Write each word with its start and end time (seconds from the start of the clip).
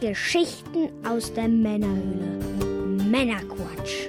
Geschichten 0.00 0.90
aus 1.04 1.32
der 1.32 1.48
Männerhöhle. 1.48 2.38
Männerquatsch. 3.10 4.08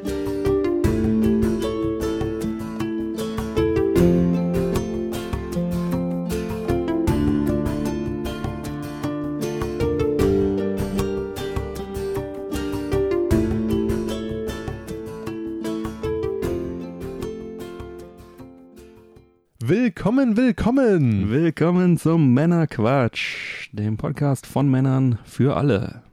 Willkommen, 19.69 20.37
willkommen! 20.37 21.29
Willkommen 21.29 21.97
zum 21.97 22.33
Männerquatsch, 22.33 23.58
dem 23.71 23.97
Podcast 23.97 24.47
von 24.47 24.69
Männern 24.69 25.19
für 25.23 25.55
alle. 25.55 26.03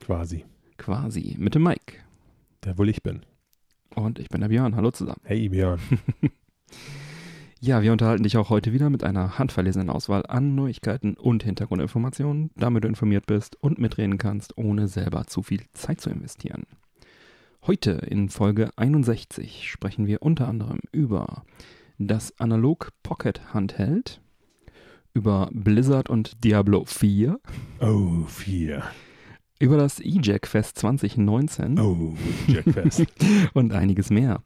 Quasi. 0.00 0.44
Quasi. 0.76 1.34
Mit 1.38 1.54
dem 1.54 1.62
Mike. 1.62 1.94
Der 2.64 2.76
wohl 2.76 2.88
ich 2.88 3.02
bin. 3.02 3.24
Und 3.94 4.18
ich 4.18 4.28
bin 4.28 4.42
der 4.42 4.48
Björn. 4.48 4.76
Hallo 4.76 4.90
zusammen. 4.90 5.20
Hey 5.24 5.48
Björn. 5.48 5.80
Ja, 7.58 7.82
wir 7.82 7.90
unterhalten 7.90 8.22
dich 8.22 8.36
auch 8.36 8.50
heute 8.50 8.74
wieder 8.74 8.90
mit 8.90 9.02
einer 9.02 9.38
handverlesenen 9.38 9.88
Auswahl 9.88 10.24
an 10.28 10.54
Neuigkeiten 10.54 11.14
und 11.14 11.42
Hintergrundinformationen, 11.42 12.50
damit 12.54 12.84
du 12.84 12.88
informiert 12.88 13.26
bist 13.26 13.56
und 13.60 13.78
mitreden 13.78 14.18
kannst, 14.18 14.58
ohne 14.58 14.88
selber 14.88 15.26
zu 15.26 15.42
viel 15.42 15.62
Zeit 15.72 16.00
zu 16.00 16.10
investieren. 16.10 16.64
Heute 17.66 17.92
in 17.92 18.28
Folge 18.28 18.70
61 18.76 19.70
sprechen 19.70 20.06
wir 20.06 20.20
unter 20.22 20.48
anderem 20.48 20.80
über 20.92 21.44
das 21.98 22.38
Analog 22.38 22.90
Pocket 23.02 23.54
Handheld, 23.54 24.20
über 25.16 25.48
Blizzard 25.52 26.10
und 26.10 26.44
Diablo 26.44 26.84
4, 26.84 27.40
Oh, 27.80 28.24
vier. 28.28 28.82
über 29.58 29.78
das 29.78 29.98
E-Jack 29.98 30.46
Fest 30.46 30.78
2019 30.78 31.78
Oh, 31.80 32.14
Jackfest. 32.46 33.06
und 33.54 33.72
einiges 33.72 34.10
mehr. 34.10 34.42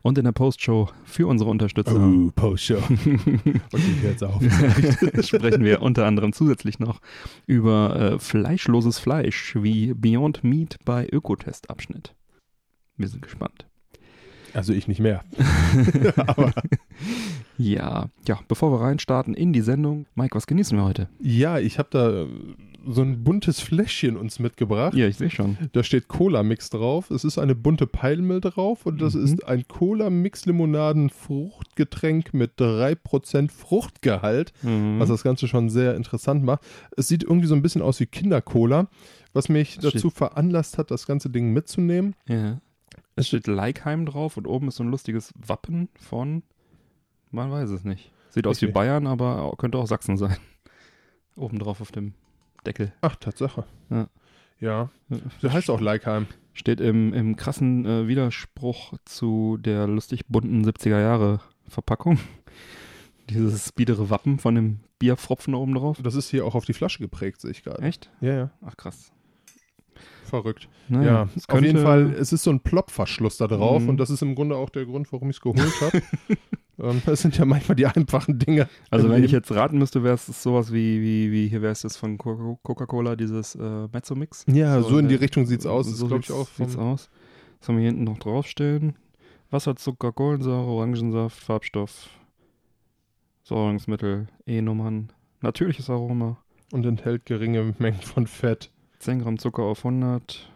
Und 0.00 0.16
in 0.18 0.24
der 0.24 0.32
Postshow 0.32 0.88
für 1.04 1.26
unsere 1.26 1.50
Unterstützer 1.50 1.96
Oh, 1.96 2.30
Post-Show. 2.34 2.76
Und 2.88 3.60
ich 3.74 4.02
jetzt 4.02 4.22
auf. 4.22 4.42
sprechen 5.24 5.64
wir 5.64 5.80
unter 5.80 6.04
anderem 6.06 6.32
zusätzlich 6.34 6.78
noch 6.78 7.00
über 7.46 7.96
äh, 7.96 8.18
fleischloses 8.18 8.98
Fleisch 8.98 9.54
wie 9.58 9.94
Beyond 9.94 10.44
Meat 10.44 10.76
bei 10.84 11.06
Ökotest-Abschnitt. 11.10 12.14
Wir 12.98 13.08
sind 13.08 13.22
gespannt. 13.22 13.66
Also 14.54 14.72
ich 14.72 14.88
nicht 14.88 15.00
mehr. 15.00 15.22
Aber 16.16 16.52
Ja, 17.58 18.06
ja, 18.26 18.38
bevor 18.48 18.72
wir 18.72 18.80
reinstarten 18.80 19.34
in 19.34 19.52
die 19.52 19.60
Sendung, 19.60 20.06
Mike, 20.14 20.34
was 20.36 20.46
genießen 20.46 20.76
wir 20.78 20.84
heute? 20.84 21.08
ja, 21.20 21.58
ich 21.58 21.78
habe 21.78 21.88
da 21.90 22.24
so 22.86 23.00
ein 23.00 23.24
buntes 23.24 23.60
Fläschchen 23.60 24.14
uns 24.16 24.38
mitgebracht. 24.38 24.92
Ja, 24.94 25.06
ich 25.06 25.16
sehe 25.16 25.30
schon. 25.30 25.56
Da 25.72 25.82
steht 25.82 26.06
Cola-Mix 26.08 26.68
drauf. 26.70 27.10
Es 27.10 27.24
ist 27.24 27.38
eine 27.38 27.54
bunte 27.54 27.86
Peilmilch 27.86 28.42
drauf 28.42 28.84
und 28.84 29.00
das 29.00 29.14
Mhm. 29.14 29.24
ist 29.24 29.46
ein 29.48 29.66
Cola-Mix-Limonaden-Fruchtgetränk 29.68 32.34
mit 32.34 32.60
3% 32.60 33.50
Fruchtgehalt. 33.52 34.52
Mhm. 34.62 34.98
was 35.00 35.08
das 35.08 35.22
Ganze 35.22 35.48
schon 35.48 35.70
sehr 35.70 35.94
interessant 35.96 36.44
macht. 36.44 36.60
Es 36.96 37.08
sieht 37.08 37.22
irgendwie 37.24 37.46
so 37.46 37.54
ein 37.54 37.62
bisschen 37.62 37.82
aus 37.82 38.00
wie 38.00 38.06
Kindercola, 38.06 38.88
was 39.32 39.48
mich 39.48 39.78
Das 39.78 39.92
dazu 39.94 40.10
veranlasst 40.10 40.76
hat, 40.78 40.90
das 40.90 41.06
ganze 41.06 41.30
Ding 41.30 41.52
mitzunehmen. 41.52 42.14
ja. 42.28 42.58
Es 43.16 43.28
steht 43.28 43.46
Leikheim 43.46 44.06
drauf 44.06 44.36
und 44.36 44.46
oben 44.46 44.68
ist 44.68 44.76
so 44.76 44.84
ein 44.84 44.90
lustiges 44.90 45.32
Wappen 45.36 45.88
von, 45.94 46.42
man 47.30 47.50
weiß 47.50 47.70
es 47.70 47.84
nicht. 47.84 48.12
Sieht 48.30 48.46
aus 48.46 48.60
wie 48.60 48.66
Okay. 48.66 48.72
Bayern, 48.72 49.06
aber 49.06 49.54
könnte 49.56 49.78
auch 49.78 49.86
Sachsen 49.86 50.16
sein. 50.16 50.36
Oben 51.36 51.58
drauf 51.58 51.80
auf 51.80 51.92
dem 51.92 52.14
Deckel. 52.66 52.92
Ach, 53.00 53.16
Tatsache. 53.16 53.64
Ja. 53.90 54.08
Ja, 54.60 54.90
der 55.42 55.52
heißt 55.52 55.68
auch 55.68 55.80
Leikheim. 55.80 56.26
Steht 56.52 56.80
im, 56.80 57.12
im 57.12 57.36
krassen 57.36 57.84
äh, 57.84 58.08
Widerspruch 58.08 58.94
zu 59.04 59.58
der 59.58 59.86
lustig 59.86 60.26
bunten 60.26 60.64
70er 60.64 61.00
Jahre 61.00 61.40
Verpackung. 61.68 62.18
Dieses 63.30 63.72
biedere 63.72 64.10
Wappen 64.10 64.38
von 64.38 64.54
dem 64.54 64.80
Bierfropfen 64.98 65.54
oben 65.54 65.74
drauf. 65.74 66.00
Das 66.02 66.14
ist 66.14 66.30
hier 66.30 66.46
auch 66.46 66.54
auf 66.54 66.64
die 66.64 66.72
Flasche 66.72 67.00
geprägt, 67.00 67.40
sehe 67.40 67.50
ich 67.50 67.62
gerade. 67.64 67.82
Echt? 67.82 68.10
Ja, 68.20 68.34
ja, 68.34 68.50
Ach 68.64 68.76
krass. 68.76 69.12
Verrückt. 70.24 70.68
Naja, 70.88 71.06
ja, 71.06 71.28
es 71.36 71.48
auf 71.48 71.62
jeden 71.62 71.82
Fall, 71.82 72.12
es 72.18 72.32
ist 72.32 72.42
so 72.44 72.50
ein 72.50 72.60
Plopverschluss 72.60 73.36
da 73.38 73.46
drauf 73.46 73.82
Mhm. 73.82 73.90
und 73.90 73.96
das 73.98 74.10
ist 74.10 74.22
im 74.22 74.34
Grunde 74.34 74.56
auch 74.56 74.70
der 74.70 74.84
Grund, 74.86 75.12
warum 75.12 75.30
ich 75.30 75.36
es 75.36 75.40
geholt 75.40 75.80
habe. 75.80 76.02
ähm, 76.78 77.02
das 77.06 77.22
sind 77.22 77.36
ja 77.38 77.44
manchmal 77.44 77.76
die 77.76 77.86
einfachen 77.86 78.38
Dinge. 78.38 78.68
Also 78.90 79.08
wenn 79.08 79.24
ich 79.24 79.30
jetzt 79.32 79.50
raten 79.52 79.78
müsste, 79.78 80.02
wäre 80.02 80.14
es 80.14 80.26
sowas 80.42 80.72
wie, 80.72 81.00
wie, 81.00 81.32
wie 81.32 81.48
hier 81.48 81.62
wäre 81.62 81.72
es 81.72 81.82
das 81.82 81.96
von 81.96 82.18
Co- 82.18 82.58
Coca-Cola, 82.62 83.16
dieses 83.16 83.54
äh, 83.54 83.88
Mezzo-Mix. 83.92 84.44
Ja, 84.48 84.80
so, 84.82 84.98
in 84.98 85.08
die 85.08 85.14
äh, 85.14 85.18
Richtung 85.18 85.46
sieht's 85.46 85.66
aus. 85.66 85.86
Das 85.88 85.96
So 85.98 86.06
glaube 86.08 86.22
ich 86.24 86.32
auch. 86.32 86.48
Vom, 86.48 86.66
Sieht's 86.66 86.78
aus. 86.78 87.10
Was 87.60 87.68
haben 87.68 87.76
wir 87.76 87.80
hier 87.82 87.90
hinten 87.90 88.04
noch 88.04 88.18
draufstehen? 88.18 88.96
Wasser, 89.50 89.76
Zucker, 89.76 90.12
Kohlensäure, 90.12 90.66
Orangensaft, 90.66 91.38
Farbstoff, 91.38 92.08
Säurungsmittel, 93.44 94.26
E-Nummern, 94.46 95.12
natürliches 95.40 95.90
Aroma, 95.90 96.38
und 96.72 96.84
enthält 96.86 97.26
geringe 97.26 97.74
Mengen 97.78 98.00
von 98.00 98.26
Fett. 98.26 98.70
10 99.04 99.20
Gramm 99.20 99.38
Zucker 99.38 99.64
auf 99.64 99.84
100, 99.84 100.50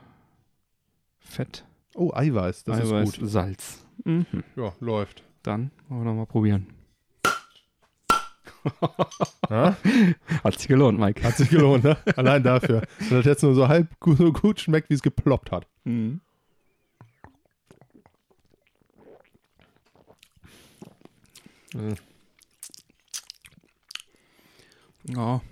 Fett, 1.19 1.66
Oh, 1.94 2.12
Eiweiß, 2.14 2.64
das 2.64 2.78
Eiweiß, 2.81 3.10
ist 3.10 3.20
gut. 3.20 3.28
Salz. 3.28 3.84
Mhm. 4.04 4.25
Ja, 4.56 4.72
läuft. 4.81 5.22
Dann 5.42 5.70
wollen 5.88 6.00
wir 6.00 6.04
noch 6.06 6.14
mal 6.14 6.25
probieren. 6.25 6.66
Hat 9.50 10.58
sich 10.58 10.66
gelohnt, 10.66 10.98
Mike. 10.98 11.22
Hat 11.25 11.37
sich 11.37 11.50
gelohnt, 11.50 11.84
ne? 11.84 11.98
Allein 12.16 12.42
dafür. 12.42 12.87
Und 13.00 13.10
das 13.12 13.26
jetzt 13.26 13.42
nur 13.42 13.54
so 13.54 13.69
halb 13.69 14.00
gut, 14.00 14.16
so 14.16 14.32
gut 14.32 14.60
schmeckt, 14.60 14.88
wie 14.88 14.94
es 14.94 15.03
geploppt 15.03 15.53
hat. 15.53 15.66
Mhm. 15.84 16.22
Mhm. 21.75 21.97
Ja. 25.04 25.42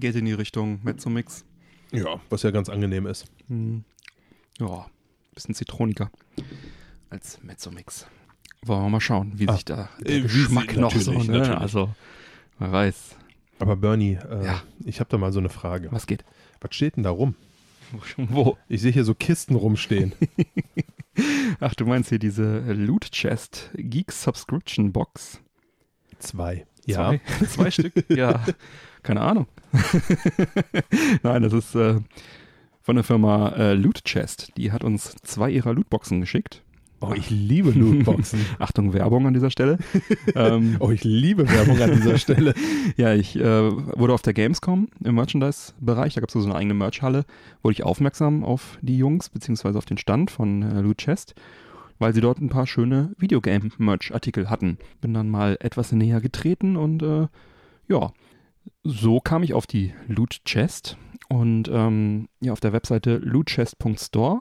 Geht 0.00 0.16
in 0.16 0.24
die 0.24 0.32
Richtung 0.32 0.80
Mezzo-Mix. 0.82 1.44
Ja, 1.92 2.20
was 2.30 2.42
ja 2.42 2.50
ganz 2.50 2.68
angenehm 2.68 3.06
ist. 3.06 3.26
Mhm. 3.48 3.84
Ja, 4.58 4.86
bisschen 5.34 5.54
zitroniger 5.54 6.10
als 7.10 7.42
Mezzo-Mix. 7.42 8.06
Wollen 8.64 8.82
wir 8.82 8.88
mal 8.90 9.00
schauen, 9.00 9.32
wie 9.36 9.48
Ah, 9.48 9.54
sich 9.54 9.64
da 9.64 9.88
der 10.00 10.16
äh, 10.16 10.20
Geschmack 10.22 10.76
noch 10.76 10.94
so, 10.94 11.12
ne? 11.12 11.24
natürlich. 11.38 11.48
Also, 11.60 11.94
wer 12.58 12.72
weiß. 12.72 13.16
Aber 13.58 13.76
Bernie, 13.76 14.14
äh, 14.28 14.44
Ja. 14.44 14.62
ich 14.84 15.00
habe 15.00 15.10
da 15.10 15.18
mal 15.18 15.32
so 15.32 15.38
eine 15.40 15.48
Frage. 15.48 15.90
Was 15.92 16.06
geht? 16.06 16.24
Was 16.60 16.74
steht 16.74 16.96
denn 16.96 17.02
da 17.02 17.10
rum? 17.10 17.34
Wo? 18.16 18.56
Ich 18.68 18.80
sehe 18.82 18.92
hier 18.92 19.04
so 19.04 19.14
Kisten 19.14 19.54
rumstehen. 19.54 20.12
Ach, 21.60 21.74
du 21.74 21.84
meinst 21.86 22.08
hier 22.10 22.18
diese 22.18 22.60
Loot 22.72 23.10
Chest 23.10 23.70
Geek 23.74 24.12
Subscription 24.12 24.92
Box? 24.92 25.40
Zwei. 26.18 26.66
Zwei, 26.86 27.20
zwei 27.48 27.70
Stück? 27.70 27.92
Ja, 28.08 28.44
keine 29.02 29.20
Ahnung. 29.20 29.46
Nein, 31.22 31.42
das 31.42 31.52
ist 31.52 31.74
äh, 31.74 32.00
von 32.82 32.96
der 32.96 33.04
Firma 33.04 33.50
äh, 33.50 33.74
Loot 33.74 34.04
Chest. 34.04 34.52
Die 34.56 34.72
hat 34.72 34.84
uns 34.84 35.14
zwei 35.22 35.50
ihrer 35.50 35.74
Lootboxen 35.74 36.20
geschickt. 36.20 36.62
Oh, 37.02 37.14
ich 37.14 37.30
liebe 37.30 37.70
Lootboxen. 37.70 38.40
Achtung, 38.58 38.92
Werbung 38.92 39.26
an 39.26 39.32
dieser 39.32 39.50
Stelle. 39.50 39.78
ähm, 40.34 40.76
oh, 40.80 40.90
ich 40.90 41.02
liebe 41.02 41.48
Werbung 41.48 41.80
an 41.80 41.92
dieser 41.92 42.18
Stelle. 42.18 42.52
ja, 42.96 43.14
ich 43.14 43.36
äh, 43.36 43.42
wurde 43.42 44.12
auf 44.12 44.20
der 44.20 44.34
Gamescom 44.34 44.88
im 45.02 45.14
Merchandise-Bereich, 45.14 46.14
da 46.14 46.20
gab 46.20 46.28
es 46.28 46.34
so 46.34 46.44
eine 46.44 46.54
eigene 46.54 46.74
Merch-Halle, 46.74 47.24
wurde 47.62 47.72
ich 47.72 47.84
aufmerksam 47.84 48.44
auf 48.44 48.76
die 48.82 48.98
Jungs, 48.98 49.30
beziehungsweise 49.30 49.78
auf 49.78 49.86
den 49.86 49.96
Stand 49.96 50.30
von 50.30 50.62
äh, 50.62 50.80
Loot 50.82 50.98
Chest, 50.98 51.34
weil 51.98 52.12
sie 52.12 52.20
dort 52.20 52.38
ein 52.38 52.50
paar 52.50 52.66
schöne 52.66 53.14
Videogame-Merch-Artikel 53.16 54.50
hatten. 54.50 54.76
Bin 55.00 55.14
dann 55.14 55.30
mal 55.30 55.56
etwas 55.60 55.92
näher 55.92 56.20
getreten 56.20 56.76
und 56.76 57.02
äh, 57.02 57.28
ja, 57.88 58.12
so 58.82 59.20
kam 59.20 59.42
ich 59.42 59.54
auf 59.54 59.66
die 59.66 59.94
Loot 60.06 60.40
Chest 60.44 60.96
und 61.28 61.68
ähm, 61.72 62.28
ja, 62.40 62.52
auf 62.52 62.60
der 62.60 62.72
Webseite 62.72 63.16
lootchest.store 63.18 64.40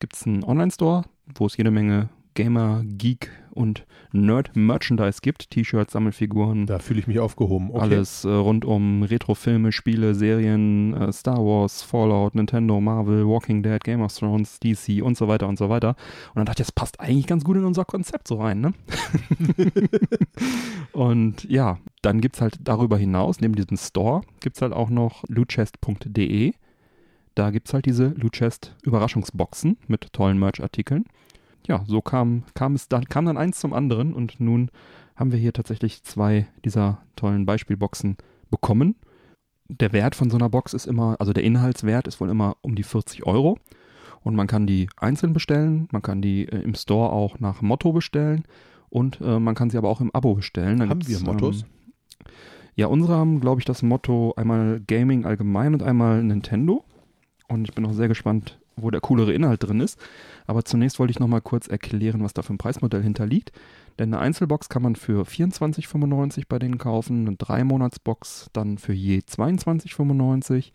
gibt 0.00 0.14
es 0.14 0.26
einen 0.26 0.44
Online-Store, 0.44 1.04
wo 1.34 1.46
es 1.46 1.56
jede 1.56 1.70
Menge 1.70 2.08
Gamer, 2.36 2.84
Geek 2.84 3.30
und 3.50 3.86
Nerd-Merchandise 4.12 5.20
gibt. 5.22 5.50
T-Shirts, 5.50 5.92
Sammelfiguren, 5.92 6.66
Da 6.66 6.78
fühle 6.78 7.00
ich 7.00 7.06
mich 7.06 7.18
aufgehoben. 7.18 7.70
Okay. 7.70 7.80
alles 7.80 8.24
äh, 8.24 8.28
rund 8.28 8.64
um 8.64 9.02
Retro-Filme, 9.02 9.72
Spiele, 9.72 10.14
Serien, 10.14 10.94
äh, 10.94 11.12
Star 11.12 11.38
Wars, 11.38 11.82
Fallout, 11.82 12.34
Nintendo, 12.34 12.80
Marvel, 12.80 13.26
Walking 13.26 13.62
Dead, 13.62 13.82
Game 13.82 14.02
of 14.02 14.14
Thrones, 14.14 14.60
DC 14.60 15.02
und 15.02 15.16
so 15.16 15.26
weiter 15.26 15.48
und 15.48 15.58
so 15.58 15.68
weiter. 15.68 15.96
Und 16.28 16.36
dann 16.36 16.46
dachte 16.46 16.62
ich, 16.62 16.68
das 16.68 16.72
passt 16.72 17.00
eigentlich 17.00 17.26
ganz 17.26 17.42
gut 17.42 17.56
in 17.56 17.64
unser 17.64 17.84
Konzept 17.84 18.28
so 18.28 18.36
rein, 18.36 18.60
ne? 18.60 18.74
und 20.92 21.44
ja, 21.44 21.78
dann 22.02 22.20
gibt 22.20 22.36
es 22.36 22.42
halt 22.42 22.58
darüber 22.62 22.98
hinaus, 22.98 23.40
neben 23.40 23.54
diesem 23.54 23.78
Store, 23.78 24.20
gibt 24.40 24.56
es 24.56 24.62
halt 24.62 24.74
auch 24.74 24.90
noch 24.90 25.24
lootchest.de. 25.28 26.52
Da 27.34 27.50
gibt 27.50 27.68
es 27.68 27.74
halt 27.74 27.84
diese 27.86 28.08
Lootchest 28.08 28.74
Überraschungsboxen 28.82 29.76
mit 29.88 30.12
tollen 30.12 30.38
Merch-Artikeln. 30.38 31.04
Ja, 31.66 31.84
so 31.86 32.00
kam, 32.00 32.44
kam 32.54 32.74
es 32.74 32.88
dann, 32.88 33.04
kam 33.06 33.26
dann 33.26 33.36
eins 33.36 33.58
zum 33.58 33.72
anderen 33.72 34.14
und 34.14 34.40
nun 34.40 34.70
haben 35.16 35.32
wir 35.32 35.38
hier 35.38 35.52
tatsächlich 35.52 36.02
zwei 36.04 36.46
dieser 36.64 37.02
tollen 37.16 37.46
Beispielboxen 37.46 38.16
bekommen. 38.50 38.96
der 39.68 39.92
Wert 39.92 40.14
von 40.14 40.30
so 40.30 40.36
einer 40.36 40.48
Box 40.48 40.74
ist 40.74 40.86
immer, 40.86 41.16
also 41.18 41.32
der 41.32 41.42
Inhaltswert 41.42 42.06
ist 42.06 42.20
wohl 42.20 42.30
immer 42.30 42.56
um 42.60 42.76
die 42.76 42.84
40 42.84 43.26
Euro. 43.26 43.58
Und 44.22 44.34
man 44.34 44.46
kann 44.46 44.66
die 44.66 44.88
einzeln 44.96 45.32
bestellen, 45.32 45.88
man 45.92 46.02
kann 46.02 46.20
die 46.20 46.48
äh, 46.48 46.60
im 46.60 46.74
Store 46.74 47.10
auch 47.12 47.38
nach 47.38 47.62
Motto 47.62 47.92
bestellen 47.92 48.44
und 48.88 49.20
äh, 49.20 49.38
man 49.38 49.54
kann 49.54 49.70
sie 49.70 49.78
aber 49.78 49.88
auch 49.88 50.00
im 50.00 50.12
Abo 50.14 50.34
bestellen. 50.34 50.78
Da 50.78 50.88
Haben 50.88 51.06
wir 51.06 51.20
Mottos? 51.20 51.62
Ähm, 51.62 52.32
ja, 52.74 52.88
unsere 52.88 53.14
haben, 53.14 53.40
glaube 53.40 53.60
ich, 53.60 53.64
das 53.64 53.82
Motto 53.82 54.34
einmal 54.36 54.80
Gaming 54.86 55.24
allgemein 55.24 55.74
und 55.74 55.82
einmal 55.82 56.22
Nintendo. 56.22 56.84
Und 57.48 57.68
ich 57.68 57.74
bin 57.74 57.86
auch 57.86 57.92
sehr 57.92 58.08
gespannt, 58.08 58.58
wo 58.76 58.90
der 58.90 59.00
coolere 59.00 59.32
Inhalt 59.32 59.62
drin 59.62 59.80
ist. 59.80 59.98
Aber 60.46 60.64
zunächst 60.64 60.98
wollte 60.98 61.10
ich 61.10 61.18
nochmal 61.18 61.40
kurz 61.40 61.66
erklären, 61.66 62.22
was 62.22 62.34
da 62.34 62.42
für 62.42 62.52
ein 62.52 62.58
Preismodell 62.58 63.02
hinterliegt. 63.02 63.52
Denn 63.98 64.12
eine 64.12 64.22
Einzelbox 64.22 64.68
kann 64.68 64.82
man 64.82 64.96
für 64.96 65.22
24,95 65.22 66.44
bei 66.48 66.58
denen 66.58 66.78
kaufen, 66.78 67.26
eine 67.26 67.36
3-Monats-Box 67.36 68.50
dann 68.52 68.78
für 68.78 68.92
je 68.92 69.20
22,95 69.20 70.72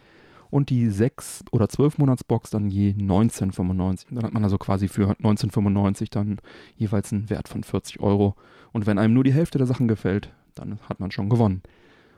und 0.50 0.70
die 0.70 0.90
6- 0.90 1.46
oder 1.52 1.66
12-Monats-Box 1.66 2.50
dann 2.50 2.70
je 2.70 2.92
19,95. 2.92 4.08
Dann 4.12 4.24
hat 4.24 4.34
man 4.34 4.44
also 4.44 4.58
quasi 4.58 4.88
für 4.88 5.12
19,95 5.14 6.10
dann 6.12 6.40
jeweils 6.76 7.12
einen 7.14 7.30
Wert 7.30 7.48
von 7.48 7.64
40 7.64 8.00
Euro. 8.02 8.36
Und 8.74 8.86
wenn 8.86 9.00
einem 9.00 9.14
nur 9.14 9.24
die 9.24 9.34
Hälfte 9.34 9.58
der 9.58 9.68
Sachen 9.68 9.88
gefällt, 9.88 10.32
dann 10.54 10.80
hat 10.90 11.00
man 11.00 11.12
schon 11.12 11.30
gewonnen. 11.30 11.62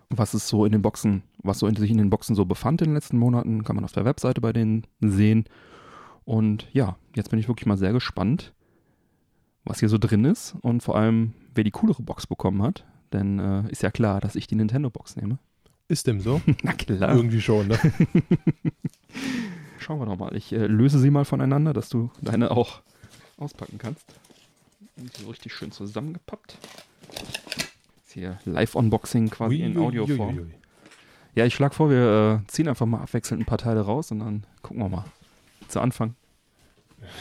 Was 0.10 0.34
es 0.34 0.48
so 0.48 0.66
in 0.66 0.72
den 0.72 0.82
Boxen, 0.82 1.24
was 1.44 1.60
so 1.60 1.68
in 1.68 1.76
sich 1.76 1.92
in 1.92 1.98
den 1.98 2.10
Boxen 2.10 2.36
so 2.36 2.46
befand 2.46 2.82
in 2.82 2.90
den 2.90 2.96
letzten 2.96 3.18
Monaten, 3.18 3.64
kann 3.64 3.76
man 3.76 3.86
auf 3.86 3.94
der 3.94 4.06
Webseite 4.06 4.42
bei 4.42 4.52
denen 4.52 4.86
sehen. 5.00 5.46
Und 6.26 6.68
ja, 6.74 6.98
jetzt 7.16 7.30
bin 7.30 7.40
ich 7.40 7.48
wirklich 7.48 7.66
mal 7.66 7.78
sehr 7.78 7.94
gespannt, 7.94 8.54
was 9.64 9.80
hier 9.80 9.90
so 9.90 9.98
drin 9.98 10.26
ist 10.26 10.56
und 10.62 10.82
vor 10.82 10.96
allem, 10.96 11.34
wer 11.54 11.64
die 11.64 11.72
coolere 11.72 12.02
Box 12.02 12.28
bekommen 12.28 12.62
hat. 12.62 12.86
Denn 13.12 13.40
äh, 13.40 13.70
ist 13.70 13.84
ja 13.84 13.92
klar, 13.92 14.20
dass 14.20 14.36
ich 14.36 14.48
die 14.48 14.56
Nintendo-Box 14.56 15.18
nehme. 15.18 15.38
Ist 15.88 16.08
dem 16.08 16.20
so? 16.20 16.42
Na 16.64 16.74
klar. 16.74 17.16
Irgendwie 17.16 17.42
schon, 17.42 17.68
ne? 17.68 17.78
Schauen 19.80 20.00
wir 20.00 20.06
doch 20.06 20.18
mal. 20.18 20.36
Ich 20.36 20.52
äh, 20.52 20.66
löse 20.66 20.98
sie 20.98 21.12
mal 21.12 21.26
voneinander, 21.26 21.74
dass 21.74 21.90
du 21.90 22.10
deine 22.22 22.52
auch 22.52 22.82
auspacken 23.38 23.78
kannst. 23.78 24.06
Und 24.96 25.16
so 25.16 25.30
richtig 25.30 25.54
schön 25.54 25.72
zusammengepappt. 25.72 26.58
Ist 28.06 28.14
hier 28.14 28.40
Live-Unboxing 28.46 29.30
quasi 29.30 29.62
in 29.62 29.78
Audioform. 29.78 30.38
Uiuiuiui. 30.38 30.54
Ja, 31.36 31.46
ich 31.46 31.56
schlage 31.56 31.74
vor, 31.74 31.90
wir 31.90 32.42
äh, 32.44 32.48
ziehen 32.48 32.68
einfach 32.68 32.86
mal 32.86 33.02
abwechselnd 33.02 33.42
ein 33.42 33.46
paar 33.46 33.58
Teile 33.58 33.82
raus 33.82 34.12
und 34.12 34.20
dann 34.20 34.46
gucken 34.62 34.84
wir 34.84 34.90
mal. 34.90 35.06
Zu 35.68 35.80
Anfang. 35.80 36.16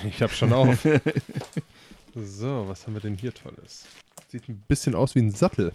Ich 0.07 0.23
hab 0.23 0.31
schon 0.33 0.53
auf. 0.53 0.83
so, 2.15 2.69
was 2.69 2.87
haben 2.87 2.95
wir 2.95 3.01
denn 3.01 3.17
hier 3.17 3.33
Tolles? 3.33 3.87
Sieht 4.29 4.49
ein 4.49 4.63
bisschen 4.69 4.95
aus 4.95 5.15
wie 5.15 5.21
ein 5.21 5.31
Sattel. 5.31 5.73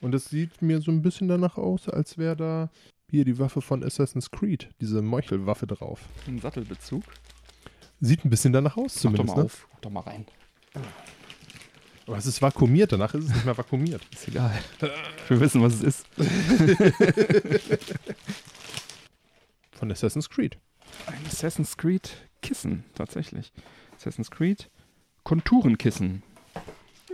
Und 0.00 0.14
es 0.14 0.26
sieht 0.26 0.62
mir 0.62 0.80
so 0.80 0.90
ein 0.90 1.02
bisschen 1.02 1.28
danach 1.28 1.56
aus, 1.58 1.88
als 1.88 2.18
wäre 2.18 2.36
da 2.36 2.70
hier 3.10 3.24
die 3.24 3.38
Waffe 3.38 3.60
von 3.60 3.82
Assassin's 3.82 4.30
Creed, 4.30 4.68
diese 4.80 5.02
Meuchelwaffe 5.02 5.66
drauf. 5.66 6.00
Ein 6.26 6.40
Sattelbezug. 6.40 7.02
Sieht 8.00 8.24
ein 8.24 8.30
bisschen 8.30 8.52
danach 8.52 8.76
aus 8.76 9.02
Mach 9.02 9.12
doch 9.12 9.18
zumindest, 9.18 9.36
mal 9.36 9.42
ne? 9.42 9.44
auf. 9.46 9.68
Mach 9.72 9.80
doch 9.80 9.90
mal 9.90 10.00
rein. 10.00 10.26
Aber 12.06 12.16
es 12.16 12.26
ist 12.26 12.40
vakuumiert, 12.40 12.92
danach 12.92 13.12
ist 13.14 13.24
es 13.24 13.34
nicht 13.34 13.44
mehr 13.44 13.58
vakuumiert. 13.58 14.00
Ist 14.12 14.28
egal. 14.28 14.58
Wir 15.28 15.40
wissen, 15.40 15.60
was 15.62 15.74
es 15.74 15.82
ist. 15.82 16.06
Von 19.72 19.92
Assassin's 19.92 20.30
Creed. 20.30 20.56
Ein 21.06 21.26
Assassin's 21.26 21.76
Creed 21.76 22.10
Kissen, 22.42 22.84
tatsächlich. 22.94 23.52
Assassin's 23.96 24.30
Creed 24.30 24.70
Konturenkissen. 25.24 26.22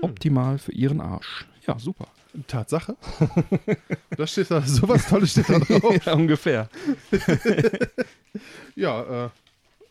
Optimal 0.01 0.59
für 0.59 0.73
Ihren 0.73 1.01
Arsch. 1.01 1.47
Ja, 1.67 1.79
super. 1.79 2.09
Tatsache. 2.47 2.97
da 4.17 4.27
steht 4.27 4.51
da, 4.51 4.61
sowas 4.63 5.09
Tolles 5.09 5.33
steht 5.33 5.49
da 5.49 5.59
drauf. 5.59 5.97
ja, 6.07 6.13
ungefähr. 6.15 6.69
Ja, 8.75 9.27
äh, 9.27 9.31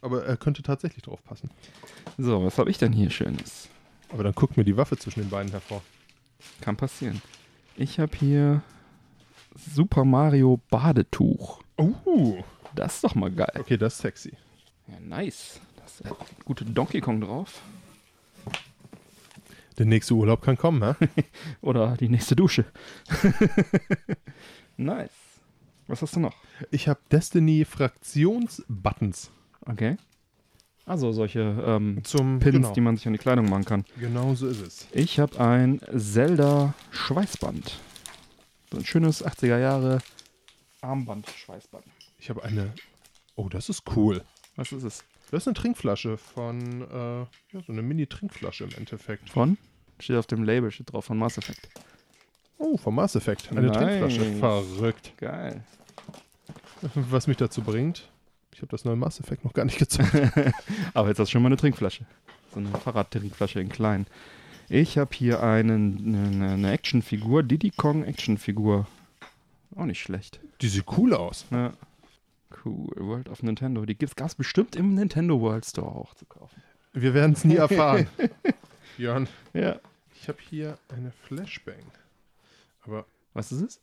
aber 0.02 0.26
er 0.26 0.36
könnte 0.36 0.64
tatsächlich 0.64 1.04
drauf 1.04 1.24
passen. 1.24 1.50
So, 2.18 2.44
was 2.44 2.58
habe 2.58 2.70
ich 2.70 2.78
denn 2.78 2.92
hier 2.92 3.10
Schönes? 3.10 3.70
Aber 4.10 4.24
dann 4.24 4.34
guckt 4.34 4.58
mir 4.58 4.66
die 4.66 4.76
Waffe 4.76 4.98
zwischen 4.98 5.22
den 5.22 5.30
Beinen 5.30 5.52
hervor. 5.52 5.82
Kann 6.60 6.76
passieren. 6.76 7.22
Ich 7.78 8.00
habe 8.00 8.16
hier 8.18 8.62
Super 9.56 10.04
Mario 10.04 10.60
Badetuch. 10.70 11.62
Uh, 11.80 12.44
Das 12.76 12.96
ist 12.96 13.04
doch 13.04 13.16
mal 13.16 13.32
geil. 13.32 13.52
okay, 13.60 13.78
das 13.78 13.96
ist 13.96 14.02
sexy. 14.02 14.34
Ja, 14.88 15.00
nice. 15.00 15.60
Da 15.78 15.86
ist 15.86 16.16
gute 16.46 16.66
Donkey 16.66 17.02
Kong 17.02 17.22
drauf. 17.22 17.62
Der 19.78 19.86
nächste 19.86 20.14
Urlaub 20.14 20.42
kann 20.42 20.58
kommen, 20.58 20.84
hä? 20.84 21.24
Oder 21.62 21.98
die 21.98 22.10
nächste 22.10 22.36
Dusche. 22.36 22.66
nice. 24.78 25.10
Was 25.88 26.02
hast 26.02 26.16
du 26.16 26.20
noch? 26.20 26.36
Ich 26.72 26.88
habe 26.88 27.00
Destiny 27.12 27.66
Fraktionsbuttons 27.66 29.32
Okay. 29.66 29.98
Also 30.86 31.14
solche 31.14 31.64
ähm, 31.66 32.04
zum 32.04 32.40
Pins, 32.40 32.56
genau. 32.56 32.74
die 32.74 32.82
man 32.82 32.98
sich 32.98 33.08
an 33.08 33.14
die 33.14 33.20
Kleidung 33.20 33.50
machen 33.50 33.64
kann. 33.64 33.86
genau 34.00 34.36
so 34.36 34.48
ist 34.48 34.62
es. 34.62 34.88
Ich 34.92 35.20
habe 35.20 35.40
ein 35.40 35.80
Zelda 35.96 36.74
Schweißband. 36.92 37.80
So 38.72 38.78
ein 38.78 38.86
schönes 38.86 39.26
80er 39.26 39.60
Jahre 39.60 40.00
Armband-Schweißband. 40.82 41.86
Ich 42.24 42.30
habe 42.30 42.42
eine. 42.42 42.72
Oh, 43.36 43.50
das 43.50 43.68
ist 43.68 43.84
cool. 43.98 44.24
Was 44.56 44.72
ist 44.72 44.84
es? 44.84 45.04
Das 45.30 45.44
ist 45.44 45.48
eine 45.50 45.56
Trinkflasche 45.56 46.18
von, 46.18 46.84
äh, 46.90 47.20
ja, 47.20 47.28
so 47.68 47.74
eine 47.74 47.82
Mini-Trinkflasche 47.82 48.64
im 48.64 48.72
Endeffekt. 48.78 49.30
Von? 49.30 49.58
Steht 50.00 50.16
auf 50.16 50.28
dem 50.28 50.46
Label, 50.46 50.72
steht 50.72 50.94
drauf 50.94 51.04
von 51.04 51.18
Mass 51.18 51.38
Effect. 51.38 51.68
Oh, 52.60 52.78
vom 52.78 52.96
Mass 52.96 53.18
Effect. 53.18 53.52
Eine 53.52 53.64
Nice. 53.64 53.78
Trinkflasche. 53.78 54.36
Verrückt. 54.40 55.12
Geil. 55.18 55.66
Was 56.96 57.28
mich 57.28 57.36
dazu 57.36 57.62
bringt, 57.62 58.10
ich 58.54 58.60
habe 58.60 58.70
das 58.70 58.86
neue 58.86 58.96
Mass 58.96 59.20
Effect 59.20 59.44
noch 59.44 59.52
gar 59.52 59.66
nicht 59.66 59.80
gezockt. 59.80 60.14
Aber 60.94 61.10
jetzt 61.10 61.20
hast 61.20 61.28
du 61.28 61.32
schon 61.34 61.42
mal 61.42 61.50
eine 61.50 61.58
Trinkflasche. 61.58 62.06
So 62.54 62.62
eine 62.62 62.70
Fahrradtrinkflasche 62.70 63.60
in 63.60 63.68
klein. 63.68 64.08
Ich 64.70 64.98
habe 64.98 65.14
hier 65.14 65.44
einen, 65.44 66.16
eine, 66.16 66.54
eine 66.54 66.72
Actionfigur, 66.72 67.44
Diddy 67.44 67.72
Kong 67.72 68.06
Actionfigur. 68.06 68.88
Auch 69.76 69.86
nicht 69.86 70.00
schlecht. 70.02 70.40
Die 70.62 70.70
sieht 70.70 70.86
cool 70.98 71.14
aus. 71.14 71.48
Ja. 71.52 71.74
Cool. 72.64 72.88
World 72.98 73.30
of 73.30 73.42
Nintendo. 73.44 73.86
Die 73.86 73.98
gab 73.98 74.28
es 74.28 74.36
bestimmt 74.36 74.76
im 74.76 74.94
Nintendo 74.94 75.40
World 75.42 75.66
Store 75.66 75.88
auch 75.88 76.14
zu 76.14 76.26
kaufen. 76.26 76.62
Wir 76.94 77.14
werden 77.14 77.34
es 77.34 77.44
nie 77.44 77.56
erfahren. 77.56 78.08
Jörn, 78.98 79.28
Ja. 79.54 79.80
ich 80.16 80.28
habe 80.28 80.38
hier 80.50 80.78
eine 80.90 81.12
Flashbang. 81.12 81.84
Aber 82.82 83.06
Was 83.34 83.52
ist 83.52 83.62
es? 83.62 83.82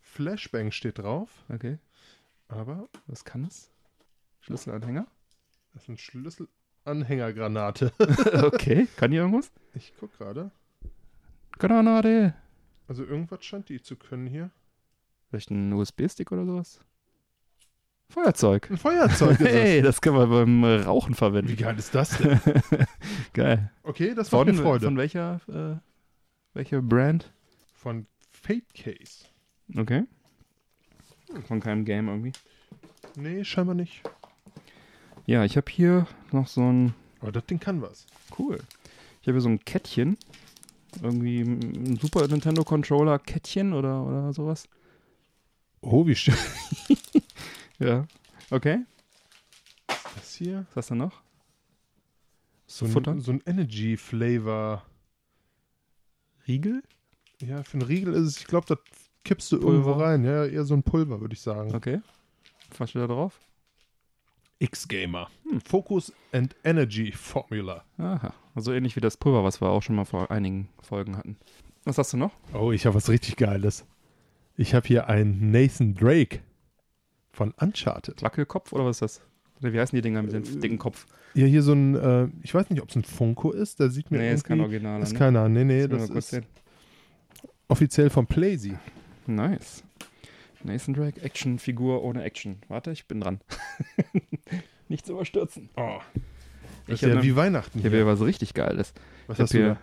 Flashbang 0.00 0.70
steht 0.70 0.98
drauf, 0.98 1.30
Okay. 1.52 1.78
aber 2.48 2.88
Was 3.06 3.24
kann 3.24 3.44
es? 3.44 3.70
Schlüsselanhänger? 4.40 5.06
das 5.74 5.82
ist 5.82 5.88
ein 5.88 5.98
Schlüsselanhängergranate. 5.98 7.92
okay. 8.44 8.86
Kann 8.96 9.10
die 9.10 9.16
irgendwas? 9.18 9.50
Ich 9.74 9.92
guck 9.98 10.16
gerade. 10.16 10.50
Granate. 11.58 12.34
Also 12.88 13.04
irgendwas 13.04 13.44
scheint 13.44 13.68
die 13.68 13.80
zu 13.82 13.96
können 13.96 14.26
hier. 14.26 14.50
Vielleicht 15.28 15.50
ein 15.50 15.72
USB-Stick 15.72 16.30
oder 16.32 16.44
sowas? 16.46 16.80
Feuerzeug. 18.08 18.70
Ein 18.70 18.76
Feuerzeug 18.76 19.40
ist 19.40 19.48
Hey, 19.48 19.82
das 19.82 20.00
können 20.00 20.16
wir 20.16 20.26
beim 20.26 20.62
Rauchen 20.64 21.12
es. 21.12 21.16
Wie 21.16 21.18
verwenden. 21.18 21.56
geil 21.56 21.78
ist 21.78 21.94
das 21.94 22.16
denn? 22.18 22.40
Geil. 23.32 23.70
Okay, 23.82 24.14
das 24.14 24.28
Von, 24.28 24.46
mir 24.46 24.54
Freude. 24.62 24.84
von 24.86 24.96
welcher, 24.96 25.40
äh, 25.48 25.76
welcher 26.54 26.80
Brand? 26.82 27.32
Von 27.74 28.06
Fate 28.30 28.72
Case. 28.74 29.24
Okay. 29.76 30.04
Von 31.48 31.60
keinem 31.60 31.84
Game 31.84 32.08
irgendwie. 32.08 32.32
Nee, 33.16 33.42
scheinbar 33.44 33.74
nicht. 33.74 34.02
Ja, 35.26 35.44
ich 35.44 35.56
habe 35.56 35.70
hier 35.70 36.06
noch 36.30 36.46
so 36.46 36.60
ein, 36.60 36.94
Aber 37.20 37.32
das 37.32 37.46
Ding 37.46 37.58
kann 37.58 37.82
was. 37.82 38.06
cool. 38.38 38.58
Ich 39.22 39.26
habe 39.26 39.36
hier 39.36 39.40
so 39.40 39.48
ein 39.48 39.64
Kettchen. 39.64 40.16
Irgendwie 41.02 41.40
ein 41.40 41.96
Super 42.00 42.28
Nintendo 42.28 42.62
Controller 42.62 43.18
Kettchen 43.18 43.72
oder, 43.72 44.04
oder 44.04 44.32
sowas. 44.32 44.68
Oh, 45.80 46.06
wie 46.06 46.14
schön. 46.14 46.34
Ja. 47.78 48.06
Okay. 48.50 48.84
Das 49.86 50.34
hier. 50.34 50.66
Was 50.70 50.76
hast 50.76 50.90
du 50.90 50.94
noch? 50.96 51.22
So 52.66 52.86
Futter? 52.86 53.12
ein, 53.12 53.20
so 53.20 53.32
ein 53.32 53.42
Energy 53.46 53.96
Flavor. 53.96 54.84
Riegel? 56.46 56.82
Ja, 57.40 57.62
für 57.62 57.74
einen 57.74 57.82
Riegel 57.82 58.14
ist 58.14 58.22
es, 58.22 58.38
ich 58.38 58.46
glaube, 58.46 58.66
das 58.66 58.78
kippst 59.24 59.50
du 59.52 59.58
Pulver. 59.58 59.72
irgendwo 59.72 59.92
rein. 59.92 60.24
Ja, 60.24 60.46
eher 60.46 60.64
so 60.64 60.74
ein 60.74 60.82
Pulver, 60.82 61.20
würde 61.20 61.34
ich 61.34 61.40
sagen. 61.40 61.74
Okay. 61.74 62.00
Was 62.78 62.90
steht 62.90 63.02
da 63.02 63.06
drauf? 63.06 63.40
X-Gamer. 64.58 65.28
Hm. 65.48 65.60
Focus 65.60 66.12
and 66.32 66.54
Energy 66.64 67.12
Formula. 67.12 67.84
Aha. 67.98 68.32
Also 68.54 68.72
ähnlich 68.72 68.96
wie 68.96 69.00
das 69.00 69.16
Pulver, 69.16 69.44
was 69.44 69.60
wir 69.60 69.68
auch 69.68 69.82
schon 69.82 69.96
mal 69.96 70.04
vor 70.04 70.30
einigen 70.30 70.68
Folgen 70.80 71.16
hatten. 71.16 71.36
Was 71.84 71.98
hast 71.98 72.12
du 72.12 72.16
noch? 72.16 72.32
Oh, 72.54 72.72
ich 72.72 72.86
habe 72.86 72.94
was 72.94 73.08
richtig 73.08 73.36
Geiles. 73.36 73.84
Ich 74.56 74.74
habe 74.74 74.86
hier 74.86 75.08
einen 75.08 75.50
Nathan 75.50 75.94
Drake 75.94 76.40
von 77.34 77.52
Uncharted. 77.60 78.22
Wackelkopf 78.22 78.72
oder 78.72 78.84
was 78.84 78.96
ist 78.96 79.02
das? 79.02 79.20
Oder 79.60 79.72
wie 79.72 79.80
heißen 79.80 79.94
die 79.96 80.02
Dinger 80.02 80.22
mit 80.22 80.32
dem 80.32 80.42
Äh, 80.42 80.60
dicken 80.60 80.78
Kopf? 80.78 81.06
Ja, 81.34 81.46
hier 81.46 81.62
so 81.62 81.72
ein, 81.72 81.94
äh, 81.94 82.28
ich 82.42 82.54
weiß 82.54 82.70
nicht, 82.70 82.80
ob 82.82 82.90
es 82.90 82.96
ein 82.96 83.04
Funko 83.04 83.50
ist. 83.50 83.80
Der 83.80 83.90
sieht 83.90 84.10
mir 84.10 84.18
Nee, 84.18 84.32
ist 84.32 84.44
kein. 84.44 84.60
Original. 84.60 85.02
Ist 85.02 85.12
ne? 85.12 85.18
keiner. 85.18 85.48
Nee, 85.48 85.64
nee, 85.64 85.86
das 85.88 86.06
kurz 86.08 86.26
ist 86.26 86.30
sehen. 86.30 86.46
offiziell 87.68 88.10
von 88.10 88.26
Playsy. 88.26 88.74
Nice. 89.26 89.82
Nathan 90.62 90.94
Drake, 90.94 91.20
Actionfigur 91.20 92.02
ohne 92.02 92.22
Action. 92.22 92.56
Warte, 92.68 92.90
ich 92.92 93.06
bin 93.06 93.20
dran. 93.20 93.40
Nicht 94.88 95.06
zu 95.06 95.12
überstürzen. 95.12 95.68
Oh. 95.76 95.98
Das 96.86 96.96
Ich 96.96 97.02
ist 97.02 97.08
ja 97.10 97.16
hab 97.16 97.22
wie 97.22 97.30
ne- 97.30 97.36
Weihnachten 97.36 97.78
Ich 97.78 97.84
habe 97.84 97.96
hier. 97.96 98.06
was 98.06 98.20
richtig 98.20 98.54
Geiles. 98.54 98.92
Was 99.26 99.38
Ich 99.38 99.42
hast 99.42 99.54
du 99.54 99.58
hier 99.58 99.78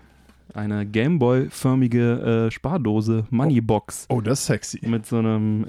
da? 0.54 0.60
eine 0.60 0.86
Gameboy-förmige 0.86 2.48
äh, 2.48 2.52
Spardose, 2.52 3.26
Moneybox, 3.30 4.06
Oh, 4.10 4.22
das 4.22 4.40
ist 4.42 4.46
sexy. 4.48 4.88
mit 4.88 5.06
so 5.06 5.18
einem 5.18 5.66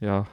äh, 0.00 0.04
ja, 0.04 0.26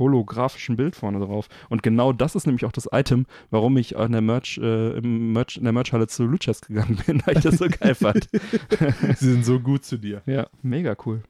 holographischen 0.00 0.76
Bild 0.76 0.96
vorne 0.96 1.20
drauf. 1.20 1.48
Und 1.68 1.84
genau 1.84 2.12
das 2.12 2.34
ist 2.34 2.46
nämlich 2.46 2.64
auch 2.64 2.72
das 2.72 2.88
Item, 2.90 3.26
warum 3.50 3.76
ich 3.76 3.96
an 3.96 4.10
der 4.10 4.20
Merch, 4.20 4.58
äh, 4.58 4.98
im 4.98 5.32
Merch, 5.32 5.56
in 5.56 5.62
der 5.62 5.72
Merchhalle 5.72 6.08
zu 6.08 6.24
Luchas 6.24 6.60
gegangen 6.62 6.98
bin, 7.06 7.22
weil 7.26 7.36
ich 7.36 7.44
das 7.44 7.58
so 7.58 7.68
geil 7.68 7.94
fand. 7.94 8.28
Sie 9.16 9.30
sind 9.32 9.44
so 9.44 9.60
gut 9.60 9.84
zu 9.84 9.96
dir. 9.96 10.22
Ja, 10.26 10.48
mega 10.62 10.96
cool. 11.06 11.22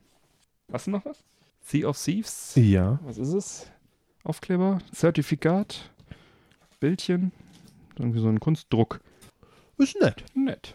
Hast 0.72 0.86
du 0.86 0.92
noch 0.92 1.04
was? 1.04 1.22
Sea 1.60 1.86
of 1.86 2.02
Thieves? 2.02 2.54
Ja. 2.56 2.98
Was 3.04 3.18
ist 3.18 3.34
es? 3.34 3.70
Aufkleber, 4.24 4.78
Zertifikat, 4.92 5.90
Bildchen, 6.78 7.32
irgendwie 7.98 8.20
so 8.20 8.28
ein 8.28 8.40
Kunstdruck. 8.40 9.00
Ist 9.78 10.00
nett. 10.00 10.24
Nett. 10.34 10.74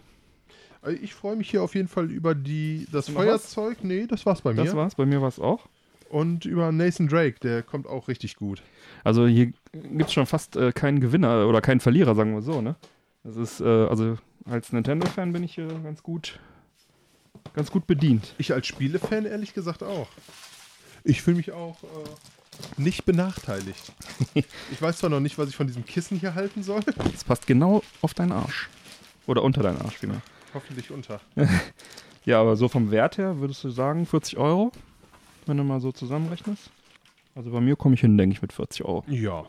Also 0.82 0.98
Ich 1.00 1.14
freue 1.14 1.36
mich 1.36 1.50
hier 1.50 1.62
auf 1.62 1.74
jeden 1.74 1.88
Fall 1.88 2.10
über 2.10 2.34
die, 2.34 2.86
das 2.92 3.08
noch 3.08 3.16
was? 3.16 3.24
Feuerzeug. 3.54 3.84
Nee, 3.84 4.06
das 4.06 4.26
war's 4.26 4.42
bei 4.42 4.52
mir. 4.52 4.64
Das 4.64 4.74
war's, 4.74 4.94
bei 4.94 5.06
mir 5.06 5.20
war 5.20 5.28
es 5.28 5.40
auch. 5.40 5.68
Und 6.08 6.44
über 6.44 6.70
Nathan 6.72 7.08
Drake, 7.08 7.36
der 7.40 7.62
kommt 7.62 7.86
auch 7.86 8.08
richtig 8.08 8.36
gut. 8.36 8.62
Also 9.04 9.26
hier 9.26 9.52
gibt 9.72 10.06
es 10.06 10.12
schon 10.12 10.26
fast 10.26 10.56
äh, 10.56 10.72
keinen 10.72 11.00
Gewinner 11.00 11.46
oder 11.48 11.60
keinen 11.60 11.80
Verlierer, 11.80 12.14
sagen 12.14 12.34
wir 12.34 12.42
so, 12.42 12.60
ne? 12.60 12.76
Das 13.24 13.36
ist, 13.36 13.60
äh, 13.60 13.64
also 13.64 14.16
als 14.44 14.72
Nintendo-Fan 14.72 15.32
bin 15.32 15.42
ich 15.42 15.54
hier 15.54 15.66
ganz 15.82 16.02
gut, 16.02 16.38
ganz 17.54 17.70
gut 17.70 17.86
bedient. 17.86 18.34
Ich 18.38 18.52
als 18.52 18.66
Spielefan 18.66 19.26
ehrlich 19.26 19.52
gesagt 19.52 19.82
auch. 19.82 20.08
Ich 21.02 21.22
fühle 21.22 21.36
mich 21.36 21.52
auch 21.52 21.82
äh, 21.82 22.80
nicht 22.80 23.04
benachteiligt. 23.04 23.92
ich 24.34 24.80
weiß 24.80 24.98
zwar 24.98 25.10
noch 25.10 25.20
nicht, 25.20 25.38
was 25.38 25.48
ich 25.48 25.56
von 25.56 25.66
diesem 25.66 25.84
Kissen 25.84 26.18
hier 26.18 26.34
halten 26.34 26.62
soll. 26.62 26.82
Das 27.12 27.24
passt 27.24 27.46
genau 27.46 27.82
auf 28.00 28.14
deinen 28.14 28.32
Arsch. 28.32 28.68
Oder 29.26 29.42
unter 29.42 29.62
deinen 29.62 29.80
Arsch, 29.80 29.96
vielmehr. 29.96 30.22
Hoffentlich 30.54 30.90
unter. 30.92 31.20
Ja, 32.26 32.40
aber 32.40 32.56
so 32.56 32.66
vom 32.66 32.90
Wert 32.90 33.18
her 33.18 33.38
würdest 33.38 33.62
du 33.62 33.70
sagen 33.70 34.04
40 34.04 34.36
Euro, 34.36 34.72
wenn 35.48 35.56
du 35.56 35.64
mal 35.64 35.80
so 35.80 35.92
zusammenrechnest? 35.92 36.70
Also 37.34 37.50
bei 37.50 37.60
mir 37.60 37.76
komme 37.76 37.94
ich 37.94 38.00
hin, 38.00 38.16
denke 38.16 38.34
ich, 38.34 38.42
mit 38.42 38.52
40 38.52 38.84
Euro. 38.84 39.04
Ja. 39.08 39.44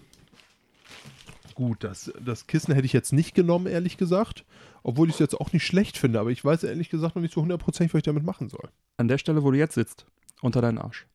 Gut, 1.56 1.84
das, 1.84 2.12
das 2.24 2.46
Kissen 2.48 2.74
hätte 2.74 2.86
ich 2.86 2.94
jetzt 2.94 3.13
nicht 3.13 3.34
genommen, 3.34 3.66
ehrlich 3.68 3.98
gesagt. 3.98 4.46
Obwohl 4.84 5.08
ich 5.08 5.16
es 5.16 5.20
jetzt 5.20 5.39
auch 5.39 5.54
nicht 5.54 5.66
schlecht 5.66 5.98
finde, 5.98 6.20
aber 6.20 6.30
ich 6.30 6.44
weiß 6.46 6.63
ehrlich 6.63 6.89
gesagt 6.89 7.16
noch 7.16 7.22
nicht 7.22 7.34
so 7.34 7.42
hundertprozentig, 7.42 7.94
was 7.94 8.00
ich 8.00 8.04
damit 8.04 8.24
machen 8.24 8.50
soll. 8.50 8.70
An 8.98 9.08
der 9.08 9.18
Stelle, 9.18 9.44
wo 9.44 9.51
du 9.51 9.58
jetzt 9.58 9.74
sitzt, 9.74 10.06
unter 10.42 10.62
deinen 10.62 10.77
Arsch. 10.77 11.08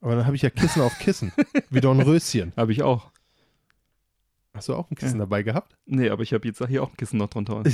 Aber 0.00 0.14
dann 0.16 0.26
habe 0.26 0.36
ich 0.36 0.42
ja 0.42 0.50
Kissen 0.50 0.82
auf 0.82 0.96
Kissen. 0.98 1.32
Wie 1.70 1.80
Dornröschen. 1.80 2.52
Habe 2.56 2.72
ich 2.72 2.82
auch. 2.82 3.10
Hast 4.54 4.68
du 4.68 4.74
auch 4.74 4.90
ein 4.90 4.96
Kissen 4.96 5.14
Ja. 5.18 5.20
dabei 5.20 5.42
gehabt? 5.42 5.76
Nee, 5.86 6.10
aber 6.10 6.22
ich 6.24 6.32
habe 6.34 6.46
jetzt 6.46 6.62
hier 6.66 6.82
auch 6.82 6.90
ein 6.90 6.96
Kissen 6.96 7.18
noch 7.18 7.30
drunter. 7.30 7.62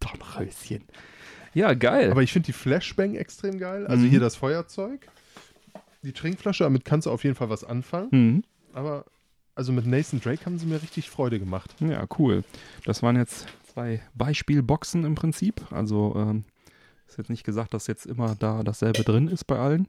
Dornröschen. 0.00 0.84
Ja, 1.54 1.72
geil. 1.74 2.10
Aber 2.10 2.22
ich 2.22 2.32
finde 2.32 2.46
die 2.46 2.52
Flashbang 2.52 3.14
extrem 3.14 3.58
geil. 3.58 3.86
Also 3.86 4.04
Mhm. 4.04 4.10
hier 4.10 4.20
das 4.20 4.36
Feuerzeug. 4.36 5.08
Die 6.02 6.12
Trinkflasche, 6.12 6.64
damit 6.64 6.84
kannst 6.84 7.06
du 7.06 7.10
auf 7.10 7.24
jeden 7.24 7.36
Fall 7.36 7.48
was 7.50 7.64
anfangen. 7.64 8.08
mhm. 8.10 8.44
Aber 8.72 9.04
also 9.54 9.72
mit 9.72 9.86
Nathan 9.86 10.20
Drake 10.20 10.44
haben 10.46 10.58
sie 10.58 10.66
mir 10.66 10.82
richtig 10.82 11.08
Freude 11.08 11.38
gemacht. 11.38 11.74
Ja, 11.80 12.04
cool. 12.18 12.42
Das 12.84 13.02
waren 13.04 13.16
jetzt 13.16 13.46
zwei 13.72 14.02
Beispielboxen 14.14 15.04
im 15.04 15.14
Prinzip. 15.14 15.70
Also 15.70 16.14
ähm, 16.16 16.44
ist 17.06 17.18
jetzt 17.18 17.30
nicht 17.30 17.44
gesagt, 17.44 17.72
dass 17.72 17.86
jetzt 17.86 18.04
immer 18.06 18.34
da 18.34 18.62
dasselbe 18.64 19.04
drin 19.04 19.28
ist 19.28 19.44
bei 19.44 19.56
allen. 19.58 19.86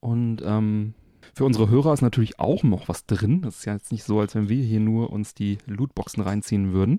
Und 0.00 0.42
ähm, 0.44 0.94
für 1.34 1.44
unsere 1.44 1.68
Hörer 1.70 1.92
ist 1.94 2.02
natürlich 2.02 2.38
auch 2.40 2.62
noch 2.64 2.88
was 2.88 3.06
drin. 3.06 3.42
Das 3.42 3.58
ist 3.58 3.64
ja 3.64 3.74
jetzt 3.74 3.92
nicht 3.92 4.04
so, 4.04 4.20
als 4.20 4.34
wenn 4.34 4.48
wir 4.48 4.62
hier 4.62 4.80
nur 4.80 5.10
uns 5.10 5.34
die 5.34 5.58
Lootboxen 5.66 6.22
reinziehen 6.22 6.72
würden. 6.72 6.98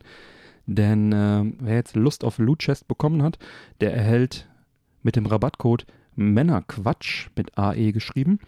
Denn 0.66 1.12
äh, 1.12 1.44
wer 1.60 1.76
jetzt 1.76 1.96
Lust 1.96 2.24
auf 2.24 2.38
Loot 2.38 2.60
Chest 2.60 2.88
bekommen 2.88 3.22
hat, 3.24 3.38
der 3.82 3.94
erhält 3.94 4.50
mit 5.04 5.16
dem 5.16 5.26
Rabattcode 5.26 5.86
Männerquatsch 6.16 7.30
mit 7.36 7.58
AE 7.58 7.92
geschrieben 7.92 8.40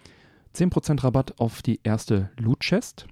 10% 0.58 1.04
Rabatt 1.04 1.40
auf 1.40 1.62
die 1.62 1.80
erste 1.84 2.32
Loot 2.38 2.62
Chest. 2.62 3.06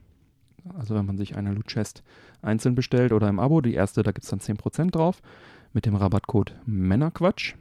Also 0.77 0.95
wenn 0.95 1.05
man 1.05 1.17
sich 1.17 1.35
eine 1.35 1.53
Loot 1.53 1.67
Chest 1.67 2.03
einzeln 2.41 2.74
bestellt 2.74 3.12
oder 3.12 3.29
im 3.29 3.39
Abo, 3.39 3.62
die 3.62 3.75
erste, 3.75 4.01
da 4.01 4.12
gibt 4.12 4.24
es 4.24 4.31
dann 4.31 4.39
10% 4.39 4.91
drauf 4.91 5.21
mit 5.71 5.85
dem 5.85 5.95
Rabattcode 5.95 6.55
Männerquatsch. 6.65 7.53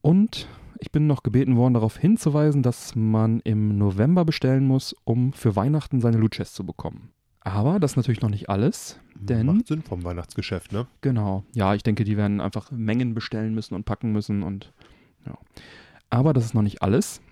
Und 0.00 0.46
ich 0.78 0.92
bin 0.92 1.08
noch 1.08 1.24
gebeten 1.24 1.56
worden, 1.56 1.74
darauf 1.74 1.96
hinzuweisen, 1.96 2.62
dass 2.62 2.94
man 2.94 3.40
im 3.40 3.78
November 3.78 4.24
bestellen 4.24 4.64
muss, 4.64 4.94
um 5.04 5.32
für 5.32 5.56
Weihnachten 5.56 6.00
seine 6.00 6.18
Loot 6.18 6.32
Chest 6.32 6.54
zu 6.54 6.64
bekommen. 6.64 7.10
Aber 7.48 7.80
das 7.80 7.92
ist 7.92 7.96
natürlich 7.96 8.20
noch 8.20 8.28
nicht 8.28 8.50
alles, 8.50 9.00
denn 9.14 9.46
Macht 9.46 9.68
Sinn 9.68 9.82
vom 9.82 10.04
Weihnachtsgeschäft, 10.04 10.70
ne? 10.70 10.86
Genau. 11.00 11.44
Ja, 11.54 11.74
ich 11.74 11.82
denke, 11.82 12.04
die 12.04 12.18
werden 12.18 12.42
einfach 12.42 12.70
Mengen 12.70 13.14
bestellen 13.14 13.54
müssen 13.54 13.74
und 13.74 13.84
packen 13.84 14.12
müssen 14.12 14.42
und 14.42 14.72
ja. 15.26 15.38
Aber 16.10 16.34
das 16.34 16.44
ist 16.44 16.54
noch 16.54 16.62
nicht 16.62 16.82
alles. 16.82 17.22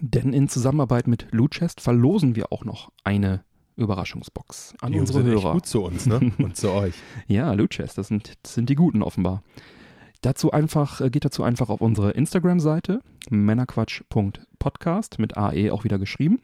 Denn 0.00 0.32
in 0.32 0.48
Zusammenarbeit 0.48 1.06
mit 1.06 1.26
Lootchest 1.32 1.82
verlosen 1.82 2.34
wir 2.34 2.50
auch 2.50 2.64
noch 2.64 2.90
eine 3.04 3.44
Überraschungsbox 3.76 4.74
an 4.80 4.92
Die 4.92 5.00
unsere 5.00 5.22
sind 5.22 5.32
echt 5.34 5.42
Hörer. 5.44 5.52
gut 5.52 5.66
zu 5.66 5.82
uns, 5.84 6.06
ne? 6.06 6.32
Und 6.38 6.56
zu 6.56 6.70
euch. 6.70 6.94
Ja, 7.26 7.52
Lootchest, 7.52 7.98
das 7.98 8.08
sind, 8.08 8.32
das 8.42 8.54
sind 8.54 8.70
die 8.70 8.74
Guten 8.74 9.02
offenbar. 9.02 9.42
Dazu 10.22 10.50
einfach, 10.50 11.02
äh, 11.02 11.10
geht 11.10 11.26
dazu 11.26 11.42
einfach 11.42 11.68
auf 11.68 11.82
unsere 11.82 12.12
Instagram-Seite, 12.12 13.00
männerquatsch.podcast 13.28 15.18
mit 15.18 15.36
AE 15.36 15.70
auch 15.72 15.84
wieder 15.84 15.98
geschrieben. 15.98 16.40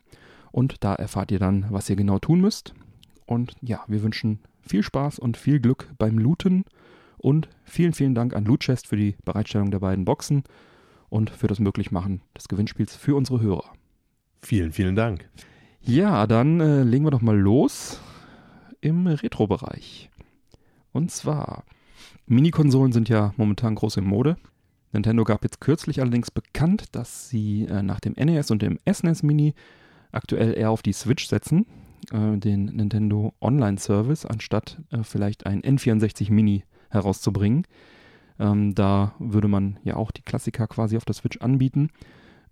Und 0.53 0.85
da 0.85 0.95
erfahrt 0.95 1.31
ihr 1.31 1.39
dann, 1.39 1.67
was 1.71 1.89
ihr 1.89 1.97
genau 1.97 2.19
tun 2.19 2.41
müsst. 2.43 2.75
Und 3.29 3.57
ja, 3.61 3.85
wir 3.89 4.03
wünschen 4.03 4.39
viel 4.63 4.83
Spaß 4.83 5.19
und 5.19 5.37
viel 5.37 5.61
Glück 5.61 5.93
beim 5.99 6.19
Looten. 6.19 6.65
Und 7.19 7.49
vielen, 7.65 7.93
vielen 7.93 8.15
Dank 8.15 8.35
an 8.35 8.47
Lootchest 8.47 8.87
für 8.87 8.97
die 8.97 9.17
Bereitstellung 9.25 9.71
der 9.71 9.81
beiden 9.81 10.07
Boxen 10.07 10.45
und 11.11 11.29
für 11.29 11.47
das 11.47 11.61
Möglichmachen 11.61 12.23
des 12.37 12.49
Gewinnspiels 12.49 12.97
für 12.97 13.15
unsere 13.17 13.41
Hörer. 13.43 13.73
Vielen, 14.41 14.73
vielen 14.73 14.97
Dank. 14.97 15.29
Ja, 15.83 16.27
dann 16.27 16.61
äh, 16.61 16.83
legen 16.85 17.05
wir 17.05 17.11
doch 17.11 17.21
mal 17.21 17.37
los 17.39 18.01
im 18.81 19.07
Retro-Bereich. 19.07 20.11
Und 20.93 21.11
zwar, 21.11 21.65
Mini-Konsolen 22.27 22.93
sind 22.93 23.11
ja 23.11 23.35
momentan 23.37 23.75
groß 23.75 23.99
in 23.99 24.05
Mode. 24.05 24.39
Nintendo 24.93 25.25
gab 25.25 25.43
jetzt 25.43 25.61
kürzlich 25.61 26.01
allerdings 26.01 26.31
bekannt, 26.31 26.85
dass 26.93 27.29
sie 27.29 27.67
äh, 27.67 27.83
nach 27.83 28.01
dem 28.01 28.15
NES 28.15 28.51
und 28.51 28.63
dem 28.63 28.79
SNES 28.91 29.23
Mini 29.23 29.55
aktuell 30.13 30.57
eher 30.57 30.71
auf 30.71 30.81
die 30.81 30.95
Switch 30.95 31.27
setzen, 31.27 31.67
äh, 32.13 32.37
den 32.37 32.67
Nintendo 32.67 33.35
Online 33.41 33.79
Service, 33.79 34.25
anstatt 34.27 34.79
äh, 34.91 35.03
vielleicht 35.03 35.47
ein 35.47 35.63
N64 35.63 36.33
Mini 36.33 36.65
herauszubringen. 36.91 37.65
Ähm, 38.39 38.75
da 38.75 39.15
würde 39.19 39.49
man 39.49 39.79
ja 39.83 39.97
auch 39.97 40.11
die 40.11 40.23
Klassiker 40.23 40.67
quasi 40.67 40.97
auf 40.97 41.05
der 41.05 41.15
Switch 41.15 41.39
anbieten. 41.39 41.91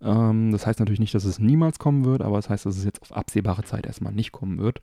Ähm, 0.01 0.51
das 0.51 0.65
heißt 0.65 0.79
natürlich 0.79 0.99
nicht, 0.99 1.15
dass 1.15 1.25
es 1.25 1.39
niemals 1.39 1.79
kommen 1.79 2.05
wird, 2.05 2.21
aber 2.21 2.37
es 2.37 2.45
das 2.45 2.51
heißt, 2.51 2.65
dass 2.65 2.77
es 2.77 2.85
jetzt 2.85 3.01
auf 3.01 3.15
absehbare 3.15 3.63
Zeit 3.63 3.85
erstmal 3.85 4.13
nicht 4.13 4.31
kommen 4.31 4.59
wird. 4.59 4.81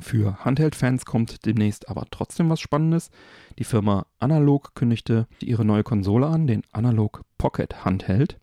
Für 0.00 0.44
Handheld-Fans 0.44 1.04
kommt 1.04 1.44
demnächst 1.46 1.88
aber 1.88 2.06
trotzdem 2.10 2.48
was 2.48 2.60
Spannendes. 2.60 3.10
Die 3.58 3.64
Firma 3.64 4.06
Analog 4.18 4.74
kündigte 4.74 5.26
ihre 5.40 5.64
neue 5.64 5.82
Konsole 5.82 6.26
an, 6.26 6.46
den 6.46 6.62
Analog 6.72 7.22
Pocket 7.38 7.84
Handheld. 7.84 8.38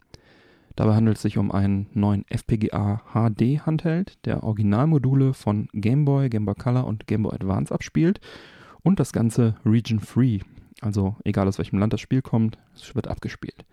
Dabei 0.77 0.93
handelt 0.93 1.17
es 1.17 1.23
sich 1.23 1.39
um 1.39 1.51
einen 1.51 1.87
neuen 1.95 2.23
FPGA 2.29 3.01
HD 3.11 3.65
Handheld, 3.65 4.23
der 4.25 4.43
Originalmodule 4.43 5.33
von 5.33 5.69
Game 5.73 6.05
Boy, 6.05 6.29
Game 6.29 6.45
Boy 6.45 6.53
Color 6.53 6.85
und 6.85 7.07
Game 7.07 7.23
Boy 7.23 7.33
Advance 7.33 7.73
abspielt 7.73 8.21
und 8.83 8.99
das 8.99 9.11
Ganze 9.11 9.55
region 9.65 9.99
free. 9.99 10.41
Also 10.79 11.15
egal 11.23 11.47
aus 11.47 11.57
welchem 11.57 11.79
Land 11.79 11.93
das 11.93 12.01
Spiel 12.01 12.21
kommt, 12.21 12.59
es 12.75 12.93
wird 12.93 13.07
abgespielt. 13.07 13.65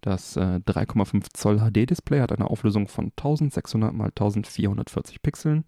Das 0.00 0.38
äh, 0.38 0.60
3,5 0.66 1.26
Zoll 1.34 1.58
HD-Display 1.58 2.20
hat 2.20 2.32
eine 2.32 2.48
Auflösung 2.48 2.88
von 2.88 3.12
1600 3.18 3.92
x 3.92 4.00
1440 4.00 5.20
Pixeln 5.20 5.64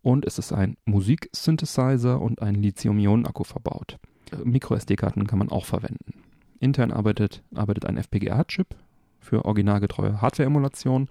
und 0.00 0.24
es 0.24 0.38
ist 0.38 0.50
ein 0.50 0.78
Musik-Synthesizer 0.86 2.22
und 2.22 2.40
ein 2.40 2.54
Lithium-Ionen-Akku 2.54 3.44
verbaut. 3.44 3.98
Micro-SD-Karten 4.42 5.26
kann 5.26 5.38
man 5.38 5.50
auch 5.50 5.66
verwenden. 5.66 6.22
Intern 6.58 6.90
arbeitet, 6.90 7.42
arbeitet 7.54 7.84
ein 7.84 7.98
FPGA-Chip 7.98 8.74
für 9.28 9.44
originalgetreue 9.44 10.20
Hardware-Emulation 10.22 11.08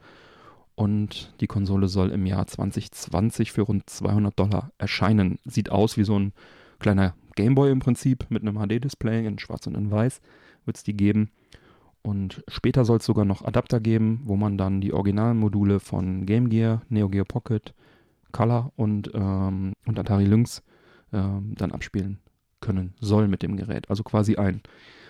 und 0.76 1.34
die 1.40 1.48
Konsole 1.48 1.88
soll 1.88 2.12
im 2.12 2.26
Jahr 2.26 2.48
2020 2.48 3.52
für 3.52 3.62
rund 3.62 3.90
200 3.90 4.38
Dollar 4.38 4.72
erscheinen. 4.78 5.40
Sieht 5.46 5.72
aus 5.72 5.98
wie 5.98 6.04
so 6.04 6.18
ein 6.18 6.34
kleiner 6.80 7.16
Gameboy 7.36 7.72
im 7.72 7.80
Prinzip 7.80 8.26
mit 8.30 8.42
einem 8.42 8.58
HD-Display 8.58 9.26
in 9.26 9.40
schwarz 9.40 9.68
und 9.68 9.76
in 9.76 9.92
weiß 9.92 10.20
wird 10.66 10.78
es 10.78 10.84
die 10.84 10.98
geben. 10.98 11.32
Und 12.02 12.44
später 12.48 12.86
soll 12.86 12.98
es 12.98 13.06
sogar 13.06 13.26
noch 13.26 13.44
Adapter 13.44 13.80
geben, 13.80 14.22
wo 14.26 14.36
man 14.36 14.58
dann 14.58 14.82
die 14.82 14.94
Originalmodule 14.94 15.80
von 15.80 16.26
Game 16.26 16.50
Gear, 16.50 16.82
Neo 16.90 17.10
Geo 17.10 17.26
Pocket, 17.26 17.74
Color 18.32 18.72
und, 18.76 19.12
ähm, 19.14 19.74
und 19.86 20.00
Atari 20.00 20.26
Lynx 20.26 20.64
ähm, 21.14 21.54
dann 21.56 21.72
abspielen 21.72 22.20
können 22.62 22.94
soll 23.00 23.28
mit 23.28 23.44
dem 23.44 23.58
Gerät. 23.58 23.90
Also 23.90 24.04
quasi 24.04 24.36
ein 24.36 24.62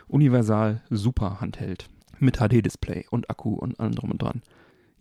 universal 0.07 0.81
super 0.89 1.41
Handheld. 1.41 1.89
Mit 2.19 2.38
HD-Display 2.38 3.05
und 3.09 3.29
Akku 3.29 3.53
und 3.53 3.79
allem 3.79 3.95
drum 3.95 4.12
und 4.12 4.21
dran. 4.21 4.41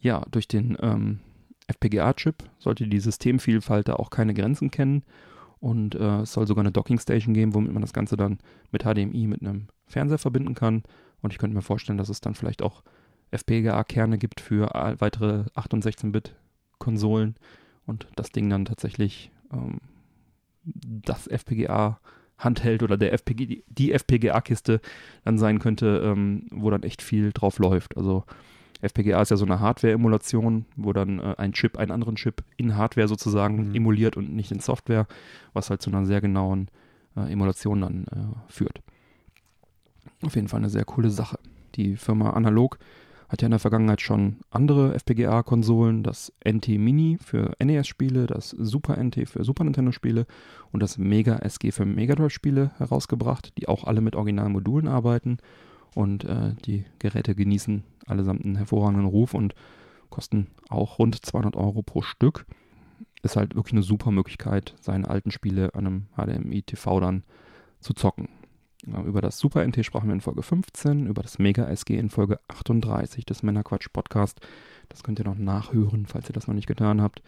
Ja, 0.01 0.23
durch 0.31 0.49
den 0.49 0.77
ähm, 0.81 1.21
FPGA-Chip 1.69 2.45
sollte 2.59 2.87
die 2.87 3.01
Systemvielfalt 3.01 3.89
da 3.89 3.95
auch 3.95 4.11
keine 4.11 4.35
Grenzen 4.35 4.71
kennen. 4.71 5.03
Und 5.59 5.95
äh, 5.95 6.21
es 6.21 6.33
soll 6.33 6.47
sogar 6.47 6.63
eine 6.63 6.73
Docking-Station 6.73 7.35
geben, 7.35 7.55
womit 7.55 7.73
man 7.73 7.81
das 7.81 7.95
Ganze 7.95 8.17
dann 8.17 8.39
mit 8.71 8.83
HDMI 8.83 9.27
mit 9.27 9.41
einem 9.41 9.69
Fernseher 9.87 10.19
verbinden 10.19 10.55
kann. 10.55 10.83
Und 11.23 11.33
ich 11.33 11.39
könnte 11.39 11.57
mir 11.57 11.63
vorstellen, 11.63 11.99
dass 11.99 12.11
es 12.11 12.21
dann 12.21 12.35
vielleicht 12.35 12.63
auch 12.63 12.83
FPGA-Kerne 13.31 14.19
gibt 14.19 14.41
für 14.41 14.69
weitere 14.99 15.45
8 15.55 15.75
und 15.75 15.85
16-Bit-Konsolen 15.85 17.37
und 17.87 18.09
das 18.17 18.31
Ding 18.31 18.51
dann 18.51 18.65
tatsächlich 18.65 19.31
ähm, 19.53 19.81
das 20.65 21.27
FPGA 21.27 22.01
Handheld 22.39 22.83
oder 22.83 22.97
der 22.97 23.13
FPG, 23.13 23.63
die 23.69 23.93
FPGA-Kiste 23.93 24.81
dann 25.25 25.39
sein 25.39 25.59
könnte, 25.59 26.03
ähm, 26.05 26.47
wo 26.51 26.71
dann 26.71 26.83
echt 26.83 27.03
viel 27.03 27.33
drauf 27.33 27.59
läuft. 27.59 27.97
Also 27.97 28.25
FPGA 28.83 29.23
ist 29.23 29.31
ja 29.31 29.37
so 29.37 29.47
eine 29.47 29.61
Hardware-Emulation, 29.61 30.67
wo 30.77 30.93
dann 30.93 31.19
äh, 31.19 31.35
ein 31.39 31.53
Chip 31.53 31.79
einen 31.79 31.91
anderen 31.91 32.17
Chip 32.17 32.43
in 32.57 32.77
Hardware 32.77 33.09
sozusagen 33.09 33.69
mhm. 33.69 33.75
emuliert 33.75 34.17
und 34.17 34.35
nicht 34.35 34.53
in 34.53 34.61
Software, 34.61 35.07
was 35.55 35.71
halt 35.71 35.83
zu 35.83 35.91
einer 35.91 36.05
sehr 36.05 36.21
genauen 36.21 36.69
äh, 37.17 37.33
Emulation 37.33 37.81
dann 37.81 38.05
äh, 38.05 38.53
führt. 38.53 38.81
Auf 40.23 40.35
jeden 40.35 40.49
Fall 40.49 40.61
eine 40.61 40.71
sehr 40.71 40.85
coole 40.85 41.11
Sache. 41.11 41.39
Die 41.75 41.97
Firma 41.97 42.31
Analog 42.31 42.79
hat 43.29 43.43
ja 43.43 43.47
in 43.47 43.51
der 43.51 43.61
Vergangenheit 43.61 44.01
schon 44.01 44.37
andere 44.51 44.95
FPGA-Konsolen, 44.95 46.03
das 46.03 46.33
NT 46.47 46.69
Mini 46.79 47.19
für 47.21 47.53
NES-Spiele, 47.63 48.27
das 48.27 48.51
Super 48.51 49.03
NT 49.03 49.29
für 49.29 49.45
Super 49.45 49.65
Nintendo-Spiele 49.65 50.27
und 50.73 50.81
das 50.81 50.97
Mega 50.99 51.37
SG 51.37 51.73
für 51.73 51.85
Mega 51.85 52.15
Drive-Spiele 52.15 52.73
herausgebracht, 52.79 53.53
die 53.59 53.69
auch 53.69 53.85
alle 53.85 54.01
mit 54.01 54.15
Originalmodulen 54.15 54.89
arbeiten. 54.89 55.39
Und 55.95 56.25
äh, 56.25 56.55
die 56.67 56.85
Geräte 56.99 57.35
genießen 57.35 57.83
allesamt 58.07 58.45
einen 58.45 58.57
hervorragenden 58.57 59.07
Ruf 59.07 59.35
und 59.35 59.55
kosten 60.11 60.49
auch 60.69 60.99
rund 60.99 61.25
200 61.25 61.57
Euro 61.57 61.83
pro 61.83 62.03
Stück. 62.03 62.47
Ist 63.23 63.37
halt 63.37 63.57
wirklich 63.57 63.73
eine 63.73 63.83
super 63.83 64.13
Möglichkeit, 64.13 64.75
seine 64.81 65.09
alten 65.09 65.31
Spiele 65.31 65.75
an 65.75 65.87
einem 65.87 66.07
HDMI-TV 66.17 67.01
dann 67.01 67.25
zu 67.81 67.93
zocken. 67.93 68.29
Über 68.87 69.21
das 69.21 69.39
Super 69.41 69.67
NT 69.67 69.85
sprachen 69.85 70.09
wir 70.09 70.15
in 70.15 70.21
Folge 70.21 70.43
15, 70.43 71.07
über 71.07 71.21
das 71.21 71.41
Mega 71.41 71.65
SG 71.67 71.99
in 71.99 72.09
Folge 72.09 72.39
38 72.47 73.27
des 73.27 73.43
Männerquatsch 73.43 73.89
Podcast. 73.93 74.41
Das 74.89 75.03
könnt 75.03 75.19
ihr 75.19 75.25
noch 75.25 75.37
nachhören, 75.37 76.07
falls 76.07 76.31
ihr 76.31 76.33
das 76.33 76.47
noch 76.47 76.55
nicht 76.55 76.69
getan 76.69 77.03
habt. 77.03 77.21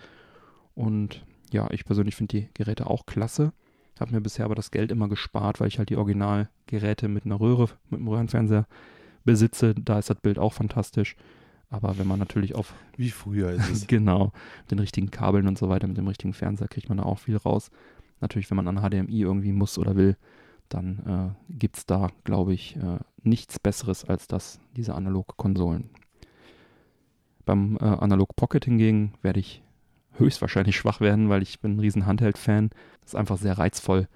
Und 0.76 1.26
ja, 1.50 1.68
ich 1.72 1.84
persönlich 1.84 2.14
finde 2.14 2.36
die 2.36 2.48
Geräte 2.54 2.86
auch 2.86 3.06
klasse. 3.06 3.52
Habe 3.98 4.12
mir 4.12 4.20
bisher 4.20 4.44
aber 4.44 4.54
das 4.54 4.70
Geld 4.70 4.92
immer 4.92 5.08
gespart, 5.08 5.58
weil 5.58 5.66
ich 5.66 5.78
halt 5.78 5.90
die 5.90 5.96
Originalgeräte 5.96 7.08
mit 7.08 7.24
einer 7.24 7.40
Röhre, 7.40 7.68
mit 7.90 7.98
einem 7.98 8.08
Röhrenfernseher 8.08 8.68
besitze. 9.24 9.74
Da 9.74 9.98
ist 9.98 10.10
das 10.10 10.20
Bild 10.20 10.38
auch 10.38 10.52
fantastisch. 10.52 11.16
Aber 11.70 11.98
wenn 11.98 12.06
man 12.06 12.20
natürlich 12.20 12.54
auf. 12.54 12.72
Wie 12.96 13.10
früher 13.10 13.50
ist 13.50 13.68
es. 13.68 13.86
genau. 13.88 14.32
Mit 14.60 14.70
den 14.70 14.78
richtigen 14.78 15.10
Kabeln 15.10 15.48
und 15.48 15.58
so 15.58 15.68
weiter, 15.68 15.88
mit 15.88 15.96
dem 15.96 16.06
richtigen 16.06 16.34
Fernseher 16.34 16.68
kriegt 16.68 16.88
man 16.88 16.98
da 16.98 17.04
auch 17.04 17.18
viel 17.18 17.36
raus. 17.36 17.72
Natürlich, 18.20 18.48
wenn 18.48 18.56
man 18.56 18.68
an 18.68 18.88
HDMI 18.88 19.22
irgendwie 19.22 19.52
muss 19.52 19.76
oder 19.76 19.96
will, 19.96 20.16
dann 20.68 21.36
äh, 21.50 21.52
gibt 21.58 21.78
es 21.78 21.86
da, 21.86 22.08
glaube 22.24 22.54
ich, 22.54 22.76
äh, 22.76 22.98
nichts 23.22 23.58
Besseres 23.58 24.04
als 24.04 24.26
das, 24.26 24.60
diese 24.76 24.94
Analog-Konsolen. 24.94 25.90
Beim 27.44 27.76
äh, 27.80 27.84
Analog 27.84 28.36
Pocket 28.36 28.64
hingegen 28.64 29.14
werde 29.22 29.40
ich 29.40 29.62
höchstwahrscheinlich 30.14 30.76
schwach 30.78 31.00
werden, 31.00 31.28
weil 31.28 31.42
ich 31.42 31.60
bin 31.60 31.76
ein 31.76 31.80
riesen 31.80 32.06
Handheld-Fan. 32.06 32.70
Das 33.00 33.10
ist 33.10 33.14
einfach 33.14 33.38
sehr 33.38 33.58
reizvoll, 33.58 34.08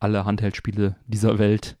alle 0.00 0.24
Handheld-Spiele 0.24 0.96
dieser 1.06 1.38
Welt 1.38 1.76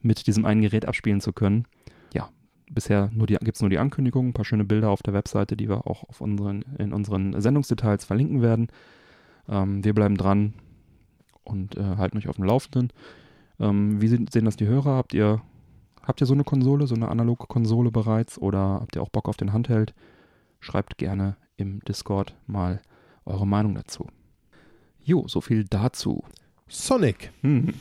mit 0.00 0.26
diesem 0.26 0.44
einen 0.44 0.62
Gerät 0.62 0.86
abspielen 0.86 1.20
zu 1.20 1.32
können. 1.32 1.66
Ja, 2.12 2.30
bisher 2.70 3.10
gibt 3.14 3.54
es 3.54 3.60
nur 3.60 3.70
die 3.70 3.78
Ankündigung, 3.78 4.28
ein 4.28 4.32
paar 4.32 4.44
schöne 4.44 4.64
Bilder 4.64 4.90
auf 4.90 5.02
der 5.02 5.14
Webseite, 5.14 5.56
die 5.56 5.68
wir 5.68 5.86
auch 5.86 6.04
unseren, 6.18 6.62
in 6.78 6.92
unseren 6.92 7.40
Sendungsdetails 7.40 8.04
verlinken 8.04 8.42
werden. 8.42 8.68
Ähm, 9.48 9.84
wir 9.84 9.94
bleiben 9.94 10.16
dran 10.16 10.54
und 11.44 11.76
äh, 11.76 11.96
halten 11.96 12.18
euch 12.18 12.28
auf 12.28 12.36
dem 12.36 12.44
Laufenden. 12.44 12.92
Ähm, 13.62 14.02
wie 14.02 14.08
sehen, 14.08 14.44
das 14.44 14.56
die 14.56 14.66
Hörer? 14.66 14.96
Habt 14.96 15.14
ihr, 15.14 15.40
habt 16.02 16.20
ihr 16.20 16.26
so 16.26 16.34
eine 16.34 16.44
Konsole, 16.44 16.86
so 16.86 16.96
eine 16.96 17.08
analoge 17.08 17.46
Konsole 17.46 17.90
bereits 17.90 18.36
oder 18.38 18.80
habt 18.80 18.96
ihr 18.96 19.02
auch 19.02 19.08
Bock 19.08 19.28
auf 19.28 19.36
den 19.36 19.52
Handheld? 19.52 19.94
Schreibt 20.60 20.98
gerne 20.98 21.36
im 21.56 21.80
Discord 21.80 22.34
mal 22.46 22.82
eure 23.24 23.46
Meinung 23.46 23.74
dazu. 23.74 24.08
Jo, 25.04 25.26
so 25.28 25.40
viel 25.40 25.64
dazu. 25.64 26.24
Sonic. 26.68 27.30
Hm. 27.42 27.74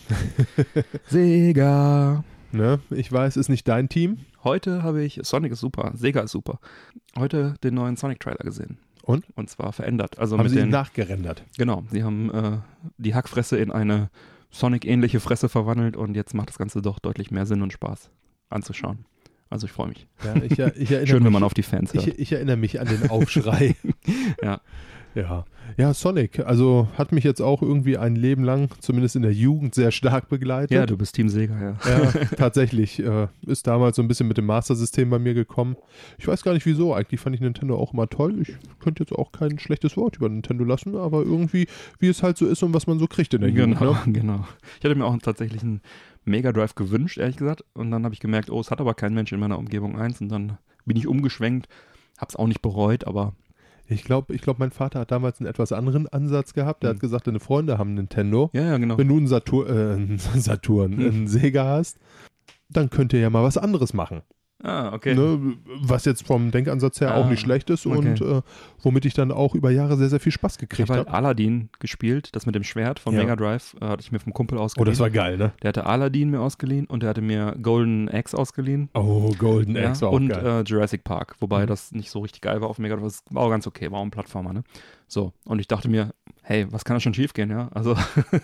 Sega. 1.07 2.23
Ne? 2.51 2.79
Ich 2.91 3.11
weiß, 3.11 3.37
ist 3.37 3.49
nicht 3.49 3.67
dein 3.67 3.89
Team. 3.89 4.19
Heute 4.43 4.83
habe 4.83 5.03
ich, 5.03 5.19
Sonic 5.23 5.53
ist 5.53 5.61
super, 5.61 5.93
Sega 5.95 6.21
ist 6.21 6.31
super. 6.31 6.59
Heute 7.17 7.55
den 7.63 7.73
neuen 7.73 7.95
Sonic-Trailer 7.95 8.43
gesehen. 8.43 8.77
Und? 9.03 9.25
Und 9.35 9.49
zwar 9.49 9.73
verändert. 9.73 10.19
Also 10.19 10.37
haben 10.37 10.47
sie 10.47 10.57
den, 10.57 10.65
ihn 10.65 10.71
nachgerendert? 10.71 11.43
Genau, 11.57 11.83
sie 11.89 12.03
haben 12.03 12.29
äh, 12.31 12.57
die 12.97 13.15
Hackfresse 13.15 13.57
in 13.57 13.71
eine 13.71 14.09
Sonic-ähnliche 14.51 15.19
Fresse 15.19 15.49
verwandelt 15.49 15.95
und 15.95 16.15
jetzt 16.15 16.33
macht 16.33 16.49
das 16.49 16.57
Ganze 16.57 16.81
doch 16.81 16.99
deutlich 16.99 17.31
mehr 17.31 17.45
Sinn 17.45 17.61
und 17.61 17.73
Spaß 17.73 18.09
anzuschauen. 18.49 19.05
Also 19.49 19.65
ich 19.65 19.73
freue 19.73 19.89
mich. 19.89 20.07
Ja, 20.23 20.35
ich, 20.35 20.59
ich 20.79 20.89
Schön, 20.89 21.01
mich, 21.01 21.25
wenn 21.25 21.33
man 21.33 21.43
auf 21.43 21.53
die 21.53 21.63
Fans 21.63 21.93
hört. 21.93 22.07
Ich, 22.07 22.19
ich 22.19 22.31
erinnere 22.31 22.57
mich 22.57 22.79
an 22.79 22.87
den 22.87 23.09
Aufschrei. 23.09 23.75
ja. 24.43 24.61
Ja. 25.15 25.45
Ja, 25.77 25.93
Sonic, 25.93 26.39
also 26.39 26.87
hat 26.97 27.11
mich 27.11 27.23
jetzt 27.23 27.41
auch 27.41 27.61
irgendwie 27.61 27.97
ein 27.97 28.15
Leben 28.15 28.43
lang, 28.43 28.69
zumindest 28.79 29.15
in 29.15 29.21
der 29.21 29.33
Jugend, 29.33 29.73
sehr 29.73 29.91
stark 29.91 30.27
begleitet. 30.27 30.71
Ja, 30.71 30.85
du 30.85 30.97
bist 30.97 31.15
Team 31.15 31.29
Sega, 31.29 31.53
ja. 31.59 31.77
Ja, 31.89 32.11
tatsächlich. 32.37 32.99
Äh, 32.99 33.27
ist 33.45 33.67
damals 33.67 33.95
so 33.95 34.01
ein 34.01 34.07
bisschen 34.07 34.27
mit 34.27 34.37
dem 34.37 34.45
Master-System 34.45 35.09
bei 35.09 35.19
mir 35.19 35.33
gekommen. 35.33 35.77
Ich 36.17 36.27
weiß 36.27 36.43
gar 36.43 36.53
nicht 36.53 36.65
wieso. 36.65 36.93
Eigentlich 36.93 37.21
fand 37.21 37.35
ich 37.35 37.41
Nintendo 37.41 37.77
auch 37.77 37.93
immer 37.93 38.09
toll. 38.09 38.41
Ich 38.41 38.53
könnte 38.79 39.03
jetzt 39.03 39.13
auch 39.13 39.31
kein 39.31 39.59
schlechtes 39.59 39.95
Wort 39.97 40.17
über 40.17 40.29
Nintendo 40.29 40.63
lassen, 40.63 40.95
aber 40.95 41.21
irgendwie, 41.21 41.67
wie 41.99 42.09
es 42.09 42.23
halt 42.23 42.37
so 42.37 42.47
ist 42.47 42.63
und 42.63 42.73
was 42.73 42.87
man 42.87 42.99
so 42.99 43.07
kriegt 43.07 43.33
in 43.33 43.41
der 43.41 43.51
genau, 43.51 43.85
Jugend. 43.85 44.07
Ne? 44.07 44.13
Genau. 44.13 44.47
Ich 44.79 44.85
hatte 44.85 44.95
mir 44.95 45.05
auch 45.05 45.17
tatsächlich 45.19 45.61
einen 45.61 45.81
Mega 46.25 46.51
Drive 46.51 46.75
gewünscht, 46.75 47.17
ehrlich 47.17 47.37
gesagt. 47.37 47.63
Und 47.73 47.91
dann 47.91 48.03
habe 48.03 48.13
ich 48.13 48.19
gemerkt, 48.19 48.49
oh, 48.49 48.59
es 48.59 48.71
hat 48.71 48.81
aber 48.81 48.93
kein 48.93 49.13
Mensch 49.13 49.31
in 49.31 49.39
meiner 49.39 49.57
Umgebung 49.57 49.97
eins. 49.97 50.21
Und 50.21 50.29
dann 50.29 50.57
bin 50.85 50.97
ich 50.97 51.07
umgeschwenkt. 51.07 51.67
Hab's 52.17 52.35
auch 52.35 52.47
nicht 52.47 52.61
bereut, 52.61 53.05
aber 53.07 53.33
ich 53.91 54.03
glaube, 54.03 54.33
ich 54.33 54.41
glaub, 54.41 54.57
mein 54.57 54.71
Vater 54.71 55.01
hat 55.01 55.11
damals 55.11 55.39
einen 55.39 55.49
etwas 55.49 55.71
anderen 55.71 56.07
Ansatz 56.07 56.53
gehabt. 56.53 56.83
Der 56.83 56.91
mhm. 56.91 56.95
hat 56.95 57.01
gesagt, 57.01 57.27
deine 57.27 57.39
Freunde 57.39 57.77
haben 57.77 57.93
Nintendo. 57.93 58.49
Ja, 58.53 58.63
ja, 58.63 58.77
genau. 58.77 58.97
Wenn 58.97 59.07
du 59.07 59.17
einen 59.17 59.27
Satur 59.27 59.69
äh, 59.69 60.17
Saturn, 60.17 60.95
mhm. 60.95 61.05
einen 61.05 61.27
Sega 61.27 61.65
hast, 61.65 61.99
dann 62.69 62.89
könnt 62.89 63.13
ihr 63.13 63.19
ja 63.19 63.29
mal 63.29 63.43
was 63.43 63.57
anderes 63.57 63.93
machen. 63.93 64.21
Ah, 64.63 64.93
okay. 64.93 65.15
Ne, 65.15 65.57
was 65.81 66.05
jetzt 66.05 66.25
vom 66.25 66.51
Denkansatz 66.51 67.01
her 67.01 67.15
ah, 67.15 67.17
auch 67.17 67.29
nicht 67.29 67.39
schlecht 67.39 67.69
ist 67.69 67.85
okay. 67.85 67.97
und 67.97 68.21
äh, 68.21 68.41
womit 68.81 69.05
ich 69.05 69.13
dann 69.13 69.31
auch 69.31 69.55
über 69.55 69.71
Jahre 69.71 69.97
sehr, 69.97 70.09
sehr 70.09 70.19
viel 70.19 70.31
Spaß 70.31 70.57
gekriegt 70.57 70.89
habe. 70.89 71.01
Ich 71.01 71.07
habe 71.07 71.11
halt 71.11 71.25
Aladdin 71.25 71.69
gespielt, 71.79 72.29
das 72.35 72.45
mit 72.45 72.55
dem 72.55 72.63
Schwert 72.63 72.99
von 72.99 73.13
ja. 73.15 73.21
Mega 73.21 73.35
Drive, 73.35 73.75
äh, 73.81 73.85
hatte 73.85 74.01
ich 74.01 74.11
mir 74.11 74.19
vom 74.19 74.33
Kumpel 74.33 74.57
ausgeliehen. 74.57 74.87
Oh, 74.87 74.91
das 74.91 74.99
war 74.99 75.09
geil, 75.09 75.37
ne? 75.37 75.53
Der 75.63 75.69
hatte 75.69 75.85
Aladdin 75.85 76.29
mir 76.29 76.41
ausgeliehen 76.41 76.85
und 76.85 77.03
der 77.03 77.09
hatte 77.09 77.21
mir 77.21 77.55
Golden 77.61 78.09
Axe 78.09 78.37
ausgeliehen. 78.37 78.89
Oh, 78.93 79.31
Golden 79.37 79.75
ja, 79.75 79.89
Axe 79.89 80.01
war 80.01 80.09
auch 80.09 80.13
und, 80.13 80.29
geil. 80.29 80.39
Und 80.39 80.45
äh, 80.45 80.61
Jurassic 80.63 81.03
Park, 81.03 81.35
wobei 81.39 81.63
mhm. 81.63 81.67
das 81.67 81.91
nicht 81.91 82.11
so 82.11 82.19
richtig 82.19 82.41
geil 82.41 82.61
war 82.61 82.69
auf 82.69 82.77
Mega 82.77 82.95
Drive, 82.95 83.05
das 83.05 83.23
war 83.31 83.43
auch 83.43 83.49
ganz 83.49 83.65
okay, 83.67 83.91
war 83.91 83.99
auch 83.99 84.05
ein 84.05 84.11
Plattformer, 84.11 84.53
ne? 84.53 84.63
So, 85.11 85.33
und 85.43 85.59
ich 85.59 85.67
dachte 85.67 85.89
mir, 85.89 86.13
hey, 86.41 86.71
was 86.71 86.85
kann 86.85 86.95
da 86.95 87.01
schon 87.01 87.13
schief 87.13 87.33
gehen, 87.33 87.49
ja? 87.49 87.67
Also, 87.73 87.95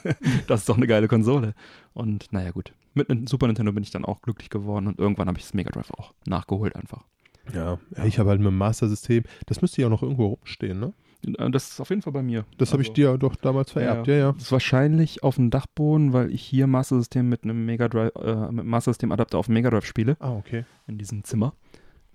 das 0.48 0.60
ist 0.60 0.70
doch 0.70 0.76
eine 0.76 0.86
geile 0.86 1.08
Konsole. 1.08 1.54
Und 1.94 2.34
naja, 2.34 2.52
gut. 2.52 2.74
Mit 2.94 3.10
einem 3.10 3.26
Super 3.26 3.48
Nintendo 3.48 3.72
bin 3.72 3.84
ich 3.84 3.92
dann 3.92 4.04
auch 4.04 4.22
glücklich 4.22 4.50
geworden 4.50 4.88
und 4.88 5.00
irgendwann 5.00 5.30
habe 5.30 5.38
ich 5.38 5.46
das 5.46 5.54
Mega 5.54 5.70
Drive 5.70 5.92
auch 5.92 6.14
nachgeholt 6.26 6.76
einfach. 6.76 7.06
Ja, 7.54 7.80
ich 8.04 8.20
habe 8.20 8.32
halt 8.32 8.42
mit 8.42 8.48
dem 8.48 8.58
Master 8.58 8.90
System, 8.90 9.24
das 9.46 9.62
müsste 9.62 9.82
ja 9.82 9.88
auch 9.88 9.92
noch 9.92 10.04
irgendwo 10.04 10.26
rumstehen, 10.26 10.78
ne? 10.82 10.94
Äh, 11.38 11.50
das 11.52 11.70
ist 11.70 11.80
auf 11.80 11.90
jeden 11.90 12.02
Fall 12.02 12.12
bei 12.12 12.22
mir. 12.22 12.44
Das 12.58 12.68
also, 12.68 12.74
habe 12.74 12.82
ich 12.82 12.92
dir 12.92 13.18
doch 13.18 13.38
damals 13.38 13.72
vererbt, 13.72 14.08
ja, 14.08 14.14
ja. 14.14 14.20
ja. 14.20 14.32
Das 14.34 14.44
ist 14.44 14.52
wahrscheinlich 14.52 15.24
auf 15.24 15.36
dem 15.36 15.50
Dachboden, 15.50 16.12
weil 16.12 16.34
ich 16.34 16.42
hier 16.42 16.68
Master 16.68 16.98
System 16.98 17.30
mit 17.30 17.46
einem 17.46 17.66
Mega 17.66 17.88
Drive, 17.88 18.12
äh, 18.22 18.52
mit 18.52 18.66
Master 18.66 18.92
System 18.92 19.14
Adapter 19.14 19.38
auf 19.38 19.48
Mega 19.48 19.70
Drive 19.70 19.86
spiele. 19.86 20.18
Ah, 20.20 20.34
okay. 20.34 20.66
In 20.86 20.98
diesem 20.98 21.24
Zimmer. 21.24 21.54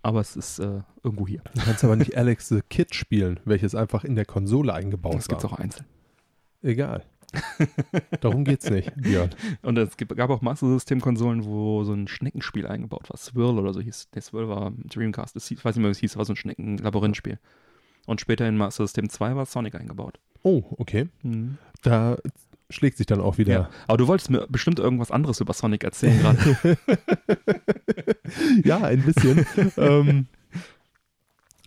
Aber 0.02 0.20
es 0.20 0.36
ist 0.36 0.58
äh, 0.58 0.80
irgendwo 1.02 1.26
hier. 1.26 1.42
Du 1.54 1.62
kannst 1.62 1.84
aber 1.84 1.96
nicht 1.96 2.16
Alex 2.16 2.48
the 2.48 2.60
Kid 2.68 2.94
spielen, 2.94 3.40
welches 3.44 3.74
einfach 3.74 4.04
in 4.04 4.16
der 4.16 4.24
Konsole 4.24 4.74
eingebaut 4.74 5.14
das 5.14 5.28
war. 5.28 5.36
Das 5.36 5.42
gibt 5.42 5.44
es 5.44 5.44
auch 5.44 5.62
einzeln. 5.62 5.86
Egal. 6.62 7.04
Darum 8.20 8.44
geht's 8.44 8.68
nicht, 8.68 8.92
Björn. 8.96 9.30
Und 9.62 9.78
es 9.78 9.96
gab 9.96 10.30
auch 10.30 10.42
Master 10.42 10.68
System-Konsolen, 10.68 11.44
wo 11.44 11.82
so 11.84 11.94
ein 11.94 12.08
Schneckenspiel 12.08 12.66
eingebaut 12.66 13.08
war. 13.08 13.16
Swirl 13.16 13.58
oder 13.58 13.72
so 13.72 13.80
hieß. 13.80 14.10
Der 14.10 14.22
Swirl 14.22 14.48
war 14.48 14.72
Dreamcast. 14.84 15.36
Ich 15.50 15.64
weiß 15.64 15.76
nicht 15.76 15.82
mehr, 15.82 15.88
wie 15.88 15.92
es 15.92 15.98
hieß, 15.98 16.16
war 16.16 16.24
so 16.24 16.34
ein 16.34 16.36
Schnecken-Labyrinth-Spiel. 16.36 17.38
Und 18.06 18.20
später 18.20 18.46
in 18.46 18.56
Master 18.56 18.84
System 18.84 19.08
2 19.08 19.36
war 19.36 19.46
Sonic 19.46 19.76
eingebaut. 19.76 20.18
Oh, 20.42 20.62
okay. 20.78 21.08
Mhm. 21.22 21.58
Da 21.82 22.18
schlägt 22.72 22.96
sich 22.96 23.06
dann 23.06 23.20
auch 23.20 23.38
wieder. 23.38 23.52
Ja. 23.52 23.70
Aber 23.86 23.98
du 23.98 24.08
wolltest 24.08 24.30
mir 24.30 24.46
bestimmt 24.48 24.78
irgendwas 24.78 25.10
anderes 25.10 25.40
über 25.40 25.52
Sonic 25.52 25.84
erzählen 25.84 26.18
gerade. 26.20 26.78
ja, 28.64 28.78
ein 28.78 29.02
bisschen. 29.02 29.46
ähm, 29.76 30.26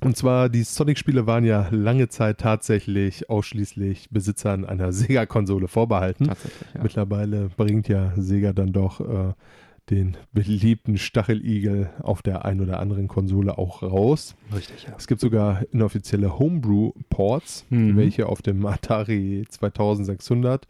und 0.02 0.18
zwar, 0.18 0.50
die 0.50 0.64
Sonic-Spiele 0.64 1.26
waren 1.26 1.46
ja 1.46 1.68
lange 1.72 2.10
Zeit 2.10 2.40
tatsächlich 2.40 3.30
ausschließlich 3.30 4.10
Besitzern 4.12 4.66
einer 4.66 4.92
Sega-Konsole 4.94 5.68
vorbehalten. 5.68 6.26
Tatsächlich, 6.28 6.74
ja. 6.74 6.84
Mittlerweile 6.84 7.50
bringt 7.56 7.88
ja 7.88 8.12
Sega 8.16 8.54
dann 8.54 8.74
doch 8.74 9.00
äh, 9.00 9.34
den 9.90 10.18
beliebten 10.34 10.98
Stacheligel 10.98 11.92
auf 12.02 12.22
der 12.24 12.44
einen 12.46 12.62
oder 12.62 12.80
anderen 12.80 13.08
Konsole 13.08 13.58
auch 13.58 13.84
raus. 13.84 14.36
Richtig, 14.56 14.86
ja. 14.88 14.94
Es 14.98 15.06
gibt 15.08 15.22
sogar 15.22 15.62
inoffizielle 15.72 16.40
Homebrew-Ports, 16.40 17.66
Mhm. 17.70 17.96
welche 17.98 18.28
auf 18.28 18.42
dem 18.42 18.66
Atari 18.66 19.46
2600 19.50 20.66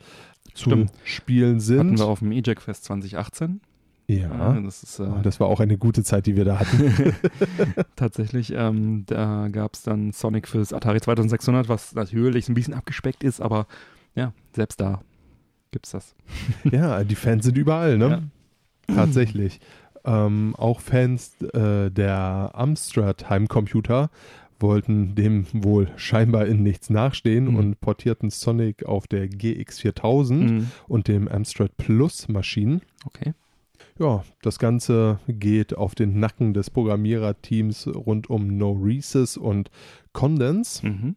zu 0.54 0.70
Stimmt. 0.70 0.92
spielen 1.04 1.50
Hatten 1.56 1.60
sind. 1.62 2.00
wir 2.00 2.06
auf 2.08 2.20
dem 2.20 2.32
EJAC 2.32 2.62
Fest 2.62 2.84
2018. 2.86 3.62
Ja, 4.08 4.54
das 4.62 4.84
ist 4.84 5.00
äh, 5.00 5.08
das 5.24 5.40
war 5.40 5.48
auch 5.48 5.60
eine 5.60 5.78
gute 5.80 6.04
Zeit, 6.04 6.28
die 6.28 6.36
wir 6.36 6.46
da 6.46 6.60
hatten. 6.60 7.16
tatsächlich, 7.96 8.54
ähm, 8.56 9.04
da 9.08 9.48
gab 9.48 9.74
es 9.74 9.82
dann 9.84 10.12
Sonic 10.12 10.48
fürs 10.48 10.74
Atari 10.74 11.02
2600, 11.02 11.70
was 11.70 11.96
natürlich 11.96 12.48
ein 12.50 12.54
bisschen 12.54 12.74
abgespeckt 12.76 13.24
ist, 13.24 13.42
aber 13.42 13.66
ja, 14.14 14.32
selbst 14.54 14.80
da 14.80 15.02
gibt's 15.72 15.92
das. 15.92 16.16
ja, 16.72 17.04
die 17.04 17.16
Fans 17.16 17.46
sind 17.46 17.58
überall, 17.58 17.98
ne? 17.98 18.30
Tatsächlich. 18.88 19.60
Ähm, 20.04 20.56
auch 20.58 20.80
Fans 20.82 21.36
äh, 21.42 21.90
der 21.90 22.52
Amstrad 22.54 23.30
Heimcomputer 23.30 24.10
wollten 24.60 25.16
dem 25.16 25.46
wohl 25.52 25.90
scheinbar 25.98 26.46
in 26.46 26.64
nichts 26.64 26.90
nachstehen 26.90 27.46
Mhm. 27.50 27.56
und 27.56 27.82
portierten 27.82 28.30
Sonic 28.30 28.86
auf 28.86 29.08
der 29.08 29.28
GX4000 29.28 30.34
Mhm. 30.34 30.72
und 30.88 31.08
dem 31.08 31.28
Amstrad 31.28 31.76
Plus 31.78 32.28
Maschinen. 32.30 32.82
Okay. 33.06 33.34
Ja, 34.00 34.24
das 34.42 34.60
Ganze 34.60 35.20
geht 35.28 35.76
auf 35.76 35.96
den 35.96 36.20
Nacken 36.20 36.54
des 36.54 36.70
Programmiererteams 36.70 37.88
rund 37.96 38.30
um 38.30 38.58
No 38.58 38.72
Recess 38.74 39.38
und 39.38 39.72
Condense. 40.14 40.86
Mhm. 40.86 41.16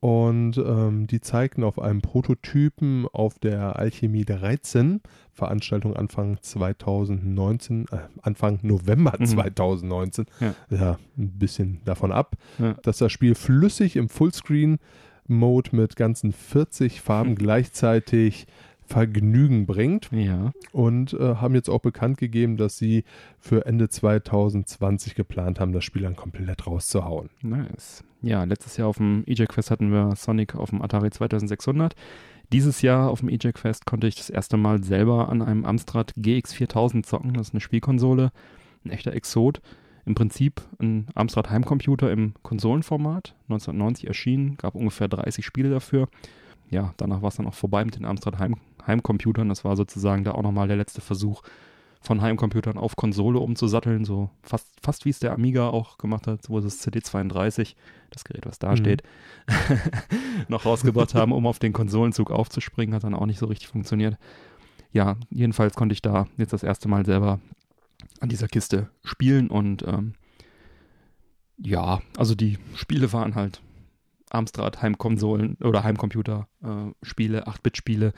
Und 0.00 0.58
ähm, 0.58 1.06
die 1.06 1.20
zeigten 1.20 1.64
auf 1.64 1.78
einem 1.80 2.02
Prototypen 2.02 3.06
auf 3.12 3.38
der 3.38 3.76
Alchemie 3.76 4.24
13, 4.26 5.00
Veranstaltung 5.32 5.96
Anfang 5.96 6.38
2019, 6.40 7.86
äh, 7.90 7.96
Anfang 8.22 8.58
November 8.62 9.14
Mhm. 9.18 9.26
2019, 9.26 10.26
Ja. 10.40 10.54
ja, 10.70 10.98
ein 11.18 11.38
bisschen 11.38 11.80
davon 11.84 12.12
ab, 12.12 12.36
Ja. 12.58 12.74
dass 12.82 12.98
das 12.98 13.10
Spiel 13.10 13.34
flüssig 13.34 13.96
im 13.96 14.08
Fullscreen-Mode 14.08 15.70
mit 15.74 15.96
ganzen 15.96 16.32
40 16.32 17.00
Farben 17.00 17.30
Hm. 17.30 17.36
gleichzeitig 17.36 18.46
Vergnügen 18.86 19.66
bringt 19.66 20.10
Ja. 20.12 20.52
und 20.72 21.12
äh, 21.14 21.36
haben 21.36 21.54
jetzt 21.54 21.68
auch 21.68 21.80
bekannt 21.80 22.18
gegeben, 22.18 22.56
dass 22.56 22.78
sie 22.78 23.04
für 23.38 23.66
Ende 23.66 23.88
2020 23.88 25.14
geplant 25.14 25.60
haben, 25.60 25.72
das 25.72 25.84
Spiel 25.84 26.02
dann 26.02 26.16
komplett 26.16 26.66
rauszuhauen. 26.66 27.30
Nice. 27.42 28.04
Ja, 28.22 28.44
letztes 28.44 28.76
Jahr 28.76 28.88
auf 28.88 28.96
dem 28.96 29.24
EJAC 29.26 29.54
Fest 29.54 29.70
hatten 29.70 29.90
wir 29.92 30.14
Sonic 30.16 30.54
auf 30.54 30.70
dem 30.70 30.82
Atari 30.82 31.10
2600. 31.10 31.94
Dieses 32.52 32.80
Jahr 32.82 33.10
auf 33.10 33.20
dem 33.20 33.28
EJAC 33.28 33.58
Fest 33.58 33.86
konnte 33.86 34.06
ich 34.06 34.14
das 34.16 34.30
erste 34.30 34.56
Mal 34.56 34.82
selber 34.82 35.28
an 35.28 35.42
einem 35.42 35.64
Amstrad 35.64 36.12
GX4000 36.16 37.02
zocken. 37.02 37.34
Das 37.34 37.48
ist 37.48 37.54
eine 37.54 37.60
Spielkonsole, 37.60 38.30
ein 38.84 38.90
echter 38.90 39.12
Exot. 39.12 39.60
Im 40.04 40.14
Prinzip 40.14 40.62
ein 40.78 41.08
Amstrad 41.16 41.50
Heimcomputer 41.50 42.12
im 42.12 42.34
Konsolenformat. 42.42 43.34
1990 43.48 44.06
erschienen, 44.06 44.56
gab 44.56 44.76
ungefähr 44.76 45.08
30 45.08 45.44
Spiele 45.44 45.70
dafür. 45.70 46.08
Ja, 46.70 46.94
danach 46.96 47.22
war 47.22 47.28
es 47.28 47.36
dann 47.36 47.46
auch 47.46 47.54
vorbei 47.54 47.84
mit 47.84 47.96
den 47.96 48.04
Amstrad 48.04 48.38
Heim 48.38 48.56
Heimcomputern. 48.86 49.48
Das 49.48 49.64
war 49.64 49.76
sozusagen 49.76 50.24
da 50.24 50.32
auch 50.32 50.42
nochmal 50.42 50.68
der 50.68 50.76
letzte 50.76 51.00
Versuch, 51.00 51.42
von 52.02 52.20
Heimcomputern 52.20 52.78
auf 52.78 52.94
Konsole 52.94 53.40
umzusatteln, 53.40 54.04
so 54.04 54.30
fast, 54.42 54.68
fast 54.80 55.04
wie 55.06 55.10
es 55.10 55.18
der 55.18 55.32
Amiga 55.32 55.70
auch 55.70 55.98
gemacht 55.98 56.28
hat, 56.28 56.48
wo 56.48 56.60
sie 56.60 56.66
das 56.68 56.86
CD32, 56.86 57.74
das 58.10 58.22
Gerät, 58.22 58.46
was 58.46 58.60
da 58.60 58.72
Mhm. 58.72 58.76
steht, 58.76 59.02
noch 60.48 60.64
rausgebracht 60.66 61.14
haben, 61.14 61.32
um 61.32 61.46
auf 61.46 61.58
den 61.58 61.72
Konsolenzug 61.72 62.30
aufzuspringen, 62.30 62.94
hat 62.94 63.02
dann 63.02 63.14
auch 63.14 63.26
nicht 63.26 63.38
so 63.40 63.46
richtig 63.46 63.68
funktioniert. 63.68 64.18
Ja, 64.92 65.16
jedenfalls 65.30 65.74
konnte 65.74 65.94
ich 65.94 66.02
da 66.02 66.26
jetzt 66.36 66.52
das 66.52 66.62
erste 66.62 66.88
Mal 66.88 67.04
selber 67.04 67.40
an 68.20 68.28
dieser 68.28 68.46
Kiste 68.46 68.88
spielen 69.02 69.48
und 69.48 69.82
ähm, 69.86 70.14
ja, 71.58 72.02
also 72.16 72.34
die 72.34 72.58
Spiele 72.74 73.12
waren 73.12 73.34
halt 73.34 73.60
Amstrad 74.30 74.82
Heimkonsolen 74.82 75.56
oder 75.62 75.82
Heimcomputer 75.82 76.46
äh, 76.62 76.92
Spiele, 77.02 77.46
8-Bit-Spiele, 77.48 78.12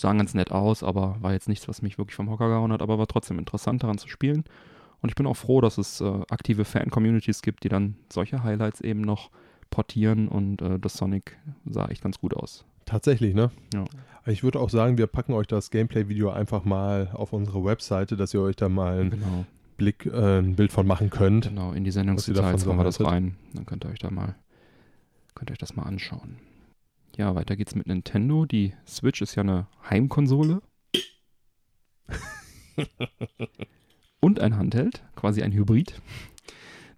sahen 0.00 0.18
ganz 0.18 0.34
nett 0.34 0.50
aus, 0.52 0.82
aber 0.82 1.16
war 1.20 1.32
jetzt 1.32 1.48
nichts, 1.48 1.68
was 1.68 1.82
mich 1.82 1.98
wirklich 1.98 2.16
vom 2.16 2.30
Hocker 2.30 2.48
gehauen 2.48 2.72
hat, 2.72 2.82
aber 2.82 2.98
war 2.98 3.06
trotzdem 3.06 3.38
interessant 3.38 3.82
daran 3.82 3.98
zu 3.98 4.08
spielen. 4.08 4.44
Und 5.02 5.08
ich 5.08 5.14
bin 5.14 5.26
auch 5.26 5.36
froh, 5.36 5.60
dass 5.60 5.78
es 5.78 6.00
äh, 6.00 6.20
aktive 6.28 6.64
Fan-Communities 6.64 7.42
gibt, 7.42 7.64
die 7.64 7.68
dann 7.68 7.96
solche 8.12 8.42
Highlights 8.42 8.80
eben 8.80 9.00
noch 9.00 9.30
portieren 9.70 10.28
und 10.28 10.60
äh, 10.62 10.78
das 10.78 10.94
Sonic 10.94 11.38
sah 11.64 11.86
echt 11.88 12.02
ganz 12.02 12.18
gut 12.18 12.34
aus. 12.34 12.64
Tatsächlich, 12.86 13.34
ne? 13.34 13.50
Ja. 13.72 13.84
Ich 14.26 14.42
würde 14.42 14.58
auch 14.60 14.68
sagen, 14.68 14.98
wir 14.98 15.06
packen 15.06 15.32
euch 15.32 15.46
das 15.46 15.70
Gameplay-Video 15.70 16.30
einfach 16.30 16.64
mal 16.64 17.10
auf 17.14 17.32
unsere 17.32 17.64
Webseite, 17.64 18.16
dass 18.16 18.34
ihr 18.34 18.40
euch 18.42 18.56
da 18.56 18.68
mal 18.68 19.00
einen 19.00 19.10
Genau, 19.10 19.44
Blick, 19.78 20.06
äh, 20.06 20.38
ein 20.40 20.56
Bild 20.56 20.72
von 20.72 20.86
machen 20.86 21.08
könnt. 21.08 21.48
genau, 21.48 21.72
in 21.72 21.84
die 21.84 21.90
Sendungsdetails 21.92 22.62
so 22.62 22.68
machen 22.68 22.80
wir 22.80 22.84
das 22.84 23.02
rein. 23.02 23.36
Dann 23.54 23.64
könnt 23.64 23.84
ihr 23.84 23.90
euch 23.90 24.00
da 24.00 24.10
mal, 24.10 24.34
könnt 25.34 25.50
ihr 25.50 25.52
euch 25.52 25.58
das 25.58 25.76
mal 25.76 25.84
anschauen. 25.84 26.36
Ja, 27.20 27.34
weiter 27.34 27.54
geht's 27.54 27.74
mit 27.74 27.86
Nintendo. 27.86 28.46
Die 28.46 28.72
Switch 28.86 29.20
ist 29.20 29.34
ja 29.34 29.42
eine 29.42 29.66
Heimkonsole. 29.90 30.62
und 34.20 34.40
ein 34.40 34.56
Handheld, 34.56 35.04
quasi 35.16 35.42
ein 35.42 35.52
Hybrid. 35.52 36.00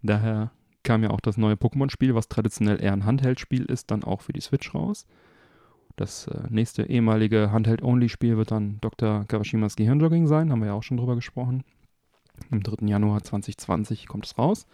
Daher 0.01 0.53
kam 0.85 1.03
ja 1.03 1.11
auch 1.11 1.21
das 1.21 1.39
neue 1.39 1.57
Pokémon-Spiel, 1.57 2.15
was 2.15 2.29
traditionell 2.29 2.81
eher 2.81 2.93
ein 2.93 3.05
Handheld-Spiel 3.05 3.65
ist, 3.65 3.91
dann 3.91 4.05
auch 4.05 4.21
für 4.21 4.33
die 4.33 4.41
Switch 4.41 4.73
raus. 4.73 5.09
Das 5.97 6.29
äh, 6.29 6.43
nächste 6.51 6.85
ehemalige 6.85 7.51
Handheld-Only-Spiel 7.51 8.37
wird 8.37 8.53
dann 8.53 8.79
Dr. 8.81 9.25
Kawashimas 9.25 9.75
Gehirnjogging 9.75 10.29
sein, 10.29 10.53
haben 10.53 10.61
wir 10.61 10.69
ja 10.69 10.75
auch 10.75 10.85
schon 10.85 10.99
drüber 10.99 11.17
gesprochen. 11.17 11.65
Am 12.53 12.63
3. 12.63 12.87
Januar 12.87 13.25
2020 13.25 14.07
kommt 14.07 14.27
es 14.27 14.39
raus. 14.39 14.69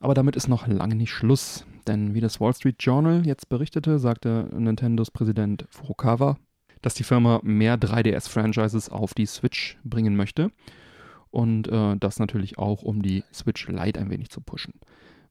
Aber 0.00 0.14
damit 0.14 0.34
ist 0.34 0.48
noch 0.48 0.66
lange 0.66 0.94
nicht 0.94 1.12
Schluss, 1.12 1.66
denn 1.86 2.14
wie 2.14 2.20
das 2.20 2.40
Wall 2.40 2.54
Street 2.54 2.76
Journal 2.80 3.26
jetzt 3.26 3.48
berichtete, 3.50 3.98
sagte 3.98 4.48
Nintendos 4.50 5.10
Präsident 5.10 5.66
Furukawa, 5.68 6.38
dass 6.80 6.94
die 6.94 7.04
Firma 7.04 7.40
mehr 7.42 7.78
3DS-Franchises 7.78 8.88
auf 8.88 9.12
die 9.12 9.26
Switch 9.26 9.78
bringen 9.84 10.16
möchte. 10.16 10.50
Und 11.30 11.68
äh, 11.68 11.96
das 11.96 12.18
natürlich 12.18 12.58
auch, 12.58 12.82
um 12.82 13.02
die 13.02 13.22
Switch 13.32 13.68
Lite 13.68 14.00
ein 14.00 14.10
wenig 14.10 14.30
zu 14.30 14.40
pushen, 14.40 14.74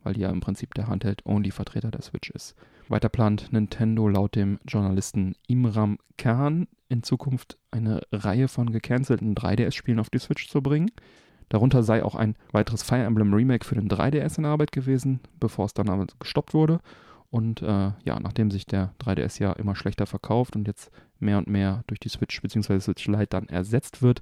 weil 0.03 0.13
die 0.13 0.21
ja 0.21 0.29
im 0.29 0.39
Prinzip 0.39 0.73
der 0.75 0.87
Handheld-Only-Vertreter 0.87 1.91
der 1.91 2.03
Switch 2.03 2.29
ist. 2.29 2.55
Weiter 2.87 3.09
plant 3.09 3.51
Nintendo 3.51 4.07
laut 4.07 4.35
dem 4.35 4.59
Journalisten 4.65 5.35
Imram 5.47 5.97
Khan 6.17 6.67
in 6.87 7.03
Zukunft 7.03 7.57
eine 7.71 8.01
Reihe 8.11 8.47
von 8.47 8.71
gecancelten 8.71 9.35
3DS-Spielen 9.35 9.99
auf 9.99 10.09
die 10.09 10.19
Switch 10.19 10.47
zu 10.47 10.61
bringen. 10.61 10.91
Darunter 11.49 11.83
sei 11.83 12.03
auch 12.03 12.15
ein 12.15 12.35
weiteres 12.51 12.83
Fire 12.83 13.03
Emblem 13.03 13.33
Remake 13.33 13.65
für 13.65 13.75
den 13.75 13.89
3DS 13.89 14.37
in 14.37 14.45
Arbeit 14.45 14.71
gewesen, 14.71 15.19
bevor 15.39 15.65
es 15.65 15.73
dann 15.73 15.89
aber 15.89 16.05
gestoppt 16.19 16.53
wurde. 16.53 16.79
Und 17.31 17.61
äh, 17.61 17.91
ja, 18.03 18.19
nachdem 18.19 18.49
sich 18.49 18.65
der 18.65 18.93
3DS 18.99 19.41
ja 19.41 19.51
immer 19.53 19.75
schlechter 19.75 20.05
verkauft 20.05 20.55
und 20.55 20.67
jetzt 20.67 20.91
mehr 21.19 21.37
und 21.37 21.47
mehr 21.47 21.83
durch 21.87 21.99
die 21.99 22.09
Switch 22.09 22.41
bzw. 22.41 22.79
Switch 22.79 23.07
Lite 23.07 23.27
dann 23.27 23.49
ersetzt 23.49 24.01
wird, 24.01 24.21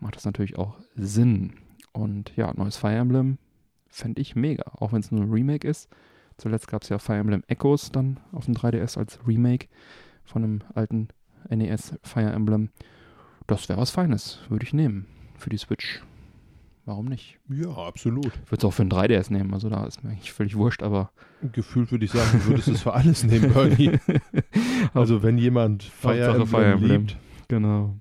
macht 0.00 0.16
das 0.16 0.24
natürlich 0.24 0.58
auch 0.58 0.76
Sinn. 0.94 1.54
Und 1.92 2.34
ja, 2.36 2.52
neues 2.54 2.76
Fire 2.76 2.96
Emblem 2.96 3.38
fände 3.88 4.20
ich 4.20 4.34
mega, 4.34 4.64
auch 4.78 4.92
wenn 4.92 5.00
es 5.00 5.10
nur 5.10 5.22
ein 5.22 5.30
Remake 5.30 5.66
ist. 5.66 5.88
Zuletzt 6.38 6.68
gab 6.68 6.82
es 6.82 6.88
ja 6.88 6.98
Fire 6.98 7.18
Emblem 7.18 7.44
Echoes 7.48 7.92
dann 7.92 8.18
auf 8.32 8.46
dem 8.46 8.54
3DS 8.54 8.98
als 8.98 9.18
Remake 9.26 9.68
von 10.24 10.42
einem 10.42 10.60
alten 10.74 11.08
NES 11.48 11.94
Fire 12.02 12.32
Emblem. 12.32 12.70
Das 13.46 13.68
wäre 13.68 13.80
was 13.80 13.90
Feines, 13.90 14.40
würde 14.48 14.64
ich 14.64 14.72
nehmen 14.72 15.06
für 15.36 15.50
die 15.50 15.58
Switch. 15.58 16.02
Warum 16.84 17.06
nicht? 17.06 17.38
Ja, 17.48 17.70
absolut. 17.70 18.26
Ich 18.26 18.50
würde 18.50 18.56
es 18.58 18.64
auch 18.64 18.72
für 18.72 18.82
ein 18.82 18.90
3DS 18.90 19.32
nehmen, 19.32 19.54
also 19.54 19.68
da 19.68 19.84
ist 19.86 20.02
mir 20.02 20.10
eigentlich 20.10 20.32
völlig 20.32 20.56
wurscht, 20.56 20.82
aber. 20.82 21.10
Gefühlt 21.52 21.92
würde 21.92 22.04
ich 22.04 22.10
sagen, 22.10 22.40
du 22.40 22.46
würdest 22.46 22.68
es 22.68 22.82
für 22.82 22.92
alles 22.92 23.22
nehmen, 23.24 23.52
Bernie. 23.52 23.98
Also 24.94 25.22
wenn 25.22 25.38
jemand 25.38 25.84
Fire 25.84 26.20
Emblem, 26.24 26.46
Fire 26.48 26.64
Emblem. 26.72 27.00
liebt, 27.02 27.16
Genau. 27.48 27.94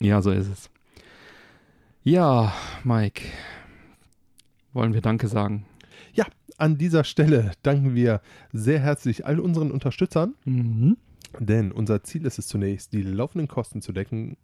Ja, 0.00 0.22
so 0.22 0.30
ist 0.30 0.48
es. 0.48 0.70
Ja, 2.04 2.52
Mike. 2.84 3.22
Wollen 4.72 4.92
wir 4.94 5.00
Danke 5.00 5.28
sagen? 5.28 5.66
an 6.56 6.78
dieser 6.78 7.02
Stelle 7.02 7.50
danken 7.64 7.96
wir 7.96 8.20
sehr 8.52 8.78
herzlich 8.78 9.26
all 9.26 9.40
unseren 9.40 9.72
Unterstützern, 9.72 10.34
Mhm. 10.44 10.96
denn 11.40 11.72
unser 11.72 12.04
Ziel 12.04 12.24
ist 12.26 12.38
es 12.38 12.46
zunächst, 12.46 12.92
die 12.92 13.02
laufenden 13.02 13.48
Kosten 13.48 13.82
zu 13.82 13.92
decken 13.92 14.36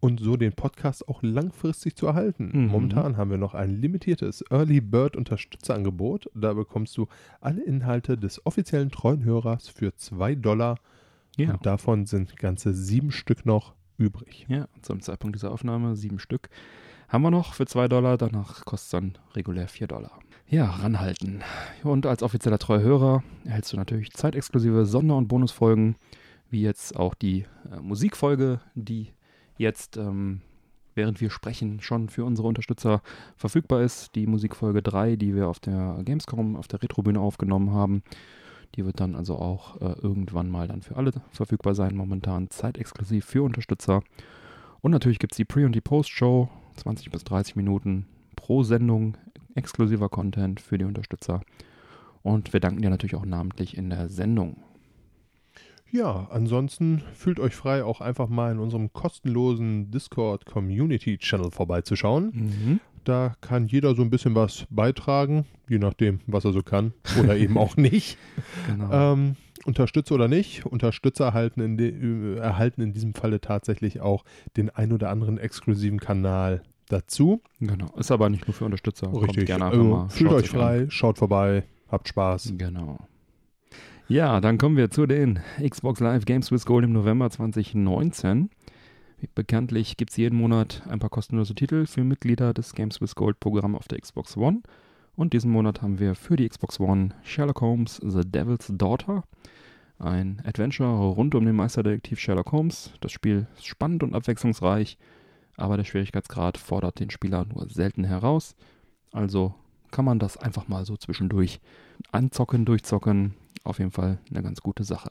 und 0.00 0.20
so 0.20 0.36
den 0.36 0.52
Podcast 0.54 1.06
auch 1.08 1.22
langfristig 1.22 1.94
zu 1.94 2.06
erhalten. 2.06 2.50
Mhm. 2.52 2.66
Momentan 2.68 3.16
haben 3.16 3.30
wir 3.30 3.36
noch 3.38 3.54
ein 3.54 3.70
limitiertes 3.80 4.42
Early 4.50 4.80
Bird 4.80 5.14
Unterstützerangebot. 5.16 6.30
Da 6.34 6.54
bekommst 6.54 6.96
du 6.96 7.06
alle 7.40 7.62
Inhalte 7.62 8.16
des 8.16 8.44
offiziellen 8.46 8.90
treuen 8.90 9.24
Hörers 9.24 9.68
für 9.68 9.94
2 9.94 10.34
Dollar 10.36 10.78
Ja. 11.36 11.52
und 11.52 11.66
davon 11.66 12.06
sind 12.06 12.36
ganze 12.38 12.72
sieben 12.74 13.10
Stück 13.12 13.44
noch 13.44 13.74
übrig. 13.98 14.46
Ja, 14.48 14.68
zum 14.82 15.00
Zeitpunkt 15.00 15.36
dieser 15.36 15.52
Aufnahme 15.52 15.94
sieben 15.96 16.18
Stück. 16.18 16.48
Haben 17.08 17.22
wir 17.22 17.30
noch 17.30 17.52
für 17.54 17.66
2 17.66 17.88
Dollar, 17.88 18.16
danach 18.16 18.64
kostet 18.64 18.86
es 18.86 18.90
dann 18.92 19.18
regulär 19.34 19.68
4 19.68 19.86
Dollar. 19.88 20.18
Ja, 20.48 20.64
ranhalten. 20.66 21.42
Und 21.84 22.06
als 22.06 22.22
offizieller 22.22 22.58
treuer 22.58 22.80
Hörer 22.80 23.22
erhältst 23.44 23.72
du 23.72 23.76
natürlich 23.76 24.12
zeitexklusive 24.12 24.86
Sonder- 24.86 25.16
und 25.16 25.28
Bonusfolgen, 25.28 25.96
wie 26.50 26.62
jetzt 26.62 26.96
auch 26.96 27.14
die 27.14 27.44
äh, 27.70 27.80
Musikfolge, 27.80 28.60
die 28.74 29.12
jetzt 29.60 29.96
ähm, 29.96 30.40
während 30.94 31.20
wir 31.20 31.30
sprechen, 31.30 31.80
schon 31.80 32.08
für 32.08 32.24
unsere 32.24 32.48
Unterstützer 32.48 33.02
verfügbar 33.36 33.82
ist. 33.82 34.14
Die 34.14 34.26
Musikfolge 34.26 34.82
3, 34.82 35.16
die 35.16 35.34
wir 35.34 35.48
auf 35.48 35.60
der 35.60 36.00
Gamescom, 36.04 36.56
auf 36.56 36.68
der 36.68 36.82
Retrobühne 36.82 37.20
aufgenommen 37.20 37.72
haben. 37.72 38.02
Die 38.74 38.84
wird 38.84 39.00
dann 39.00 39.16
also 39.16 39.36
auch 39.36 39.80
äh, 39.80 39.98
irgendwann 40.00 40.50
mal 40.50 40.68
dann 40.68 40.82
für 40.82 40.96
alle 40.96 41.12
verfügbar 41.32 41.74
sein. 41.74 41.96
Momentan 41.96 42.50
zeitexklusiv 42.50 43.24
für 43.24 43.42
Unterstützer. 43.42 44.02
Und 44.80 44.92
natürlich 44.92 45.18
gibt 45.18 45.32
es 45.32 45.36
die 45.36 45.44
Pre- 45.44 45.66
und 45.66 45.74
die 45.74 45.80
Post-Show, 45.80 46.48
20 46.76 47.10
bis 47.10 47.24
30 47.24 47.56
Minuten 47.56 48.06
pro 48.36 48.62
Sendung, 48.62 49.16
exklusiver 49.54 50.08
Content 50.08 50.60
für 50.60 50.78
die 50.78 50.84
Unterstützer. 50.84 51.40
Und 52.22 52.52
wir 52.52 52.60
danken 52.60 52.82
dir 52.82 52.90
natürlich 52.90 53.16
auch 53.16 53.26
namentlich 53.26 53.76
in 53.76 53.90
der 53.90 54.08
Sendung. 54.08 54.62
Ja, 55.92 56.28
ansonsten 56.30 57.02
fühlt 57.14 57.40
euch 57.40 57.54
frei, 57.54 57.84
auch 57.84 58.00
einfach 58.00 58.28
mal 58.28 58.52
in 58.52 58.58
unserem 58.58 58.92
kostenlosen 58.92 59.90
Discord 59.90 60.46
Community 60.46 61.18
Channel 61.18 61.50
vorbeizuschauen. 61.50 62.30
Mhm. 62.32 62.80
Da 63.04 63.34
kann 63.40 63.66
jeder 63.66 63.94
so 63.94 64.02
ein 64.02 64.10
bisschen 64.10 64.34
was 64.34 64.66
beitragen, 64.70 65.46
je 65.68 65.78
nachdem, 65.78 66.20
was 66.26 66.44
er 66.44 66.52
so 66.52 66.62
kann 66.62 66.92
oder 67.18 67.36
eben 67.36 67.56
auch 67.58 67.76
nicht. 67.78 68.18
Genau. 68.66 69.12
Ähm, 69.14 69.36
Unterstützer 69.64 70.14
oder 70.14 70.28
nicht, 70.28 70.64
Unterstützer 70.66 71.24
erhalten 71.26 71.60
in, 71.60 71.76
de, 71.76 71.90
äh, 71.90 72.36
erhalten 72.38 72.82
in 72.82 72.92
diesem 72.92 73.14
Falle 73.14 73.40
tatsächlich 73.40 74.00
auch 74.00 74.24
den 74.56 74.70
ein 74.70 74.92
oder 74.92 75.10
anderen 75.10 75.38
exklusiven 75.38 75.98
Kanal 75.98 76.62
dazu. 76.88 77.40
genau. 77.60 77.86
Ist 77.96 78.10
aber 78.10 78.28
nicht 78.30 78.46
nur 78.46 78.54
für 78.54 78.64
Unterstützer. 78.64 79.08
Kommt 79.08 79.28
Richtig. 79.28 79.46
gerne 79.46 79.66
einfach 79.66 79.78
Also, 79.78 79.90
mal. 79.90 80.08
fühlt 80.08 80.32
euch 80.32 80.42
sich 80.46 80.54
an. 80.54 80.60
frei, 80.60 80.86
schaut 80.88 81.18
vorbei, 81.18 81.64
habt 81.88 82.08
Spaß. 82.08 82.54
Genau. 82.58 82.98
Ja, 84.10 84.40
dann 84.40 84.58
kommen 84.58 84.76
wir 84.76 84.90
zu 84.90 85.06
den 85.06 85.38
Xbox 85.64 86.00
Live 86.00 86.24
Games 86.24 86.50
with 86.50 86.66
Gold 86.66 86.84
im 86.84 86.92
November 86.92 87.30
2019. 87.30 88.50
Wie 89.20 89.28
bekanntlich 89.32 89.96
gibt 89.96 90.10
es 90.10 90.16
jeden 90.16 90.36
Monat 90.36 90.82
ein 90.88 90.98
paar 90.98 91.10
kostenlose 91.10 91.54
Titel 91.54 91.86
für 91.86 92.02
Mitglieder 92.02 92.52
des 92.52 92.74
Games 92.74 93.00
with 93.00 93.14
Gold 93.14 93.38
Programm 93.38 93.76
auf 93.76 93.86
der 93.86 94.00
Xbox 94.00 94.36
One. 94.36 94.62
Und 95.14 95.32
diesen 95.32 95.52
Monat 95.52 95.80
haben 95.80 96.00
wir 96.00 96.16
für 96.16 96.34
die 96.34 96.48
Xbox 96.48 96.80
One 96.80 97.10
Sherlock 97.22 97.60
Holmes 97.60 98.00
The 98.02 98.22
Devil's 98.28 98.72
Daughter. 98.72 99.22
Ein 100.00 100.42
Adventure 100.44 100.90
rund 100.90 101.36
um 101.36 101.44
den 101.44 101.54
Meisterdetektiv 101.54 102.18
Sherlock 102.18 102.50
Holmes. 102.50 102.90
Das 103.00 103.12
Spiel 103.12 103.46
ist 103.58 103.66
spannend 103.66 104.02
und 104.02 104.16
abwechslungsreich, 104.16 104.98
aber 105.56 105.76
der 105.76 105.84
Schwierigkeitsgrad 105.84 106.58
fordert 106.58 106.98
den 106.98 107.10
Spieler 107.10 107.44
nur 107.44 107.68
selten 107.68 108.02
heraus. 108.02 108.56
Also 109.12 109.54
kann 109.92 110.04
man 110.04 110.18
das 110.18 110.36
einfach 110.36 110.66
mal 110.66 110.84
so 110.84 110.96
zwischendurch 110.96 111.60
anzocken, 112.10 112.64
durchzocken. 112.64 113.34
Auf 113.64 113.78
jeden 113.78 113.90
Fall 113.90 114.18
eine 114.30 114.42
ganz 114.42 114.60
gute 114.60 114.84
Sache. 114.84 115.10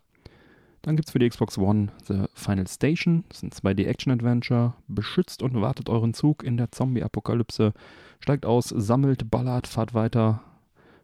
Dann 0.82 0.96
gibt 0.96 1.10
es 1.10 1.12
für 1.12 1.20
die 1.20 1.28
Xbox 1.28 1.58
One 1.58 1.90
The 2.08 2.26
Final 2.34 2.68
Station. 2.68 3.26
Das 3.30 3.44
ist 3.44 3.44
ein 3.44 3.76
2D-Action-Adventure. 3.76 4.74
Beschützt 4.88 5.44
und 5.44 5.60
wartet 5.60 5.90
euren 5.90 6.14
Zug 6.14 6.44
in 6.44 6.58
der 6.58 6.72
Zombie-Apokalypse. 6.72 7.74
Steigt 8.22 8.46
aus, 8.46 8.70
sammelt, 8.70 9.30
ballert, 9.30 9.68
fahrt 9.68 9.94
weiter, 9.94 10.42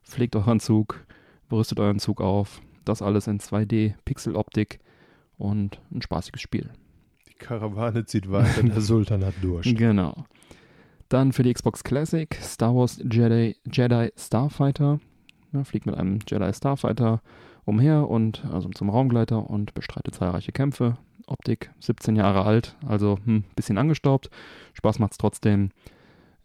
pflegt 0.04 0.36
euren 0.36 0.60
Zug, 0.60 1.06
berüstet 1.50 1.80
euren 1.80 2.00
Zug 2.00 2.22
auf. 2.22 2.62
Das 2.86 3.02
alles 3.02 3.28
in 3.28 3.40
2D-Pixel-Optik 3.40 4.80
und 5.38 5.82
ein 5.92 6.02
spaßiges 6.02 6.42
Spiel. 6.42 6.70
Die 7.28 7.34
Karawane 7.34 8.06
zieht 8.06 8.32
weiter, 8.32 8.64
der 8.64 8.82
Sultan 8.82 9.26
hat 9.26 9.34
Durst. 9.42 9.76
Genau. 9.76 10.26
Dann 11.10 11.34
für 11.34 11.44
die 11.44 11.54
Xbox 11.54 11.84
Classic 11.84 12.34
Star 12.42 12.76
Wars 12.76 12.98
Jedi, 12.98 13.56
Jedi 13.72 14.12
Starfighter. 14.18 15.00
Ja, 15.56 15.64
fliegt 15.64 15.86
mit 15.86 15.96
einem 15.96 16.20
Jedi 16.28 16.54
Starfighter 16.54 17.22
umher 17.64 18.10
und 18.10 18.44
also 18.52 18.68
zum 18.70 18.90
Raumgleiter 18.90 19.50
und 19.50 19.74
bestreitet 19.74 20.16
zahlreiche 20.16 20.52
Kämpfe. 20.52 20.98
Optik 21.28 21.72
17 21.80 22.18
Jahre 22.18 22.46
alt, 22.46 22.76
also 22.86 23.18
ein 23.26 23.26
hm, 23.26 23.44
bisschen 23.56 23.78
angestaubt. 23.78 24.30
Spaß 24.74 25.00
macht's 25.00 25.18
trotzdem. 25.18 25.72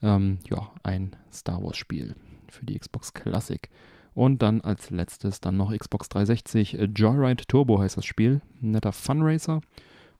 Ähm, 0.00 0.38
ja, 0.48 0.70
ein 0.84 1.16
Star 1.32 1.62
Wars 1.62 1.76
Spiel 1.76 2.14
für 2.48 2.64
die 2.64 2.78
Xbox 2.78 3.12
Classic. 3.12 3.68
Und 4.14 4.42
dann 4.42 4.60
als 4.60 4.90
letztes 4.90 5.40
dann 5.40 5.56
noch 5.56 5.76
Xbox 5.76 6.08
360 6.08 6.78
äh, 6.78 6.84
Joyride 6.84 7.44
Turbo 7.46 7.80
heißt 7.80 7.96
das 7.96 8.06
Spiel. 8.06 8.40
Netter 8.60 8.92
Funracer 8.92 9.60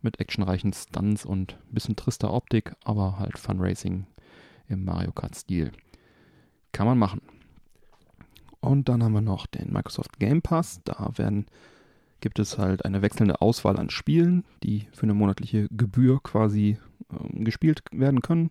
mit 0.03 0.19
actionreichen 0.19 0.73
Stunts 0.73 1.25
und 1.25 1.59
ein 1.71 1.75
bisschen 1.75 1.97
trister 1.97 2.33
Optik, 2.33 2.75
aber 2.85 3.19
halt 3.19 3.39
Funracing 3.39 4.07
im 4.69 4.85
Mario 4.85 5.13
Kart-Stil. 5.13 5.71
Kann 6.73 6.87
man 6.87 6.99
machen. 6.99 7.21
Und 8.61 8.89
dann 8.89 9.03
haben 9.03 9.13
wir 9.13 9.21
noch 9.21 9.47
den 9.47 9.73
Microsoft 9.73 10.19
Game 10.19 10.43
Pass. 10.43 10.81
Da 10.85 11.11
werden, 11.17 11.47
gibt 12.21 12.39
es 12.39 12.59
halt 12.59 12.85
eine 12.85 13.03
wechselnde 13.03 13.41
Auswahl 13.41 13.79
an 13.79 13.91
Spielen, 13.91 14.45
die 14.63 14.87
für 14.93 15.05
eine 15.05 15.15
monatliche 15.15 15.69
Gebühr 15.71 16.21
quasi 16.23 16.79
ähm, 17.11 17.45
gespielt 17.45 17.83
werden 17.93 18.21
können. 18.21 18.51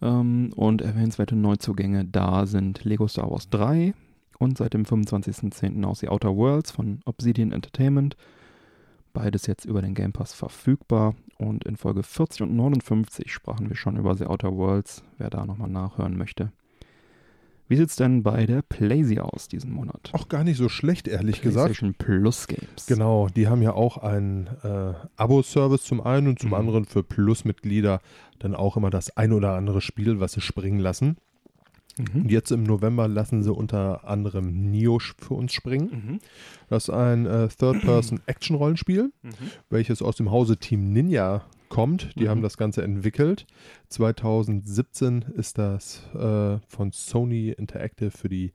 Ähm, 0.00 0.52
und 0.56 0.80
erwähnenswerte 0.82 1.36
Neuzugänge 1.36 2.04
da 2.04 2.46
sind 2.46 2.84
Lego 2.84 3.08
Star 3.08 3.30
Wars 3.30 3.48
3 3.50 3.94
und 4.38 4.58
seit 4.58 4.74
dem 4.74 4.84
25.10. 4.84 5.84
aus 5.84 6.00
The 6.00 6.08
Outer 6.08 6.34
Worlds 6.36 6.70
von 6.70 7.00
Obsidian 7.04 7.52
Entertainment. 7.52 8.16
Beides 9.12 9.46
jetzt 9.46 9.64
über 9.64 9.80
den 9.80 9.94
Game 9.94 10.12
Pass 10.12 10.34
verfügbar. 10.34 11.14
Und 11.38 11.64
in 11.64 11.76
Folge 11.76 12.02
40 12.02 12.42
und 12.42 12.56
59 12.56 13.32
sprachen 13.32 13.68
wir 13.68 13.76
schon 13.76 13.96
über 13.96 14.14
The 14.14 14.26
Outer 14.26 14.54
Worlds, 14.54 15.02
wer 15.18 15.30
da 15.30 15.44
nochmal 15.44 15.70
nachhören 15.70 16.16
möchte. 16.16 16.52
Wie 17.68 17.76
sieht 17.76 17.88
es 17.90 17.96
denn 17.96 18.22
bei 18.22 18.46
der 18.46 18.62
Playsee 18.62 19.18
aus 19.20 19.48
diesen 19.48 19.72
Monat? 19.72 20.10
Auch 20.12 20.28
gar 20.28 20.44
nicht 20.44 20.56
so 20.56 20.68
schlecht, 20.68 21.08
ehrlich 21.08 21.42
gesagt. 21.42 21.66
PlayStation 21.74 21.94
Plus 21.94 22.46
Games. 22.46 22.86
Genau, 22.86 23.28
die 23.28 23.48
haben 23.48 23.60
ja 23.62 23.72
auch 23.72 23.96
einen 23.98 24.46
äh, 24.62 24.94
Abo-Service 25.16 25.82
zum 25.82 26.00
einen 26.00 26.28
und 26.28 26.38
zum 26.38 26.50
Mhm. 26.50 26.54
anderen 26.54 26.84
für 26.84 27.02
Plus-Mitglieder 27.02 28.00
dann 28.38 28.54
auch 28.54 28.76
immer 28.76 28.90
das 28.90 29.16
ein 29.16 29.32
oder 29.32 29.54
andere 29.54 29.80
Spiel, 29.80 30.20
was 30.20 30.32
sie 30.32 30.40
springen 30.40 30.78
lassen. 30.78 31.16
Und 31.98 32.24
Mhm. 32.24 32.28
jetzt 32.28 32.52
im 32.52 32.62
November 32.62 33.08
lassen 33.08 33.42
sie 33.42 33.50
unter 33.52 34.06
anderem 34.06 34.70
Nio 34.70 34.98
für 34.98 35.32
uns 35.34 35.52
springen. 35.54 35.88
Mhm. 35.90 36.18
Das 36.68 36.84
ist 36.88 36.90
ein 36.94 37.24
äh, 37.26 37.48
Third-Person-Action-Rollenspiel, 37.48 39.12
Mhm. 39.22 39.30
welches 39.70 40.02
aus 40.02 40.16
dem 40.16 40.30
Hause 40.30 40.56
Team 40.58 40.92
Ninja 40.92 41.42
kommt. 41.68 42.10
Die 42.16 42.24
Mhm. 42.24 42.28
haben 42.28 42.42
das 42.42 42.56
Ganze 42.56 42.82
entwickelt. 42.82 43.46
2017 43.88 45.22
ist 45.36 45.58
das 45.58 46.02
äh, 46.14 46.58
von 46.68 46.92
Sony 46.92 47.50
Interactive 47.56 48.10
für 48.10 48.28
die 48.28 48.52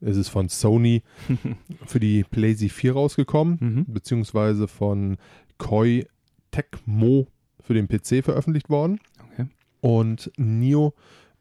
ist 0.00 0.16
es 0.16 0.28
von 0.28 0.48
Sony 0.48 1.02
für 1.86 2.00
die 2.00 2.24
PlayStation 2.24 2.70
4 2.74 2.92
rausgekommen, 2.94 3.58
Mhm. 3.60 3.92
beziehungsweise 3.92 4.66
von 4.66 5.18
Koi 5.58 6.04
Tecmo 6.52 7.26
für 7.60 7.74
den 7.74 7.86
PC 7.86 8.24
veröffentlicht 8.24 8.70
worden. 8.70 8.98
Okay. 9.32 9.46
Und 9.82 10.30
Nio 10.38 10.94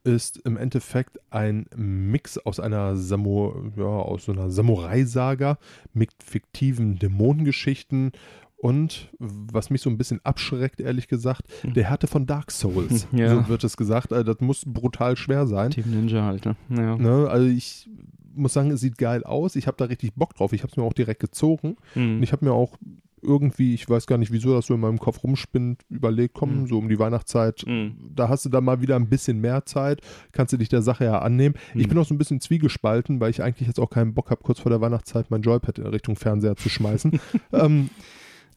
ist 0.03 0.37
im 0.39 0.57
Endeffekt 0.57 1.19
ein 1.29 1.67
Mix 1.75 2.37
aus 2.37 2.59
einer 2.59 2.95
Samu 2.97 3.53
ja, 3.77 3.83
aus 3.85 4.25
so 4.25 4.31
einer 4.33 4.49
Samurai-Saga 4.49 5.57
mit 5.93 6.11
fiktiven 6.23 6.99
Dämonengeschichten 6.99 8.11
und 8.61 9.09
was 9.19 9.69
mich 9.69 9.81
so 9.81 9.89
ein 9.89 9.97
bisschen 9.97 10.19
abschreckt, 10.23 10.79
ehrlich 10.81 11.07
gesagt, 11.07 11.43
Hm. 11.61 11.73
der 11.73 11.85
Härte 11.85 12.07
von 12.07 12.25
Dark 12.25 12.51
Souls. 12.51 13.07
Ja. 13.13 13.29
So 13.43 13.47
wird 13.49 13.63
es 13.63 13.77
gesagt. 13.77 14.11
Äh, 14.11 14.23
Das 14.23 14.39
muss 14.41 14.63
brutal 14.65 15.15
schwer 15.17 15.47
sein. 15.47 15.71
Team 15.71 15.85
Ninja 15.91 16.23
halt. 16.25 16.45
ne? 16.45 16.55
Ja. 16.69 16.95
Ne? 16.97 17.27
Also 17.29 17.47
ich 17.47 17.89
muss 18.35 18.53
sagen, 18.53 18.71
es 18.71 18.81
sieht 18.81 18.97
geil 18.97 19.23
aus. 19.23 19.55
Ich 19.55 19.67
habe 19.67 19.77
da 19.77 19.85
richtig 19.85 20.13
Bock 20.13 20.33
drauf. 20.35 20.53
Ich 20.53 20.61
habe 20.61 20.71
es 20.71 20.77
mir 20.77 20.83
auch 20.83 20.93
direkt 20.93 21.19
gezogen. 21.19 21.75
Mhm. 21.95 22.17
Und 22.17 22.23
ich 22.23 22.31
habe 22.31 22.45
mir 22.45 22.53
auch 22.53 22.77
irgendwie, 23.21 23.73
ich 23.73 23.89
weiß 23.89 24.07
gar 24.07 24.17
nicht, 24.17 24.31
wieso 24.31 24.53
das 24.53 24.67
so 24.67 24.75
in 24.75 24.79
meinem 24.79 24.97
Kopf 24.97 25.23
rumspinnt, 25.25 25.81
überlegt, 25.89 26.33
komm, 26.35 26.61
Mhm. 26.61 26.67
so 26.67 26.77
um 26.77 26.87
die 26.87 26.99
Weihnachtszeit, 26.99 27.63
Mhm. 27.67 28.11
da 28.15 28.29
hast 28.29 28.45
du 28.45 28.49
dann 28.49 28.63
mal 28.63 28.79
wieder 28.81 28.95
ein 28.95 29.09
bisschen 29.09 29.41
mehr 29.41 29.65
Zeit, 29.65 29.99
kannst 30.31 30.53
du 30.53 30.57
dich 30.57 30.69
der 30.69 30.81
Sache 30.81 31.03
ja 31.03 31.19
annehmen. 31.19 31.55
Ich 31.75 31.85
Mhm. 31.85 31.89
bin 31.89 31.97
auch 31.97 32.05
so 32.05 32.13
ein 32.13 32.17
bisschen 32.17 32.39
zwiegespalten, 32.39 33.19
weil 33.19 33.29
ich 33.31 33.43
eigentlich 33.43 33.67
jetzt 33.67 33.79
auch 33.79 33.89
keinen 33.89 34.13
Bock 34.13 34.29
habe, 34.31 34.41
kurz 34.41 34.59
vor 34.61 34.69
der 34.69 34.79
Weihnachtszeit 34.79 35.31
mein 35.31 35.41
Joypad 35.41 35.79
in 35.79 35.87
Richtung 35.87 36.15
Fernseher 36.15 36.55
zu 36.55 36.69
schmeißen. 36.69 37.19
ähm, 37.51 37.89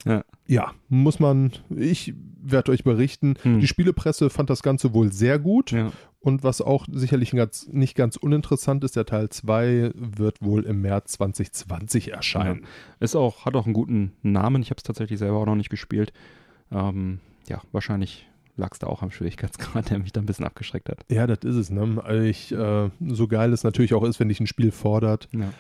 Ja. 0.04 0.24
ja, 0.46 0.72
muss 0.88 1.20
man, 1.20 1.52
ich 1.70 2.14
werde 2.42 2.72
euch 2.72 2.84
berichten. 2.84 3.34
Mhm. 3.44 3.60
Die 3.60 3.68
Spielepresse 3.68 4.30
fand 4.30 4.50
das 4.50 4.62
Ganze 4.62 4.92
wohl 4.94 5.12
sehr 5.12 5.38
gut. 5.38 5.70
Ja. 5.70 5.92
Und 6.20 6.44
was 6.44 6.60
auch 6.60 6.86
sicherlich 6.90 7.32
ganz, 7.32 7.68
nicht 7.68 7.96
ganz 7.96 8.16
uninteressant 8.16 8.84
ist, 8.84 8.94
der 8.94 9.06
Teil 9.06 9.28
2 9.28 9.90
wird 9.94 10.40
wohl 10.40 10.62
im 10.64 10.80
März 10.80 11.12
2020 11.12 12.12
erscheinen. 12.12 12.64
Ist 13.00 13.16
auch, 13.16 13.44
hat 13.44 13.56
auch 13.56 13.64
einen 13.66 13.74
guten 13.74 14.12
Namen. 14.22 14.62
Ich 14.62 14.70
habe 14.70 14.78
es 14.78 14.84
tatsächlich 14.84 15.18
selber 15.18 15.38
auch 15.38 15.46
noch 15.46 15.56
nicht 15.56 15.70
gespielt. 15.70 16.12
Ähm, 16.70 17.18
ja, 17.48 17.60
wahrscheinlich 17.72 18.28
lag 18.56 18.70
es 18.72 18.78
da 18.78 18.86
auch 18.86 19.02
am 19.02 19.10
Schwierigkeitsgrad, 19.10 19.90
der 19.90 19.98
mich 19.98 20.12
da 20.12 20.20
ein 20.20 20.26
bisschen 20.26 20.44
abgeschreckt 20.44 20.88
hat. 20.88 21.04
Ja, 21.10 21.26
das 21.26 21.38
ist 21.42 21.56
es. 21.56 21.70
Ne? 21.70 22.02
Ich, 22.28 22.52
äh, 22.52 22.90
so 23.08 23.26
geil 23.26 23.52
es 23.52 23.64
natürlich 23.64 23.94
auch 23.94 24.04
ist, 24.04 24.20
wenn 24.20 24.28
dich 24.28 24.40
ein 24.40 24.46
Spiel 24.46 24.70
fordert, 24.70 25.28
Ja. 25.32 25.52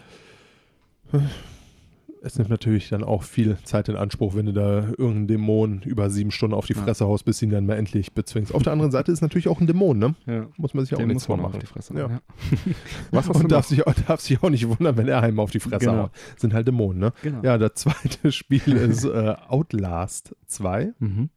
Es 2.24 2.38
nimmt 2.38 2.50
natürlich 2.50 2.88
dann 2.88 3.02
auch 3.02 3.24
viel 3.24 3.56
Zeit 3.64 3.88
in 3.88 3.96
Anspruch, 3.96 4.36
wenn 4.36 4.46
du 4.46 4.52
da 4.52 4.84
irgendeinen 4.96 5.26
Dämon 5.26 5.82
über 5.82 6.08
sieben 6.08 6.30
Stunden 6.30 6.54
auf 6.54 6.66
die 6.66 6.74
Ja. 6.74 6.82
Fresse 6.82 7.04
haust, 7.06 7.24
bis 7.24 7.42
ihn 7.42 7.50
dann 7.50 7.66
mal 7.66 7.74
endlich 7.76 8.12
bezwingst. 8.12 8.54
Auf 8.54 8.62
der 8.62 8.72
anderen 8.72 8.92
Seite 8.92 9.10
ist 9.10 9.22
natürlich 9.22 9.48
auch 9.48 9.60
ein 9.60 9.66
Dämon, 9.66 9.98
ne? 9.98 10.14
ja. 10.26 10.46
Muss 10.56 10.72
man 10.74 10.84
sich 10.84 10.94
auch 10.94 10.98
Den 10.98 11.08
nichts 11.08 11.26
vormachen. 11.26 11.54
auf 11.54 11.58
die 11.60 11.66
Fresse. 11.66 11.94
Ja. 11.94 12.08
Ja. 12.08 12.20
Was 13.10 13.28
Und 13.28 13.50
darf 13.50 13.66
sich, 13.66 13.84
auch, 13.86 13.94
darf 14.06 14.20
sich 14.20 14.40
auch 14.42 14.50
nicht 14.50 14.68
wundern, 14.68 14.96
wenn 14.96 15.08
er 15.08 15.20
einem 15.22 15.40
auf 15.40 15.50
die 15.50 15.58
Fresse 15.60 15.86
Genau. 15.86 16.04
haut. 16.04 16.10
Sind 16.36 16.54
halt 16.54 16.68
Dämonen, 16.68 17.00
ne? 17.00 17.12
Genau. 17.22 17.42
Ja, 17.42 17.58
das 17.58 17.74
zweite 17.74 18.30
Spiel 18.42 18.76
ist 18.76 19.04
äh, 19.04 19.34
Outlast 19.48 20.36
2. 20.46 20.92
Mhm. 21.00 21.30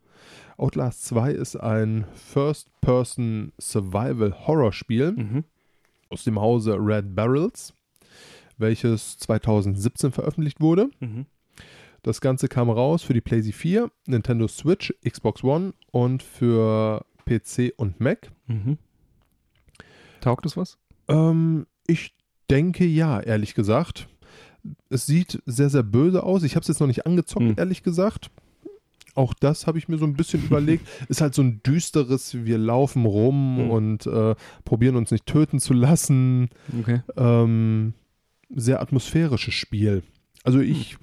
Outlast 0.57 1.03
2 1.05 1.31
ist 1.31 1.55
ein 1.57 2.05
First-Person-Survival-Horror-Spiel 2.13 5.11
Mhm. 5.11 5.43
aus 6.09 6.23
dem 6.23 6.39
Hause 6.39 6.77
Red 6.79 7.15
Barrels, 7.15 7.73
welches 8.57 9.17
2017 9.17 10.11
veröffentlicht 10.11 10.61
wurde. 10.61 10.89
Mhm. 10.99 11.25
Das 12.03 12.21
Ganze 12.21 12.47
kam 12.47 12.69
raus 12.69 13.01
für 13.01 13.13
die 13.13 13.21
PlayStation 13.21 13.59
4, 13.59 13.91
Nintendo 14.07 14.47
Switch, 14.47 14.93
Xbox 15.07 15.43
One 15.43 15.73
und 15.91 16.21
für 16.21 17.03
PC 17.25 17.73
und 17.77 17.99
Mac. 17.99 18.31
Mhm. 18.47 18.77
Taugt 20.21 20.45
es 20.45 20.55
was? 20.57 20.77
Ähm, 21.07 21.65
ich 21.87 22.13
denke 22.49 22.85
ja, 22.85 23.19
ehrlich 23.19 23.55
gesagt. 23.55 24.07
Es 24.89 25.05
sieht 25.05 25.41
sehr, 25.45 25.69
sehr 25.69 25.83
böse 25.83 26.23
aus. 26.23 26.43
Ich 26.43 26.55
habe 26.55 26.61
es 26.61 26.67
jetzt 26.67 26.79
noch 26.79 26.87
nicht 26.87 27.05
angezockt, 27.05 27.45
Hm. 27.45 27.55
ehrlich 27.57 27.83
gesagt. 27.83 28.31
Auch 29.13 29.33
das 29.33 29.65
habe 29.67 29.77
ich 29.77 29.87
mir 29.87 29.97
so 29.97 30.05
ein 30.05 30.15
bisschen 30.15 30.43
überlegt. 30.45 30.87
Ist 31.07 31.21
halt 31.21 31.33
so 31.35 31.41
ein 31.43 31.61
düsteres, 31.63 32.33
wir 32.45 32.57
laufen 32.57 33.05
rum 33.05 33.57
Hm. 33.57 33.69
und 33.71 34.05
äh, 34.07 34.35
probieren 34.63 34.95
uns 34.95 35.11
nicht 35.11 35.25
töten 35.25 35.59
zu 35.59 35.73
lassen. 35.73 36.49
Okay. 36.79 37.01
Ähm, 37.17 37.93
sehr 38.49 38.81
atmosphärisches 38.81 39.53
Spiel. 39.53 40.03
Also 40.43 40.59
ich 40.59 40.97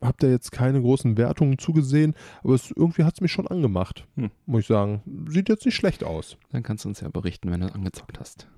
habe 0.00 0.16
da 0.18 0.26
jetzt 0.28 0.50
keine 0.52 0.80
großen 0.80 1.16
Wertungen 1.16 1.58
zugesehen, 1.58 2.14
aber 2.42 2.54
es, 2.54 2.70
irgendwie 2.72 3.04
hat 3.04 3.14
es 3.14 3.20
mich 3.20 3.30
schon 3.32 3.46
angemacht, 3.46 4.06
Hm. 4.16 4.30
muss 4.46 4.62
ich 4.62 4.66
sagen. 4.66 5.02
Sieht 5.28 5.48
jetzt 5.48 5.64
nicht 5.64 5.76
schlecht 5.76 6.02
aus. 6.04 6.36
Dann 6.50 6.62
kannst 6.62 6.84
du 6.84 6.88
uns 6.88 7.00
ja 7.00 7.08
berichten, 7.08 7.50
wenn 7.50 7.60
du 7.60 7.72
angezockt 7.72 8.18
hast. 8.18 8.48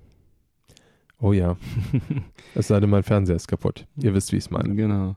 Oh 1.19 1.33
ja. 1.33 1.55
es 2.55 2.67
sei 2.67 2.79
denn, 2.79 2.89
mein 2.89 3.03
Fernseher 3.03 3.35
ist 3.35 3.47
kaputt. 3.47 3.85
Ihr 4.01 4.13
wisst, 4.13 4.31
wie 4.31 4.37
ich 4.37 4.45
es 4.45 4.51
meine. 4.51 4.75
Genau. 4.75 5.15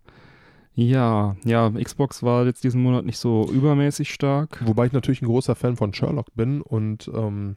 Ja, 0.75 1.37
ja, 1.45 1.71
Xbox 1.71 2.23
war 2.23 2.47
jetzt 2.47 2.63
diesen 2.63 2.81
Monat 2.83 3.05
nicht 3.05 3.19
so 3.19 3.51
übermäßig 3.51 4.13
stark. 4.13 4.63
Wobei 4.65 4.87
ich 4.87 4.93
natürlich 4.93 5.23
ein 5.23 5.27
großer 5.27 5.57
Fan 5.57 5.77
von 5.77 5.93
Sherlock 5.93 6.27
bin 6.37 6.61
und 6.61 7.11
ähm, 7.13 7.57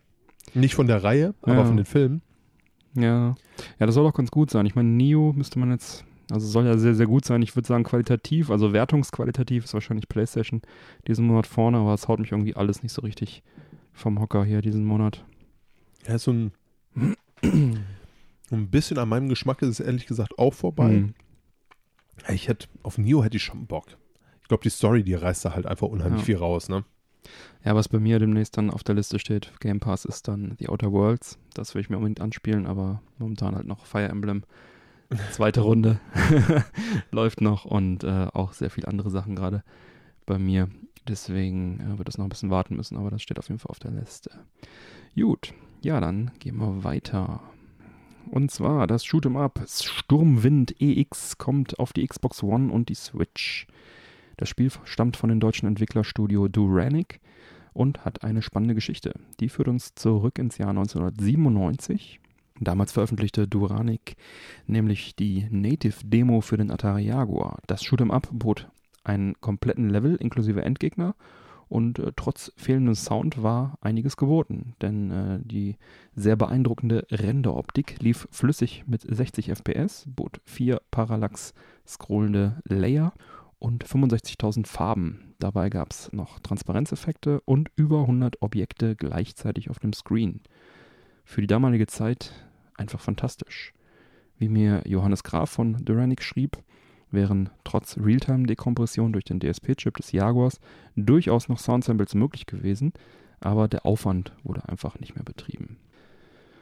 nicht 0.56 0.74
von 0.74 0.88
der 0.88 1.04
Reihe, 1.04 1.36
aber 1.44 1.54
Ja. 1.58 1.66
von 1.66 1.78
den 1.78 1.86
Filmen. 1.86 2.24
Ja. 2.94 3.36
Ja, 3.80 3.86
das 3.86 3.96
soll 3.96 4.06
auch 4.06 4.14
ganz 4.14 4.32
gut 4.32 4.50
sein. 4.50 4.66
Ich 4.66 4.76
meine, 4.76 4.90
Neo 4.90 5.34
müsste 5.34 5.60
man 5.60 5.72
jetzt, 5.72 6.04
also 6.32 6.46
soll 6.48 6.66
ja 6.66 6.78
sehr, 6.78 6.96
sehr 6.96 7.06
gut 7.08 7.26
sein. 7.26 7.42
Ich 7.42 7.56
würde 7.56 7.68
sagen, 7.68 7.84
qualitativ, 7.84 8.50
also 8.50 8.74
wertungsqualitativ 8.74 9.66
ist 9.66 9.74
wahrscheinlich 9.74 10.10
PlayStation 10.10 10.62
diesen 11.08 11.26
Monat 11.26 11.48
vorne, 11.48 11.78
aber 11.78 11.94
es 11.94 12.08
haut 12.08 12.20
mich 12.20 12.32
irgendwie 12.32 12.56
alles 12.56 12.84
nicht 12.84 12.92
so 12.94 13.02
richtig 13.02 13.44
vom 13.94 14.20
Hocker 14.20 14.44
hier 14.44 14.62
diesen 14.62 14.86
Monat. 14.86 15.24
Er 16.06 16.16
ist 16.16 16.24
so 16.24 16.32
ein, 16.34 16.52
ein 17.36 18.68
bisschen 18.70 18.98
an 18.98 19.10
meinem 19.10 19.30
Geschmack 19.30 19.62
ist 19.62 19.70
es 19.70 19.80
ehrlich 19.80 20.06
gesagt 20.08 20.38
auch 20.40 20.54
vorbei. 20.54 20.90
Hm. 20.90 21.14
Ich 22.30 22.48
hätte, 22.48 22.68
auf 22.84 22.98
Neo 22.98 23.24
hätte 23.24 23.38
ich 23.38 23.44
schon 23.44 23.66
Bock. 23.66 23.86
Ich 24.42 24.48
glaube, 24.48 24.64
die 24.64 24.70
Story, 24.70 25.04
die 25.04 25.14
reißt 25.14 25.46
da 25.46 25.54
halt 25.56 25.66
einfach 25.66 25.88
unheimlich 25.88 26.22
Ja. 26.22 26.26
viel 26.26 26.38
raus, 26.38 26.70
ne? 26.70 26.84
Ja, 27.64 27.76
was 27.76 27.90
bei 27.90 28.00
mir 28.00 28.20
demnächst 28.20 28.58
dann 28.58 28.72
auf 28.72 28.84
der 28.84 28.96
Liste 28.96 29.20
steht, 29.20 29.52
Game 29.60 29.80
Pass, 29.80 30.06
ist 30.06 30.28
dann 30.28 30.56
The 30.60 30.70
Outer 30.70 30.92
Worlds. 30.92 31.38
Das 31.54 31.76
will 31.76 31.82
ich 31.82 31.90
mir 31.90 31.98
unbedingt 31.98 32.22
anspielen, 32.22 32.66
aber 32.66 33.02
momentan 33.20 33.56
halt 33.56 33.68
noch 33.68 33.86
Fire 33.86 34.10
Emblem. 34.10 34.44
Zweite 35.32 35.62
Runde 35.62 36.00
läuft 37.12 37.42
noch 37.42 37.66
und 37.66 38.04
äh, 38.04 38.28
auch 38.34 38.54
sehr 38.54 38.70
viele 38.70 38.88
andere 38.88 39.10
Sachen 39.10 39.36
gerade 39.36 39.64
bei 40.26 40.40
mir. 40.40 40.70
Deswegen 41.08 41.80
äh, 41.82 41.98
wird 41.98 42.10
es 42.10 42.18
noch 42.18 42.26
ein 42.26 42.30
bisschen 42.30 42.50
warten 42.50 42.76
müssen, 42.76 42.98
aber 42.98 43.12
das 43.12 43.22
steht 43.22 43.38
auf 43.38 43.50
jeden 43.50 43.60
Fall 43.60 43.72
auf 43.72 43.80
der 43.80 43.92
Liste. 43.92 44.32
Gut, 45.16 45.54
ja, 45.82 46.00
dann 46.00 46.32
gehen 46.40 46.58
wir 46.58 46.84
weiter. 46.84 47.42
Und 48.30 48.52
zwar 48.52 48.88
das 48.88 49.04
Shoot'em 49.04 49.38
Up 49.38 49.62
Sturmwind 49.68 50.80
EX 50.80 51.38
kommt 51.38 51.80
auf 51.80 51.92
die 51.92 52.08
Xbox 52.08 52.44
One 52.44 52.72
und 52.72 52.90
die 52.90 52.96
Switch. 52.96 53.68
Das 54.38 54.50
Spiel 54.50 54.72
stammt 54.84 55.18
von 55.18 55.30
dem 55.30 55.40
deutschen 55.40 55.68
Entwicklerstudio 55.68 56.48
Duranic 56.48 57.20
und 57.74 58.06
hat 58.06 58.24
eine 58.24 58.42
spannende 58.42 58.76
Geschichte. 58.76 59.14
Die 59.40 59.50
führt 59.50 59.68
uns 59.68 59.96
zurück 59.96 60.40
ins 60.40 60.58
Jahr 60.58 60.70
1997. 60.70 62.20
Damals 62.60 62.92
veröffentlichte 62.92 63.48
Duranic 63.48 64.16
nämlich 64.68 65.16
die 65.16 65.48
Native-Demo 65.50 66.42
für 66.42 66.58
den 66.58 66.72
Atari 66.72 67.06
Jaguar. 67.06 67.60
Das 67.68 67.82
Shoot'em 67.82 68.12
Up 68.12 68.30
bot 68.32 68.70
einen 69.04 69.34
kompletten 69.42 69.90
Level 69.90 70.16
inklusive 70.16 70.62
Endgegner 70.62 71.16
und 71.70 72.00
äh, 72.00 72.12
trotz 72.16 72.52
fehlendem 72.58 72.96
Sound 72.96 73.42
war 73.42 73.78
einiges 73.80 74.18
geboten, 74.18 74.76
denn 74.82 75.10
äh, 75.10 75.40
die 75.42 75.78
sehr 76.14 76.36
beeindruckende 76.36 77.08
Renderoptik 77.10 77.96
lief 78.02 78.28
flüssig 78.30 78.84
mit 78.88 79.02
60 79.02 79.50
FPS, 79.50 80.04
bot 80.06 80.42
vier 80.44 80.82
parallax 80.92 81.54
scrollende 81.88 82.62
Layer 82.66 83.14
und 83.62 83.86
65.000 83.86 84.66
Farben. 84.66 85.36
Dabei 85.40 85.70
gab 85.70 85.92
es 85.92 86.12
noch 86.12 86.40
Transparenzeffekte 86.40 87.42
und 87.42 87.70
über 87.76 88.02
100 88.02 88.42
Objekte 88.42 88.96
gleichzeitig 88.96 89.70
auf 89.70 89.80
dem 89.80 89.94
Screen. 89.94 90.42
Für 91.24 91.42
die 91.42 91.48
damalige 91.48 91.86
Zeit 91.86 92.34
einfach 92.76 93.00
fantastisch. 93.00 93.74
Wie 94.38 94.50
mir 94.50 94.82
Johannes 94.86 95.24
Graf 95.24 95.52
von 95.52 95.86
Duranic 95.86 96.24
schrieb, 96.24 96.58
wären 97.12 97.52
trotz 97.64 97.98
Realtime-Dekompression 97.98 99.14
durch 99.14 99.26
den 99.26 99.40
DSP-Chip 99.40 99.96
des 99.96 100.12
Jaguars 100.12 100.60
durchaus 100.96 101.48
noch 101.48 101.60
Soundsamples 101.60 102.16
möglich 102.16 102.48
gewesen, 102.48 102.94
aber 103.40 103.68
der 103.68 103.86
Aufwand 103.86 104.34
wurde 104.44 104.68
einfach 104.68 105.00
nicht 105.00 105.14
mehr 105.14 105.24
betrieben. 105.24 105.78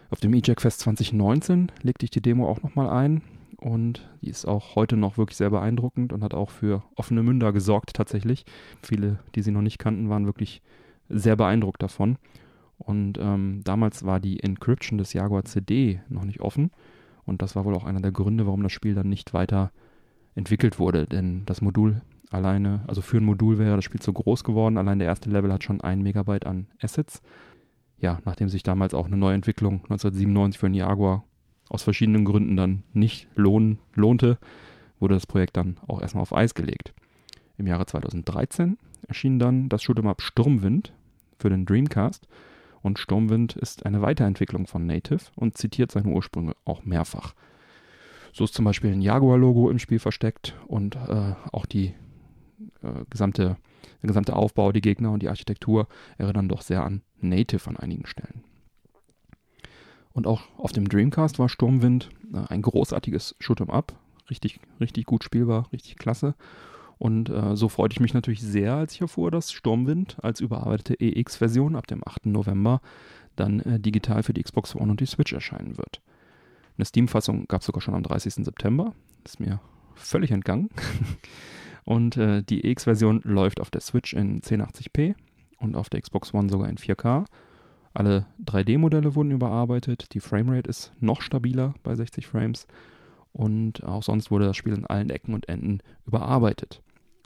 Auf 0.10 0.20
dem 0.20 0.34
eJack 0.34 0.60
Fest 0.60 0.82
2019 0.82 1.72
legte 1.82 2.04
ich 2.04 2.10
die 2.10 2.22
Demo 2.22 2.50
auch 2.50 2.62
nochmal 2.62 2.90
ein 2.90 3.22
und 3.60 4.10
die 4.22 4.30
ist 4.30 4.46
auch 4.46 4.76
heute 4.76 4.98
noch 4.98 5.18
wirklich 5.18 5.38
sehr 5.38 5.50
beeindruckend 5.50 6.14
und 6.14 6.24
hat 6.24 6.34
auch 6.34 6.50
für 6.50 6.84
offene 6.96 7.24
Münder 7.24 7.54
gesorgt 7.54 7.94
tatsächlich. 7.94 8.46
Viele, 8.82 9.20
die 9.36 9.42
sie 9.42 9.52
noch 9.52 9.62
nicht 9.62 9.80
kannten, 9.80 10.10
waren 10.10 10.26
wirklich 10.26 10.62
sehr 11.10 11.36
beeindruckt 11.36 11.82
davon. 11.82 12.18
Und 12.78 13.18
ähm, 13.20 13.62
damals 13.64 14.06
war 14.06 14.20
die 14.20 14.42
Encryption 14.42 14.98
des 14.98 15.14
Jaguar 15.14 15.44
CD 15.44 16.02
noch 16.08 16.24
nicht 16.24 16.40
offen 16.40 16.72
und 17.30 17.42
das 17.42 17.56
war 17.56 17.64
wohl 17.64 17.76
auch 17.76 17.86
einer 17.86 18.02
der 18.02 18.12
Gründe, 18.12 18.46
warum 18.46 18.64
das 18.64 18.72
Spiel 18.72 18.96
dann 18.96 19.08
nicht 19.08 19.34
weiter 19.34 19.72
entwickelt 20.36 20.80
wurde, 20.80 21.06
denn 21.06 21.44
das 21.46 21.62
Modul 21.62 22.02
alleine, 22.32 22.82
also 22.88 23.02
für 23.02 23.18
ein 23.18 23.26
Modul 23.26 23.58
wäre 23.58 23.76
das 23.76 23.86
Spiel 23.86 24.02
zu 24.02 24.14
groß 24.14 24.44
geworden. 24.44 24.78
Allein 24.78 25.00
der 25.00 25.08
erste 25.08 25.30
Level 25.30 25.54
hat 25.54 25.64
schon 25.64 25.82
ein 25.82 26.02
Megabyte 26.02 26.46
an 26.46 26.68
Assets. 26.82 27.22
Ja, 28.00 28.20
nachdem 28.26 28.50
sich 28.50 28.64
damals 28.64 28.94
auch 28.94 29.06
eine 29.06 29.18
Neuentwicklung 29.18 29.82
1997 29.84 30.60
für 30.60 30.68
den 30.68 30.74
Jaguar 30.76 31.24
aus 31.70 31.84
verschiedenen 31.84 32.26
Gründen 32.26 32.58
dann 32.58 32.84
nicht 32.94 33.28
lohn, 33.36 33.80
lohnte, 33.94 34.38
wurde 35.00 35.14
das 35.14 35.28
Projekt 35.28 35.56
dann 35.56 35.78
auch 35.88 36.02
erstmal 36.02 36.24
auf 36.24 36.36
Eis 36.36 36.54
gelegt. 36.54 36.94
Im 37.58 37.68
Jahre 37.68 37.86
2013 37.86 38.78
erschien 39.08 39.40
dann 39.40 39.70
das 39.70 39.84
Shoot'em 39.84 40.10
Up 40.10 40.22
Sturmwind 40.22 40.94
für 41.38 41.50
den 41.50 41.66
Dreamcast 41.66 42.28
und 42.82 43.00
Sturmwind 43.00 43.56
ist 43.56 43.86
eine 43.86 44.02
Weiterentwicklung 44.02 44.68
von 44.68 44.86
Native 44.86 45.26
und 45.36 45.58
zitiert 45.58 45.92
seine 45.92 46.10
Ursprünge 46.10 46.54
auch 46.66 46.84
mehrfach. 46.84 47.34
So 48.32 48.44
ist 48.44 48.54
zum 48.54 48.66
Beispiel 48.66 48.92
ein 48.92 49.02
Jaguar-Logo 49.02 49.70
im 49.70 49.80
Spiel 49.80 50.00
versteckt 50.00 50.56
und 50.68 50.96
äh, 50.96 51.34
auch 51.52 51.66
die 51.66 51.94
äh, 52.82 53.06
gesamte, 53.10 53.58
der 54.02 54.08
gesamte 54.08 54.36
Aufbau, 54.36 54.72
die 54.72 54.82
Gegner 54.82 55.12
und 55.12 55.24
die 55.24 55.30
Architektur 55.30 55.88
erinnern 56.18 56.48
doch 56.48 56.62
sehr 56.62 56.84
an 56.84 57.02
Native 57.20 57.68
an 57.70 57.78
einigen 57.78 58.06
Stellen. 58.06 58.44
Und 60.20 60.28
auch 60.28 60.42
auf 60.58 60.74
dem 60.74 60.90
Dreamcast 60.90 61.40
war 61.40 61.48
Sturmwind 61.48 62.10
äh, 62.34 62.40
ein 62.50 62.62
großartiges 62.62 63.38
Shoot'em 63.40 63.70
Up, 63.70 63.96
richtig, 64.30 64.60
richtig 64.82 65.06
gut 65.06 65.24
spielbar, 65.24 65.70
richtig 65.72 65.96
klasse. 65.96 66.36
Und 66.98 67.30
äh, 67.30 67.56
so 67.56 67.70
freute 67.70 67.94
ich 67.94 68.02
mich 68.02 68.14
natürlich 68.14 68.42
sehr, 68.42 68.76
als 68.76 68.94
ich 68.94 69.00
erfuhr, 69.00 69.32
dass 69.32 69.54
Sturmwind 69.54 70.18
als 70.22 70.42
überarbeitete 70.42 71.00
EX-Version 71.00 71.78
ab 71.78 71.88
dem 71.88 72.06
8. 72.06 72.26
November 72.26 72.82
dann 73.38 73.62
äh, 73.62 73.80
digital 73.80 74.22
für 74.22 74.34
die 74.34 74.44
Xbox 74.44 74.76
One 74.76 74.92
und 74.92 75.00
die 75.00 75.06
Switch 75.06 75.32
erscheinen 75.32 75.78
wird. 75.78 76.02
Eine 76.78 76.84
Steam-Fassung 76.84 77.48
gab 77.48 77.62
es 77.62 77.68
sogar 77.68 77.82
schon 77.82 77.96
am 77.96 78.04
30. 78.04 78.44
September. 78.44 78.94
Ist 79.24 79.40
mir 79.40 79.62
völlig 79.96 80.32
entgangen. 80.32 80.70
und 81.86 82.18
äh, 82.18 82.44
die 82.44 82.66
EX-Version 82.66 83.22
läuft 83.24 83.62
auf 83.62 83.72
der 83.72 83.80
Switch 83.80 84.12
in 84.12 84.42
1080p 84.42 85.16
und 85.60 85.78
auf 85.78 85.90
der 85.90 86.02
Xbox 86.02 86.34
One 86.34 86.50
sogar 86.50 86.68
in 86.68 86.76
4K. 86.76 87.24
Alle 87.94 88.26
3D-Modelle 88.46 89.16
wurden 89.16 89.32
überarbeitet. 89.32 90.14
Die 90.14 90.20
Framerate 90.20 90.70
ist 90.70 90.92
noch 91.00 91.22
stabiler 91.22 91.74
bei 91.84 91.96
60 91.96 92.28
Frames. 92.28 92.68
Und 93.32 93.84
auch 93.84 94.04
sonst 94.04 94.32
wurde 94.32 94.46
das 94.46 94.58
Spiel 94.58 94.74
in 94.74 94.86
allen 94.86 95.10
Ecken 95.10 95.34
und 95.34 95.50
Enden 95.50 95.80
überarbeitet. 96.06 96.82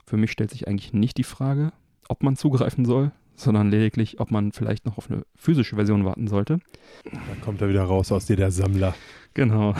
Für 0.06 0.16
mich 0.16 0.30
stellt 0.30 0.50
sich 0.50 0.68
eigentlich 0.68 0.92
nicht 0.92 1.16
die 1.16 1.24
Frage, 1.24 1.72
ob 2.08 2.22
man 2.22 2.36
zugreifen 2.36 2.84
soll, 2.84 3.12
sondern 3.36 3.70
lediglich, 3.70 4.20
ob 4.20 4.30
man 4.30 4.52
vielleicht 4.52 4.86
noch 4.86 4.98
auf 4.98 5.10
eine 5.10 5.24
physische 5.34 5.76
Version 5.76 6.04
warten 6.04 6.28
sollte. 6.28 6.58
Dann 7.04 7.40
kommt 7.40 7.60
er 7.62 7.68
wieder 7.68 7.84
raus 7.84 8.12
aus 8.12 8.26
dir, 8.26 8.36
der 8.36 8.50
Sammler. 8.50 8.94
Genau. 9.32 9.74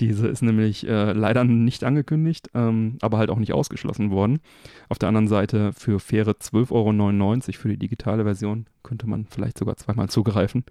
Diese 0.00 0.26
ist 0.28 0.42
nämlich 0.42 0.86
äh, 0.86 1.12
leider 1.12 1.44
nicht 1.44 1.84
angekündigt, 1.84 2.48
ähm, 2.54 2.98
aber 3.02 3.18
halt 3.18 3.30
auch 3.30 3.38
nicht 3.38 3.52
ausgeschlossen 3.52 4.10
worden. 4.10 4.40
Auf 4.88 4.98
der 4.98 5.08
anderen 5.08 5.28
Seite 5.28 5.72
für 5.72 6.00
faire 6.00 6.32
12,99 6.32 6.72
Euro 6.72 7.58
für 7.58 7.68
die 7.68 7.76
digitale 7.76 8.24
Version 8.24 8.66
könnte 8.82 9.06
man 9.06 9.26
vielleicht 9.26 9.58
sogar 9.58 9.76
zweimal 9.76 10.08
zugreifen. 10.08 10.64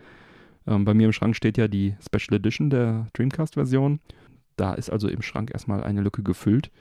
Ähm, 0.68 0.86
bei 0.86 0.94
mir 0.94 1.06
im 1.06 1.14
Schrank 1.14 1.36
steht 1.36 1.58
ja 1.58 1.68
die 1.68 1.96
Special 2.04 2.38
Edition 2.38 2.70
der 2.70 3.08
Dreamcast-Version. 3.14 4.00
Da 4.58 4.74
ist 4.74 4.90
also 4.90 5.08
im 5.08 5.22
Schrank 5.22 5.52
erstmal 5.52 5.84
eine 5.84 6.02
Lücke 6.02 6.24
gefüllt. 6.24 6.72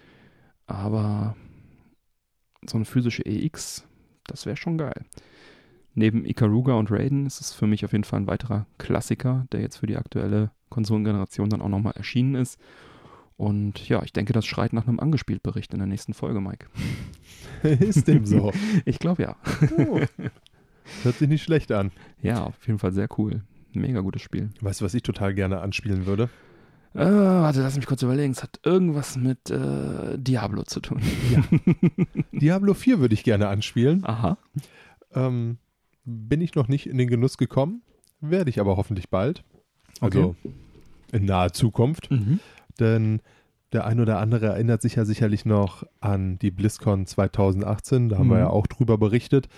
Aber 0.66 1.36
so 2.66 2.76
eine 2.76 2.84
physische 2.84 3.24
EX, 3.24 3.86
das 4.26 4.46
wäre 4.46 4.56
schon 4.56 4.78
geil. 4.78 5.04
neben 5.94 6.24
Ikaruga 6.24 6.74
und 6.74 6.90
Raiden 6.90 7.26
ist 7.26 7.40
es 7.40 7.52
für 7.52 7.66
mich 7.66 7.84
auf 7.84 7.92
jeden 7.92 8.04
Fall 8.04 8.20
ein 8.20 8.26
weiterer 8.26 8.66
Klassiker, 8.78 9.46
der 9.52 9.60
jetzt 9.60 9.78
für 9.78 9.86
die 9.86 9.96
aktuelle 9.96 10.52
Konsolengeneration 10.70 11.50
dann 11.50 11.60
auch 11.60 11.68
nochmal 11.68 11.94
erschienen 11.96 12.34
ist. 12.34 12.58
Und 13.36 13.88
ja, 13.88 14.02
ich 14.02 14.12
denke, 14.12 14.32
das 14.32 14.46
schreit 14.46 14.72
nach 14.72 14.86
einem 14.86 15.00
Angespielt-Bericht 15.00 15.72
in 15.72 15.78
der 15.78 15.86
nächsten 15.86 16.12
Folge, 16.12 16.40
Mike. 16.40 16.66
ist 17.62 18.06
dem 18.06 18.26
so. 18.26 18.52
Ich 18.84 18.98
glaube 18.98 19.22
ja. 19.22 19.36
Oh. 19.78 20.00
Hört 21.02 21.16
sich 21.16 21.28
nicht 21.28 21.42
schlecht 21.42 21.72
an. 21.72 21.90
Ja, 22.20 22.44
auf 22.44 22.66
jeden 22.66 22.78
Fall 22.78 22.92
sehr 22.92 23.08
cool. 23.18 23.42
Mega 23.72 24.00
gutes 24.00 24.22
Spiel. 24.22 24.50
Weißt 24.60 24.80
du, 24.80 24.84
was 24.84 24.94
ich 24.94 25.02
total 25.02 25.34
gerne 25.34 25.60
anspielen 25.60 26.06
würde? 26.06 26.28
Äh, 26.94 27.04
warte, 27.06 27.62
lass 27.62 27.76
mich 27.76 27.86
kurz 27.86 28.02
überlegen. 28.02 28.32
Es 28.32 28.42
hat 28.42 28.60
irgendwas 28.64 29.16
mit 29.16 29.48
äh, 29.50 30.18
Diablo 30.18 30.64
zu 30.64 30.80
tun. 30.80 31.00
Ja. 31.30 31.42
Diablo 32.32 32.74
4 32.74 32.98
würde 32.98 33.14
ich 33.14 33.22
gerne 33.22 33.48
anspielen. 33.48 34.04
Aha. 34.04 34.38
Ähm, 35.14 35.58
bin 36.04 36.40
ich 36.40 36.54
noch 36.54 36.68
nicht 36.68 36.86
in 36.86 36.98
den 36.98 37.08
Genuss 37.08 37.38
gekommen, 37.38 37.82
werde 38.20 38.50
ich 38.50 38.60
aber 38.60 38.76
hoffentlich 38.76 39.08
bald. 39.08 39.44
Also 40.00 40.36
in 41.12 41.24
naher 41.24 41.52
Zukunft. 41.52 42.10
Mhm. 42.10 42.40
Denn 42.78 43.20
der 43.72 43.86
ein 43.86 44.00
oder 44.00 44.18
andere 44.18 44.46
erinnert 44.46 44.82
sich 44.82 44.96
ja 44.96 45.04
sicherlich 45.04 45.44
noch 45.44 45.84
an 46.00 46.38
die 46.38 46.50
BlizzCon 46.50 47.06
2018. 47.06 48.08
Da 48.08 48.18
haben 48.18 48.26
Mhm. 48.26 48.30
wir 48.32 48.38
ja 48.40 48.50
auch 48.50 48.66
drüber 48.66 48.98
berichtet, 48.98 49.48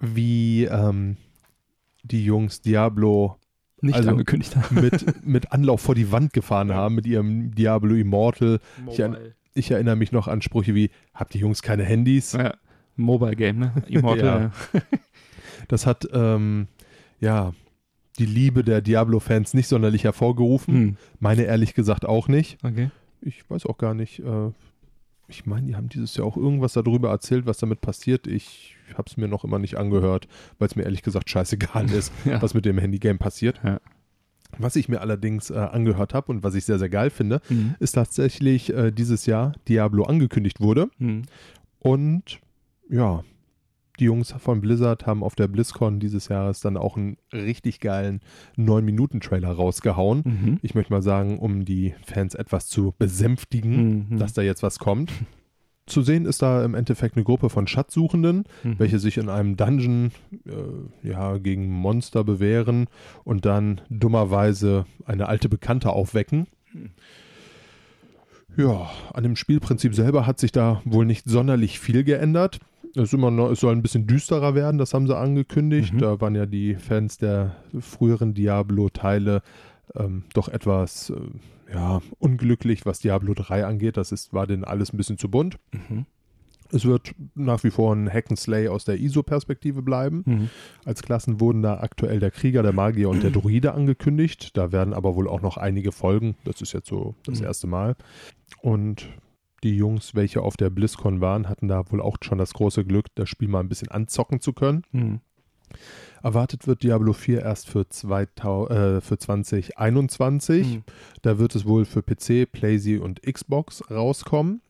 wie 0.00 0.64
ähm, 0.64 1.16
die 2.02 2.24
Jungs 2.24 2.60
Diablo 2.60 3.36
Nicht 3.80 3.94
Also- 3.96 4.10
angekündigt 4.10 4.56
haben. 4.56 4.80
mit, 4.80 5.24
mit 5.26 5.52
Anlauf 5.52 5.80
vor 5.80 5.94
die 5.94 6.10
Wand 6.10 6.32
gefahren 6.32 6.72
haben, 6.72 6.94
mit 6.96 7.06
ihrem 7.06 7.54
Diablo 7.54 7.94
Immortal. 7.94 8.60
Ich 8.90 9.00
Ich 9.54 9.70
erinnere 9.70 9.96
mich 9.96 10.12
noch 10.12 10.28
an 10.28 10.40
Sprüche 10.42 10.74
wie, 10.74 10.90
habt 11.14 11.34
die 11.34 11.38
Jungs 11.38 11.62
keine 11.62 11.84
Handys? 11.84 12.32
Ja. 12.32 12.54
Mobile 12.96 13.36
Game, 13.36 13.58
ne? 13.60 13.72
Immortal. 13.88 14.50
Das 15.68 15.86
hat, 15.86 16.08
ähm, 16.12 16.66
ja, 17.20 17.52
die 18.18 18.26
Liebe 18.26 18.64
der 18.64 18.80
Diablo-Fans 18.80 19.54
nicht 19.54 19.68
sonderlich 19.68 20.04
hervorgerufen. 20.04 20.74
Hm. 20.74 20.96
Meine 21.20 21.42
ehrlich 21.44 21.74
gesagt 21.74 22.04
auch 22.06 22.28
nicht. 22.28 22.58
Okay. 22.64 22.90
Ich 23.20 23.48
weiß 23.50 23.66
auch 23.66 23.78
gar 23.78 23.94
nicht. 23.94 24.20
Äh, 24.20 24.50
ich 25.28 25.44
meine, 25.46 25.66
die 25.66 25.76
haben 25.76 25.88
dieses 25.88 26.16
Jahr 26.16 26.26
auch 26.26 26.36
irgendwas 26.36 26.72
darüber 26.72 27.10
erzählt, 27.10 27.46
was 27.46 27.58
damit 27.58 27.80
passiert. 27.80 28.26
Ich 28.26 28.76
habe 28.94 29.04
es 29.08 29.16
mir 29.16 29.28
noch 29.28 29.44
immer 29.44 29.58
nicht 29.58 29.76
angehört, 29.76 30.26
weil 30.58 30.68
es 30.68 30.76
mir 30.76 30.84
ehrlich 30.84 31.02
gesagt 31.02 31.28
scheißegal 31.28 31.90
ist, 31.92 32.12
Ja. 32.24 32.40
was 32.40 32.54
mit 32.54 32.64
dem 32.64 32.78
Handygame 32.78 33.18
passiert. 33.18 33.60
Ja. 33.62 33.80
Was 34.56 34.76
ich 34.76 34.88
mir 34.88 35.02
allerdings 35.02 35.50
äh, 35.50 35.54
angehört 35.58 36.14
habe 36.14 36.32
und 36.32 36.42
was 36.42 36.54
ich 36.54 36.64
sehr, 36.64 36.78
sehr 36.78 36.88
geil 36.88 37.10
finde, 37.10 37.42
Mhm. 37.50 37.74
ist 37.80 37.92
tatsächlich 37.92 38.72
äh, 38.72 38.90
dieses 38.90 39.26
Jahr 39.26 39.52
Diablo 39.68 40.04
angekündigt 40.04 40.60
wurde. 40.60 40.88
Mhm. 40.98 41.22
Und 41.80 42.40
ja, 42.88 43.22
die 44.00 44.04
Jungs 44.04 44.32
von 44.38 44.60
Blizzard 44.60 45.06
haben 45.06 45.22
auf 45.22 45.34
der 45.34 45.48
BlizzCon 45.48 46.00
dieses 46.00 46.28
Jahres 46.28 46.60
dann 46.60 46.76
auch 46.76 46.96
einen 46.96 47.16
richtig 47.32 47.80
geilen 47.80 48.20
9-Minuten-Trailer 48.56 49.50
rausgehauen. 49.50 50.22
Mhm. 50.24 50.58
Ich 50.62 50.74
möchte 50.74 50.92
mal 50.92 51.02
sagen, 51.02 51.38
um 51.38 51.64
die 51.64 51.94
Fans 52.04 52.34
etwas 52.34 52.68
zu 52.68 52.94
besänftigen, 52.98 54.08
Mhm. 54.10 54.18
dass 54.18 54.32
da 54.32 54.42
jetzt 54.42 54.62
was 54.62 54.78
kommt. 54.78 55.10
Zu 55.86 56.02
sehen 56.02 56.26
ist 56.26 56.42
da 56.42 56.62
im 56.66 56.74
Endeffekt 56.74 57.16
eine 57.16 57.24
Gruppe 57.24 57.48
von 57.48 57.66
Schatzsuchenden, 57.66 58.44
Mhm. 58.62 58.74
welche 58.78 58.98
sich 58.98 59.16
in 59.16 59.30
einem 59.30 59.56
Dungeon 59.56 60.10
äh, 60.44 61.08
ja, 61.08 61.38
gegen 61.38 61.70
Monster 61.70 62.24
bewähren 62.24 62.88
und 63.24 63.46
dann 63.46 63.80
dummerweise 63.88 64.84
eine 65.06 65.28
alte 65.28 65.48
Bekannte 65.48 65.88
aufwecken. 65.90 66.46
Ja, 68.56 68.90
an 69.14 69.22
dem 69.22 69.36
Spielprinzip 69.36 69.94
selber 69.94 70.26
hat 70.26 70.40
sich 70.40 70.52
da 70.52 70.82
wohl 70.84 71.04
nicht 71.06 71.28
sonderlich 71.28 71.78
viel 71.78 72.02
geändert. 72.04 72.58
Es, 72.94 73.12
noch, 73.12 73.50
es 73.50 73.60
soll 73.60 73.74
ein 73.74 73.82
bisschen 73.82 74.06
düsterer 74.06 74.54
werden, 74.54 74.78
das 74.78 74.94
haben 74.94 75.06
sie 75.06 75.16
angekündigt. 75.16 75.94
Mhm. 75.94 75.98
Da 75.98 76.20
waren 76.20 76.34
ja 76.34 76.46
die 76.46 76.74
Fans 76.74 77.18
der 77.18 77.56
früheren 77.80 78.34
Diablo-Teile 78.34 79.42
ähm, 79.94 80.24
doch 80.34 80.48
etwas 80.48 81.10
äh, 81.10 81.74
ja, 81.74 82.00
unglücklich, 82.18 82.86
was 82.86 83.00
Diablo 83.00 83.34
3 83.34 83.64
angeht. 83.66 83.96
Das 83.96 84.12
ist, 84.12 84.32
war 84.32 84.46
denen 84.46 84.64
alles 84.64 84.92
ein 84.92 84.96
bisschen 84.96 85.18
zu 85.18 85.30
bunt. 85.30 85.56
Mhm. 85.72 86.06
Es 86.70 86.84
wird 86.84 87.14
nach 87.34 87.64
wie 87.64 87.70
vor 87.70 87.94
ein 87.94 88.10
Hack'n'Slay 88.10 88.68
aus 88.68 88.84
der 88.84 89.00
ISO-Perspektive 89.00 89.80
bleiben. 89.80 90.22
Mhm. 90.26 90.48
Als 90.84 91.02
Klassen 91.02 91.40
wurden 91.40 91.62
da 91.62 91.80
aktuell 91.80 92.20
der 92.20 92.30
Krieger, 92.30 92.62
der 92.62 92.74
Magier 92.74 93.08
und 93.08 93.22
der 93.22 93.30
Druide 93.30 93.72
angekündigt. 93.72 94.54
Da 94.56 94.70
werden 94.70 94.92
aber 94.92 95.14
wohl 95.14 95.28
auch 95.28 95.40
noch 95.40 95.56
einige 95.56 95.92
folgen. 95.92 96.36
Das 96.44 96.60
ist 96.60 96.74
jetzt 96.74 96.88
so 96.88 97.14
das 97.24 97.40
Mhm. 97.40 97.46
erste 97.46 97.66
Mal. 97.68 97.96
Und 98.60 99.08
die 99.62 99.76
Jungs, 99.76 100.14
welche 100.14 100.42
auf 100.42 100.56
der 100.56 100.70
BlizzCon 100.70 101.20
waren, 101.20 101.48
hatten 101.48 101.68
da 101.68 101.90
wohl 101.90 102.00
auch 102.00 102.16
schon 102.22 102.38
das 102.38 102.54
große 102.54 102.84
Glück, 102.84 103.06
das 103.14 103.28
Spiel 103.28 103.48
mal 103.48 103.60
ein 103.60 103.68
bisschen 103.68 103.90
anzocken 103.90 104.40
zu 104.40 104.52
können. 104.52 104.82
Mhm. 104.92 105.20
Erwartet 106.22 106.66
wird 106.66 106.82
Diablo 106.82 107.12
4 107.12 107.42
erst 107.42 107.68
für, 107.68 107.88
2000, 107.88 108.70
äh, 108.70 109.00
für 109.00 109.18
2021. 109.18 110.76
Mhm. 110.76 110.82
Da 111.22 111.38
wird 111.38 111.54
es 111.54 111.66
wohl 111.66 111.84
für 111.84 112.02
PC, 112.02 112.50
PlayStation 112.50 113.02
und 113.02 113.22
Xbox 113.22 113.88
rauskommen. 113.90 114.60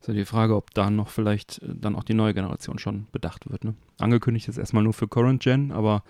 Ist 0.00 0.08
ja 0.08 0.14
die 0.14 0.24
Frage, 0.24 0.56
ob 0.56 0.72
da 0.72 0.90
noch 0.90 1.08
vielleicht 1.08 1.62
äh, 1.62 1.74
dann 1.74 1.96
auch 1.96 2.04
die 2.04 2.14
neue 2.14 2.34
Generation 2.34 2.78
schon 2.78 3.06
bedacht 3.12 3.50
wird. 3.50 3.64
Ne? 3.64 3.74
Angekündigt 3.98 4.48
ist 4.48 4.58
erstmal 4.58 4.82
nur 4.82 4.92
für 4.92 5.08
Current 5.08 5.42
Gen, 5.42 5.72
aber 5.72 6.02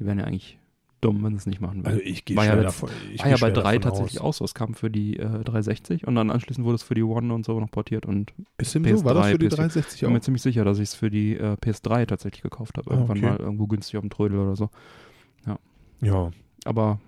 die 0.00 0.06
wären 0.06 0.18
ja 0.18 0.24
eigentlich 0.24 0.58
dumm, 1.02 1.22
wenn 1.22 1.32
sie 1.32 1.36
es 1.38 1.46
nicht 1.46 1.60
machen 1.60 1.84
Also 1.84 1.98
würden. 1.98 2.08
ich 2.10 2.24
gehe 2.24 2.36
ja 2.36 2.56
davon. 2.56 2.88
Ich 3.12 3.20
War 3.20 3.26
ja 3.26 3.32
bei 3.34 3.38
schwer 3.38 3.50
3 3.50 3.78
davon 3.78 3.80
tatsächlich 3.82 4.20
aus. 4.22 4.36
auch 4.36 4.38
so. 4.38 4.44
Es 4.46 4.54
kam 4.54 4.72
für 4.74 4.90
die 4.90 5.18
äh, 5.18 5.44
360 5.44 6.06
und 6.06 6.14
dann 6.14 6.30
anschließend 6.30 6.64
wurde 6.64 6.76
es 6.76 6.82
für 6.82 6.94
die 6.94 7.02
One 7.02 7.34
und 7.34 7.44
so 7.44 7.60
noch 7.60 7.70
portiert 7.70 8.06
und 8.06 8.32
Ist 8.56 8.74
dem 8.74 8.84
so? 8.96 9.04
War 9.04 9.14
das 9.14 9.26
PS3, 9.26 9.30
für 9.32 9.38
die 9.38 9.46
PS4? 9.48 9.56
360 9.56 9.94
ich 9.94 10.00
bin 10.00 10.08
auch? 10.08 10.12
mir 10.14 10.20
ziemlich 10.22 10.42
sicher, 10.42 10.64
dass 10.64 10.78
ich 10.78 10.84
es 10.84 10.94
für 10.94 11.10
die 11.10 11.36
äh, 11.36 11.56
PS3 11.60 12.06
tatsächlich 12.06 12.42
gekauft 12.42 12.78
habe. 12.78 12.90
Ah, 12.90 12.94
Irgendwann 12.94 13.18
okay. 13.18 13.26
mal 13.26 13.36
irgendwo 13.38 13.66
günstig 13.66 13.96
auf 13.98 14.02
dem 14.02 14.10
Trödel 14.10 14.38
oder 14.38 14.56
so. 14.56 14.70
Ja. 16.00 16.30
Aber 16.64 16.98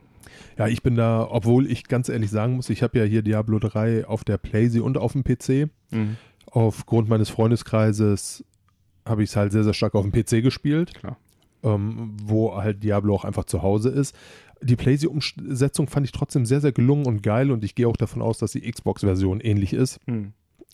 Ja, 0.59 0.68
ich 0.68 0.82
bin 0.82 0.95
da, 0.97 1.26
obwohl 1.30 1.70
ich 1.70 1.84
ganz 1.88 2.09
ehrlich 2.09 2.30
sagen 2.30 2.57
muss, 2.57 2.70
ich 2.70 2.82
habe 2.82 2.99
ja 2.99 3.05
hier 3.05 3.22
Diablo 3.22 3.59
3 3.59 4.07
auf 4.07 4.22
der 4.24 4.38
PlayStation 4.38 4.86
und 4.86 4.99
auf 4.99 5.12
dem 5.12 5.24
PC. 5.24 5.68
mh, 5.90 6.16
Aufgrund 6.47 7.09
meines 7.09 7.30
Freundeskreises 7.30 8.45
habe 9.05 9.22
ich 9.24 9.30
es 9.30 9.36
halt 9.36 9.51
sehr, 9.53 9.64
sehr 9.64 9.74
stark 9.74 9.95
auf 9.97 10.09
dem 10.09 10.12
PC 10.12 10.42
gespielt, 10.42 10.95
klar. 10.95 11.16
Ähm, 11.64 12.16
wo 12.22 12.54
halt 12.54 12.82
Diablo 12.84 13.14
auch 13.16 13.24
einfach 13.24 13.44
zu 13.44 13.62
Hause 13.62 13.88
ist. 13.88 14.14
Die 14.62 14.76
PlayStation-Umsetzung 14.76 15.88
fand 15.88 16.06
ich 16.06 16.12
trotzdem 16.12 16.46
sehr, 16.46 16.60
sehr 16.60 16.72
gelungen 16.72 17.06
und 17.06 17.22
geil 17.22 17.50
und 17.50 17.64
ich 17.64 17.74
gehe 17.74 17.88
auch 17.88 17.96
davon 17.96 18.22
aus, 18.22 18.38
dass 18.38 18.52
die 18.52 18.70
Xbox-Version 18.70 19.40
ähnlich 19.40 19.72
ist. 19.72 19.98
Mh. 20.06 20.28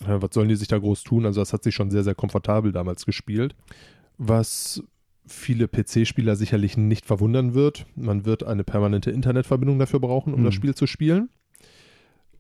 Äh, 0.07 0.21
Was 0.23 0.31
sollen 0.35 0.49
die 0.49 0.57
sich 0.57 0.69
da 0.69 0.79
groß 0.79 1.03
tun? 1.03 1.25
Also 1.27 1.41
das 1.41 1.53
hat 1.53 1.63
sich 1.65 1.75
schon 1.75 1.91
sehr, 1.91 2.05
sehr 2.05 2.15
komfortabel 2.15 2.73
damals 2.73 3.07
gespielt. 3.07 3.55
Was 4.19 4.83
viele 5.27 5.69
PC-Spieler 5.69 6.35
sicherlich 6.37 6.77
nicht 6.77 7.07
verwundern 7.07 7.55
wird. 7.55 7.87
Man 7.95 8.25
wird 8.25 8.43
eine 8.45 8.65
permanente 8.65 9.11
Internetverbindung 9.11 9.79
dafür 9.79 10.01
brauchen, 10.01 10.35
um 10.35 10.41
Mhm. 10.41 10.45
das 10.45 10.55
Spiel 10.55 10.75
zu 10.75 10.87
spielen. 10.87 11.29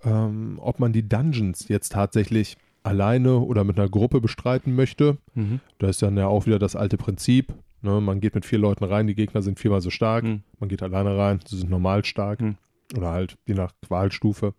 Ähm, 0.02 0.58
ob 0.60 0.80
man 0.80 0.92
die 0.92 1.06
Dungeons 1.08 1.68
jetzt 1.68 1.92
tatsächlich 1.92 2.56
alleine 2.82 3.38
oder 3.40 3.64
mit 3.64 3.78
einer 3.78 3.88
Gruppe 3.88 4.20
bestreiten 4.20 4.74
möchte, 4.74 5.18
Mhm. 5.34 5.60
da 5.78 5.88
ist 5.88 6.00
dann 6.02 6.16
ja 6.16 6.26
auch 6.26 6.46
wieder 6.46 6.58
das 6.58 6.74
alte 6.76 6.96
Prinzip. 6.96 7.52
Ne? 7.82 8.00
Man 8.00 8.20
geht 8.20 8.34
mit 8.34 8.44
vier 8.44 8.58
Leuten 8.58 8.84
rein, 8.84 9.06
die 9.06 9.14
Gegner 9.14 9.42
sind 9.42 9.58
viermal 9.58 9.80
so 9.80 9.90
stark. 9.90 10.24
Mhm. 10.24 10.42
Man 10.58 10.68
geht 10.68 10.82
alleine 10.82 11.16
rein, 11.16 11.40
sie 11.46 11.56
sind 11.58 11.70
normal 11.70 12.04
stark. 12.04 12.40
Mhm. 12.40 12.56
Oder 12.96 13.10
halt 13.12 13.36
je 13.46 13.54
nach 13.54 13.72
Qualstufe. 13.86 14.52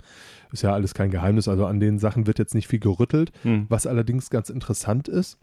Ist 0.53 0.63
ja 0.63 0.73
alles 0.73 0.93
kein 0.93 1.11
Geheimnis. 1.11 1.47
Also 1.49 1.65
an 1.65 1.79
den 1.81 1.99
Sachen 1.99 2.27
wird 2.27 2.39
jetzt 2.39 2.55
nicht 2.55 2.67
viel 2.67 2.79
gerüttelt. 2.79 3.31
Mhm. 3.43 3.65
Was 3.69 3.85
allerdings 3.87 4.29
ganz 4.29 4.49
interessant 4.49 5.07
ist, 5.09 5.37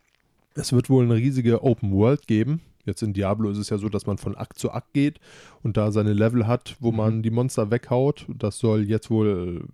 es 0.54 0.72
wird 0.72 0.88
wohl 0.88 1.04
eine 1.04 1.14
riesige 1.16 1.62
Open 1.62 1.92
World 1.92 2.26
geben. 2.26 2.62
Jetzt 2.86 3.02
in 3.02 3.12
Diablo 3.12 3.50
ist 3.50 3.58
es 3.58 3.68
ja 3.68 3.76
so, 3.76 3.90
dass 3.90 4.06
man 4.06 4.16
von 4.16 4.34
Akt 4.34 4.58
zu 4.58 4.72
Akt 4.72 4.94
geht 4.94 5.20
und 5.62 5.76
da 5.76 5.92
seine 5.92 6.14
Level 6.14 6.46
hat, 6.46 6.76
wo 6.80 6.90
Mhm. 6.90 6.96
man 6.96 7.22
die 7.22 7.30
Monster 7.30 7.70
weghaut. 7.70 8.24
Das 8.28 8.58
soll 8.58 8.84
jetzt 8.88 9.10
wohl 9.10 9.66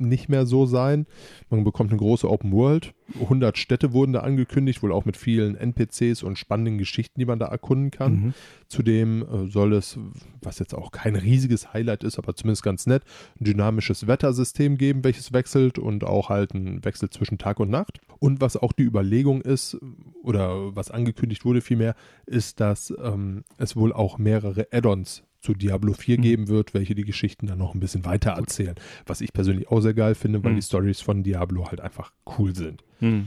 nicht 0.00 0.28
mehr 0.28 0.46
so 0.46 0.66
sein. 0.66 1.06
Man 1.48 1.64
bekommt 1.64 1.90
eine 1.90 1.98
große 1.98 2.28
Open 2.28 2.52
World. 2.52 2.94
100 3.20 3.58
Städte 3.58 3.92
wurden 3.92 4.12
da 4.12 4.20
angekündigt, 4.20 4.82
wohl 4.82 4.92
auch 4.92 5.04
mit 5.04 5.16
vielen 5.16 5.56
NPCs 5.56 6.22
und 6.22 6.38
spannenden 6.38 6.78
Geschichten, 6.78 7.18
die 7.18 7.26
man 7.26 7.38
da 7.38 7.46
erkunden 7.46 7.90
kann. 7.90 8.12
Mhm. 8.12 8.34
Zudem 8.68 9.22
äh, 9.22 9.50
soll 9.50 9.72
es, 9.72 9.98
was 10.42 10.58
jetzt 10.58 10.74
auch 10.74 10.92
kein 10.92 11.16
riesiges 11.16 11.72
Highlight 11.72 12.04
ist, 12.04 12.18
aber 12.18 12.34
zumindest 12.34 12.62
ganz 12.62 12.86
nett, 12.86 13.02
ein 13.40 13.44
dynamisches 13.44 14.06
Wettersystem 14.06 14.78
geben, 14.78 15.04
welches 15.04 15.32
wechselt 15.32 15.78
und 15.78 16.04
auch 16.04 16.28
halt 16.28 16.54
ein 16.54 16.84
Wechsel 16.84 17.10
zwischen 17.10 17.38
Tag 17.38 17.60
und 17.60 17.70
Nacht. 17.70 18.00
Und 18.18 18.40
was 18.40 18.56
auch 18.56 18.72
die 18.72 18.84
Überlegung 18.84 19.40
ist, 19.40 19.78
oder 20.22 20.76
was 20.76 20.90
angekündigt 20.90 21.44
wurde 21.44 21.60
vielmehr, 21.60 21.94
ist, 22.26 22.60
dass 22.60 22.94
ähm, 23.02 23.44
es 23.58 23.76
wohl 23.76 23.92
auch 23.92 24.18
mehrere 24.18 24.68
Add-ons 24.70 25.24
zu 25.40 25.54
Diablo 25.54 25.92
4 25.94 26.18
Mhm. 26.18 26.22
geben 26.22 26.48
wird, 26.48 26.74
welche 26.74 26.94
die 26.94 27.04
Geschichten 27.04 27.46
dann 27.46 27.58
noch 27.58 27.74
ein 27.74 27.80
bisschen 27.80 28.04
weiter 28.04 28.32
erzählen. 28.32 28.74
Was 29.06 29.20
ich 29.20 29.32
persönlich 29.32 29.68
auch 29.68 29.80
sehr 29.80 29.94
geil 29.94 30.14
finde, 30.14 30.42
weil 30.44 30.52
Mhm. 30.52 30.56
die 30.56 30.62
Stories 30.62 31.00
von 31.00 31.22
Diablo 31.22 31.66
halt 31.68 31.80
einfach 31.80 32.12
cool 32.38 32.54
sind. 32.54 32.82
Mhm. 33.00 33.26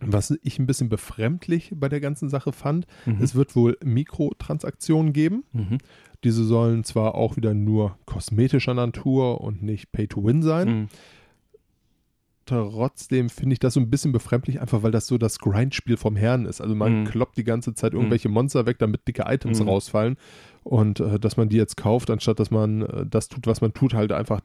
Was 0.00 0.30
ich 0.42 0.58
ein 0.58 0.66
bisschen 0.66 0.90
befremdlich 0.90 1.72
bei 1.74 1.88
der 1.88 2.00
ganzen 2.00 2.28
Sache 2.28 2.52
fand, 2.52 2.86
Mhm. 3.06 3.22
es 3.22 3.34
wird 3.34 3.56
wohl 3.56 3.78
Mikrotransaktionen 3.82 5.14
geben. 5.14 5.44
Mhm. 5.52 5.78
Diese 6.22 6.44
sollen 6.44 6.84
zwar 6.84 7.14
auch 7.14 7.36
wieder 7.36 7.54
nur 7.54 7.98
kosmetischer 8.04 8.74
Natur 8.74 9.40
und 9.40 9.62
nicht 9.62 9.92
Pay 9.92 10.06
to 10.08 10.22
Win 10.24 10.42
sein. 10.42 10.88
Mhm. 12.50 12.70
trotzdem 12.70 13.28
finde 13.30 13.54
ich 13.54 13.58
das 13.58 13.74
so 13.74 13.80
ein 13.80 13.90
bisschen 13.90 14.12
befremdlich, 14.12 14.60
einfach 14.60 14.82
weil 14.82 14.90
das 14.92 15.06
so 15.06 15.18
das 15.18 15.38
Grindspiel 15.38 15.96
vom 15.96 16.16
Herrn 16.16 16.46
ist. 16.46 16.60
Also 16.60 16.74
man 16.74 17.00
Mhm. 17.00 17.04
kloppt 17.06 17.36
die 17.36 17.44
ganze 17.44 17.74
Zeit 17.74 17.92
irgendwelche 17.94 18.28
Monster 18.28 18.66
weg, 18.66 18.78
damit 18.78 19.06
dicke 19.08 19.24
Items 19.26 19.60
Mhm. 19.60 19.68
rausfallen. 19.68 20.16
Und 20.62 20.98
äh, 20.98 21.20
dass 21.20 21.36
man 21.36 21.48
die 21.48 21.56
jetzt 21.56 21.76
kauft, 21.76 22.10
anstatt 22.10 22.40
dass 22.40 22.50
man 22.50 22.82
äh, 22.82 23.06
das 23.08 23.28
tut, 23.28 23.46
was 23.46 23.60
man 23.60 23.72
tut, 23.72 23.94
halt 23.94 24.10
einfach 24.10 24.40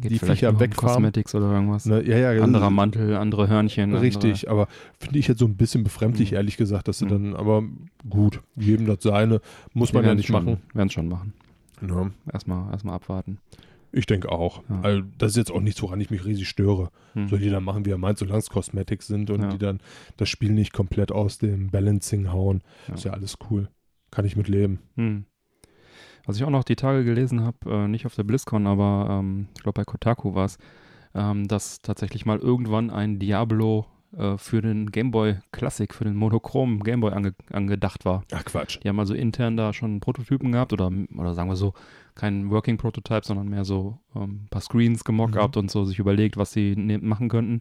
Geht 0.00 0.12
die 0.12 0.18
Viecher 0.20 0.60
wegfarmen. 0.60 0.94
Cosmetics 0.94 1.34
oder 1.34 1.50
irgendwas. 1.50 1.84
Ne, 1.86 2.00
ja, 2.06 2.16
ja, 2.32 2.42
Anderer 2.44 2.70
Mantel, 2.70 3.16
andere 3.16 3.48
Hörnchen. 3.48 3.92
Richtig, 3.94 4.48
aber 4.48 4.68
finde 5.00 5.18
ich 5.18 5.26
jetzt 5.26 5.40
so 5.40 5.46
ein 5.46 5.56
bisschen 5.56 5.82
befremdlich, 5.82 6.30
Mhm. 6.30 6.36
ehrlich 6.36 6.56
gesagt, 6.56 6.86
dass 6.86 6.98
sie 6.98 7.06
Mhm. 7.06 7.10
dann, 7.10 7.34
aber 7.36 7.64
gut, 8.08 8.40
jedem 8.54 8.86
das 8.86 8.98
seine, 9.00 9.40
muss 9.72 9.88
Andere. 9.90 9.94
man 9.94 10.04
ja 10.04 10.10
Die 10.12 10.16
nicht 10.18 10.30
werden's 10.30 10.46
machen. 10.46 10.60
schon, 10.70 10.76
Werden 10.78 10.90
schon 10.90 11.08
machen. 11.08 11.32
Ja, 11.88 12.10
Erstmal 12.32 12.70
erstmal 12.70 12.94
abwarten. 12.94 13.38
Ich 13.94 14.06
denke 14.06 14.30
auch. 14.32 14.62
Ja. 14.68 14.80
Also, 14.82 15.02
das 15.18 15.30
ist 15.32 15.36
jetzt 15.36 15.50
auch 15.52 15.60
nichts, 15.60 15.80
woran 15.82 16.00
ich 16.00 16.10
mich 16.10 16.24
riesig 16.24 16.48
störe. 16.48 16.90
Hm. 17.14 17.28
Soll 17.28 17.40
jeder 17.42 17.60
machen, 17.60 17.84
wie 17.86 17.90
er 17.90 17.98
meint, 17.98 18.18
solange 18.18 18.38
es 18.38 18.50
Cosmetics 18.50 19.06
sind 19.06 19.30
und 19.30 19.42
Ja. 19.42 19.48
die 19.48 19.58
dann 19.58 19.80
das 20.16 20.28
Spiel 20.28 20.52
nicht 20.52 20.72
komplett 20.72 21.12
aus 21.12 21.38
dem 21.38 21.70
Balancing 21.70 22.32
hauen. 22.32 22.62
Ja. 22.88 22.94
Ist 22.94 23.04
ja 23.04 23.12
alles 23.12 23.36
cool. 23.50 23.68
Kann 24.10 24.24
ich 24.24 24.36
mit 24.36 24.48
leben. 24.48 24.80
Hm. 24.96 25.24
Was 26.26 26.36
ich 26.36 26.44
auch 26.44 26.50
noch 26.50 26.64
die 26.64 26.76
Tage 26.76 27.04
gelesen 27.04 27.42
habe, 27.42 27.58
äh, 27.70 27.88
nicht 27.88 28.06
auf 28.06 28.14
der 28.14 28.24
BlizzCon, 28.24 28.66
aber 28.66 29.08
ähm, 29.20 29.48
ich 29.56 29.62
glaube 29.62 29.80
bei 29.80 29.84
Kotaku 29.84 30.34
war 30.34 30.46
es, 30.46 30.58
ähm, 31.14 31.46
dass 31.48 31.80
tatsächlich 31.80 32.24
mal 32.24 32.38
irgendwann 32.38 32.90
ein 32.90 33.18
Diablo 33.18 33.86
äh, 34.16 34.38
für 34.38 34.62
den 34.62 34.90
Game 34.90 35.10
Boy 35.10 35.36
Classic, 35.52 35.92
für 35.92 36.04
den 36.04 36.14
monochromen 36.16 36.82
Game 36.82 37.00
Boy 37.00 37.12
ange 37.12 37.34
angedacht 37.52 38.04
war. 38.04 38.24
Ach 38.32 38.44
Quatsch. 38.44 38.78
Die 38.82 38.88
haben 38.88 38.98
also 38.98 39.14
intern 39.14 39.56
da 39.56 39.72
schon 39.72 40.00
Prototypen 40.00 40.52
gehabt 40.52 40.72
oder, 40.72 40.90
oder 41.16 41.34
sagen 41.34 41.48
wir 41.48 41.56
so, 41.56 41.74
kein 42.14 42.50
Working 42.50 42.76
Prototype, 42.76 43.26
sondern 43.26 43.48
mehr 43.48 43.64
so 43.64 43.98
ähm, 44.14 44.44
ein 44.44 44.48
paar 44.50 44.62
Screens 44.62 45.04
gemockt 45.04 45.34
Mhm. 45.34 45.50
und 45.56 45.70
so 45.70 45.84
sich 45.84 45.98
überlegt, 45.98 46.36
was 46.36 46.52
sie 46.52 46.74
ne 46.76 46.98
machen 46.98 47.28
könnten. 47.28 47.60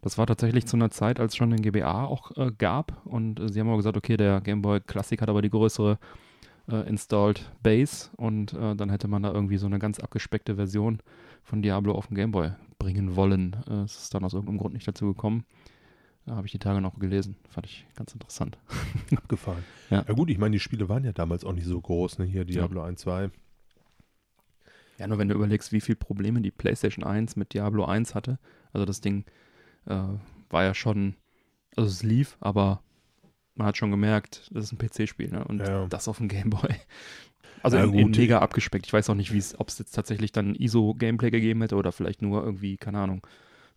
Das 0.00 0.18
war 0.18 0.26
tatsächlich 0.26 0.66
zu 0.66 0.76
einer 0.76 0.90
Zeit, 0.90 1.20
als 1.20 1.32
es 1.32 1.36
schon 1.36 1.50
den 1.50 1.62
GBA 1.62 2.04
auch 2.04 2.36
äh, 2.36 2.50
gab 2.56 3.00
und 3.04 3.38
äh, 3.38 3.48
sie 3.52 3.60
haben 3.60 3.68
aber 3.68 3.76
gesagt, 3.76 3.96
okay, 3.96 4.16
der 4.16 4.40
Game 4.40 4.60
Boy 4.62 4.80
Classic 4.80 5.20
hat 5.22 5.28
aber 5.28 5.42
die 5.42 5.50
größere 5.50 5.98
äh, 6.68 6.88
installed 6.88 7.52
Base 7.62 8.10
und 8.16 8.52
äh, 8.54 8.74
dann 8.74 8.90
hätte 8.90 9.06
man 9.06 9.22
da 9.22 9.32
irgendwie 9.32 9.58
so 9.58 9.66
eine 9.66 9.78
ganz 9.78 10.00
abgespeckte 10.00 10.56
Version 10.56 10.98
von 11.44 11.62
Diablo 11.62 11.92
auf 11.94 12.08
den 12.08 12.16
Game 12.16 12.32
Boy 12.32 12.50
bringen 12.78 13.14
wollen. 13.14 13.56
Es 13.84 13.96
ist 14.02 14.14
dann 14.14 14.24
aus 14.24 14.32
irgendeinem 14.32 14.58
Grund 14.58 14.74
nicht 14.74 14.86
dazu 14.88 15.06
gekommen. 15.06 15.44
Da 16.26 16.36
habe 16.36 16.46
ich 16.46 16.52
die 16.52 16.58
Tage 16.58 16.80
noch 16.80 16.98
gelesen. 16.98 17.36
Fand 17.48 17.66
ich 17.66 17.84
ganz 17.96 18.12
interessant. 18.12 18.58
Abgefahren. 19.16 19.64
Ja. 19.90 20.04
Ja. 20.06 20.14
gut, 20.14 20.30
ich 20.30 20.38
meine, 20.38 20.52
die 20.52 20.60
Spiele 20.60 20.88
waren 20.88 21.04
ja 21.04 21.12
damals 21.12 21.44
auch 21.44 21.52
nicht 21.52 21.66
so 21.66 21.80
groß, 21.80 22.18
ne? 22.18 22.24
Hier 22.24 22.44
Diablo 22.44 22.82
1, 22.82 23.00
2. 23.00 23.30
Ja, 24.98 25.06
nur 25.08 25.18
wenn 25.18 25.28
du 25.28 25.34
überlegst, 25.34 25.72
wie 25.72 25.80
viele 25.80 25.96
Probleme 25.96 26.40
die 26.40 26.52
PlayStation 26.52 27.04
1 27.04 27.34
mit 27.36 27.54
Diablo 27.54 27.84
1 27.84 28.14
hatte. 28.14 28.38
Also 28.72 28.84
das 28.84 29.00
Ding 29.00 29.24
äh, 29.86 29.96
war 30.50 30.62
ja 30.62 30.74
schon, 30.74 31.16
also 31.76 31.88
es 31.88 32.02
lief, 32.04 32.36
aber 32.40 32.82
man 33.54 33.66
hat 33.66 33.76
schon 33.76 33.90
gemerkt, 33.90 34.48
das 34.52 34.64
ist 34.64 34.72
ein 34.72 34.78
PC-Spiel, 34.78 35.30
ne? 35.30 35.44
Und 35.44 35.60
Ja. 35.60 35.86
das 35.86 36.08
auf 36.08 36.18
dem 36.18 36.28
Gameboy. 36.28 36.74
Also 37.64 37.76
Ja, 37.76 37.84
in, 37.84 38.10
mega 38.10 38.40
abgespeckt. 38.40 38.86
Ich 38.86 38.92
weiß 38.92 39.08
auch 39.08 39.14
nicht, 39.14 39.30
ob 39.58 39.68
es 39.68 39.78
jetzt 39.78 39.92
tatsächlich 39.92 40.32
dann 40.32 40.56
ISO-Gameplay 40.56 41.30
gegeben 41.30 41.60
hätte 41.60 41.76
oder 41.76 41.92
vielleicht 41.92 42.20
nur 42.20 42.42
irgendwie, 42.44 42.76
keine 42.76 42.98
Ahnung, 42.98 43.24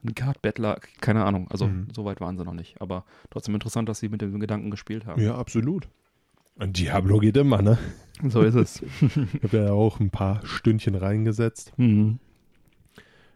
ein 0.05 0.15
Card-Battler, 0.15 0.79
keine 1.01 1.25
Ahnung. 1.25 1.47
Also 1.49 1.67
Mhm. 1.67 1.87
so 1.93 2.05
weit 2.05 2.21
waren 2.21 2.37
sie 2.37 2.45
noch 2.45 2.53
nicht. 2.53 2.79
Aber 2.81 3.05
trotzdem 3.29 3.55
interessant, 3.55 3.89
dass 3.89 3.99
sie 3.99 4.09
mit 4.09 4.21
dem 4.21 4.39
Gedanken 4.39 4.71
gespielt 4.71 5.05
haben. 5.05 5.21
Ja, 5.21 5.35
absolut. 5.35 5.87
Und 6.57 6.77
Diablo 6.79 7.19
geht 7.19 7.35
immer, 7.37 7.61
ne? 7.61 7.77
So 8.29 8.41
ist 8.41 8.55
es. 8.55 8.81
Ich 9.01 9.43
habe 9.43 9.57
ja 9.57 9.71
auch 9.73 9.99
ein 9.99 10.09
paar 10.09 10.45
Stündchen 10.45 10.95
reingesetzt. 10.95 11.73
mhm. 11.77 12.19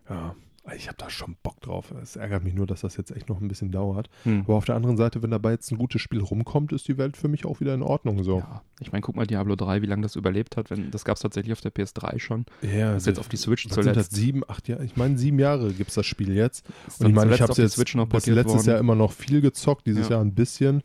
Ja, 0.09 0.35
ich 0.75 0.87
habe 0.87 0.97
da 0.97 1.09
schon 1.09 1.35
Bock 1.43 1.59
drauf. 1.61 1.93
Es 2.01 2.15
ärgert 2.15 2.43
mich 2.43 2.53
nur, 2.53 2.67
dass 2.67 2.81
das 2.81 2.97
jetzt 2.97 3.11
echt 3.11 3.29
noch 3.29 3.39
ein 3.41 3.47
bisschen 3.47 3.71
dauert. 3.71 4.09
Hm. 4.23 4.41
Aber 4.41 4.55
auf 4.55 4.65
der 4.65 4.75
anderen 4.75 4.97
Seite, 4.97 5.21
wenn 5.23 5.31
dabei 5.31 5.51
jetzt 5.51 5.71
ein 5.71 5.77
gutes 5.77 6.01
Spiel 6.01 6.21
rumkommt, 6.21 6.71
ist 6.73 6.87
die 6.87 6.97
Welt 6.97 7.17
für 7.17 7.27
mich 7.27 7.45
auch 7.45 7.59
wieder 7.59 7.73
in 7.73 7.81
Ordnung 7.81 8.23
so. 8.23 8.39
Ja, 8.39 8.61
ich 8.79 8.91
meine, 8.91 9.01
guck 9.01 9.15
mal 9.15 9.25
Diablo 9.27 9.55
3, 9.55 9.81
wie 9.81 9.85
lange 9.87 10.01
das 10.03 10.15
überlebt 10.15 10.57
hat. 10.57 10.69
Wenn, 10.71 10.91
das 10.91 11.05
gab 11.05 11.15
es 11.15 11.21
tatsächlich 11.21 11.53
auf 11.53 11.61
der 11.61 11.73
PS3 11.73 12.19
schon. 12.19 12.45
Ja, 12.61 12.93
Das 12.93 13.03
ist 13.03 13.07
jetzt 13.07 13.19
auf 13.19 13.29
die 13.29 13.37
Switch 13.37 13.65
was 13.67 13.75
sind 13.75 13.85
das? 13.85 13.93
zuletzt. 13.93 14.15
Sieben, 14.15 14.43
acht 14.47 14.67
Jahre? 14.67 14.83
Ich 14.85 14.95
meine, 14.97 15.17
sieben 15.17 15.39
Jahre 15.39 15.71
gibt 15.73 15.89
es 15.89 15.95
das 15.95 16.05
Spiel 16.05 16.33
jetzt. 16.35 16.65
Ist 16.87 17.01
Und 17.01 17.09
ich 17.09 17.15
meine, 17.15 17.31
ich 17.31 17.37
zuletzt 17.37 17.51
habe 17.57 17.61
jetzt 17.63 17.73
Switch 17.75 17.95
noch 17.95 18.07
bis 18.07 18.25
letztes 18.27 18.55
worden. 18.57 18.67
Jahr 18.69 18.79
immer 18.79 18.95
noch 18.95 19.11
viel 19.11 19.41
gezockt, 19.41 19.87
dieses 19.87 20.09
Ja. 20.09 20.15
Jahr 20.15 20.25
ein 20.25 20.33
bisschen. 20.33 20.81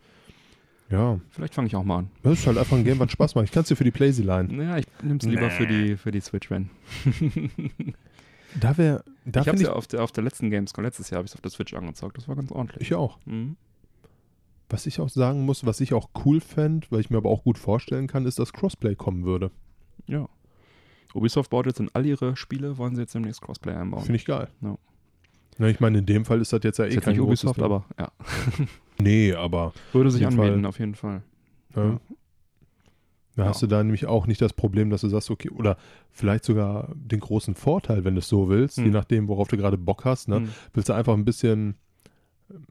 Ja, 0.91 1.18
Vielleicht 1.30 1.55
fange 1.55 1.66
ich 1.66 1.74
auch 1.76 1.82
mal 1.82 2.01
an. 2.01 2.11
das 2.22 2.41
ist 2.41 2.47
halt 2.47 2.59
einfach 2.59 2.76
ein 2.76 2.85
Game, 2.85 2.99
was 2.99 3.11
Spaß 3.11 3.35
macht. 3.35 3.47
Ich 3.47 3.53
kann 3.53 3.62
es 3.62 3.68
dir 3.68 3.74
für 3.76 3.85
die 3.85 3.91
Playsee 3.91 4.22
leihen. 4.22 4.55
Naja, 4.55 4.76
ich 4.78 4.87
nehme 5.03 5.18
es 5.18 5.24
lieber 5.26 5.43
Nee. 5.49 5.51
für 5.51 5.66
die, 5.66 5.97
für 5.97 6.11
die 6.12 6.20
Switch, 6.20 6.51
wenn. 6.51 6.68
Da 8.61 8.77
wäre, 8.77 9.05
da 9.25 9.41
ich 9.41 9.49
habe 9.49 9.61
ja 9.61 9.73
auf 9.73 9.87
der, 9.87 10.03
auf 10.03 10.13
der 10.13 10.25
letzten 10.25 10.51
Gamescom, 10.51 10.85
letztes 10.85 11.11
Jahr 11.11 11.19
habe 11.19 11.27
ich 11.27 11.33
es 11.33 11.35
auf 11.35 11.41
der 11.41 11.51
Switch 11.51 11.75
angezockt. 11.75 12.17
Das 12.17 12.29
war 12.29 12.37
ganz 12.37 12.53
ordentlich. 12.53 12.83
ich 12.83 12.95
auch. 12.95 13.19
Mhm. 13.25 13.57
Was 14.69 14.87
ich 14.87 15.01
auch 15.01 15.09
sagen 15.09 15.45
muss, 15.45 15.67
was 15.67 15.81
ich 15.81 15.93
auch 15.95 16.09
cool 16.25 16.41
fände, 16.41 16.87
weil 16.91 17.01
ich 17.01 17.11
mir 17.11 17.19
aber 17.19 17.31
auch 17.31 17.45
gut 17.45 17.59
vorstellen 17.59 18.07
kann, 18.07 18.27
ist, 18.27 18.39
dass 18.39 18.53
Crossplay 18.53 18.95
kommen 18.95 19.25
würde. 19.25 19.51
Ja. 20.07 20.29
Ubisoft 21.15 21.51
baut 21.51 21.67
jetzt 21.67 21.81
in 21.81 21.91
all 21.93 22.05
ihre 22.07 22.37
Spiele, 22.37 22.77
wollen 22.79 22.95
sie 22.97 23.03
jetzt 23.03 23.15
demnächst 23.15 23.41
Crossplay 23.41 23.75
einbauen. 23.75 24.03
Finde 24.03 24.17
ich 24.17 24.25
geil. 24.25 24.49
Ja. 24.63 24.77
Na, 25.59 25.69
ich 25.69 25.79
meine, 25.79 25.99
in 25.99 26.07
dem 26.07 26.25
Fall 26.25 26.41
ist 26.41 26.53
das 26.53 26.63
jetzt 26.65 26.79
ja 26.79 26.87
eh 26.87 26.89
Ist 26.89 27.03
kein 27.03 27.13
nicht 27.13 27.23
Ubisoft, 27.23 27.63
aber 27.63 27.85
ja. 27.99 28.11
Nee, 29.01 29.33
aber 29.35 29.73
Würde 29.93 30.11
sich 30.11 30.27
anbieten, 30.27 30.61
Fall. 30.63 30.67
auf 30.67 30.79
jeden 30.79 30.95
Fall. 30.95 31.23
ja. 31.77 31.85
Ja. 31.85 32.01
Da 33.37 33.43
Ja. 33.45 33.49
hast 33.49 33.62
du 33.62 33.66
da 33.66 33.82
nämlich 33.82 34.07
auch 34.07 34.26
nicht 34.26 34.41
das 34.41 34.53
Problem, 34.53 34.91
dass 34.91 35.01
du 35.03 35.09
sagst, 35.09 35.30
okay, 35.30 35.51
oder 35.51 35.76
vielleicht 36.11 36.45
sogar 36.45 36.93
den 36.95 37.20
großen 37.20 37.55
Vorteil, 37.55 38.05
wenn 38.05 38.14
du 38.14 38.20
es 38.20 38.28
so 38.28 38.49
willst, 38.49 38.76
Hm. 38.78 38.85
je 38.87 38.91
nachdem, 38.91 39.28
worauf 39.28 39.49
du 39.49 39.57
gerade 39.57 39.76
Bock 39.78 40.05
hast, 40.05 40.28
ne? 40.28 40.41
Mhm. 40.41 40.49
Willst 40.72 40.89
du 40.89 40.93
einfach 40.93 41.14
ein 41.14 41.24
bisschen, 41.24 41.74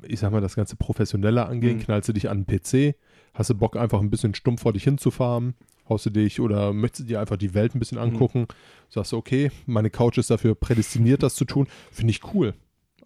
ich 0.04 0.20
sag 0.20 0.32
mal, 0.32 0.42
das 0.42 0.56
Ganze 0.56 0.76
professioneller 0.76 1.48
angehen, 1.50 1.78
Mhm. 1.78 1.82
knallst 1.82 2.10
du 2.10 2.14
dich 2.14 2.30
an 2.30 2.46
den 2.46 2.60
PC, 2.60 2.96
hast 3.34 3.50
du 3.50 3.56
Bock, 3.56 3.76
einfach 3.76 4.00
ein 4.00 4.10
bisschen 4.10 4.34
stumpf 4.36 4.62
vor 4.62 4.72
dich 4.74 4.84
hinzufahren, 4.84 5.56
haust 5.90 6.06
du 6.06 6.10
dich 6.12 6.40
oder 6.40 6.72
möchtest 6.72 7.02
du 7.02 7.08
dir 7.08 7.20
einfach 7.20 7.36
die 7.38 7.54
Welt 7.54 7.76
ein 7.76 7.80
bisschen 7.80 7.98
Mhm. 7.98 8.04
angucken, 8.06 8.48
sagst 8.90 9.12
du, 9.12 9.18
okay, 9.18 9.52
meine 9.66 9.90
Couch 9.90 10.18
ist 10.18 10.30
dafür 10.30 10.56
prädestiniert, 10.56 11.24
das 11.24 11.36
zu 11.36 11.44
tun, 11.46 11.68
finde 11.92 12.12
ich 12.12 12.34
cool. 12.34 12.54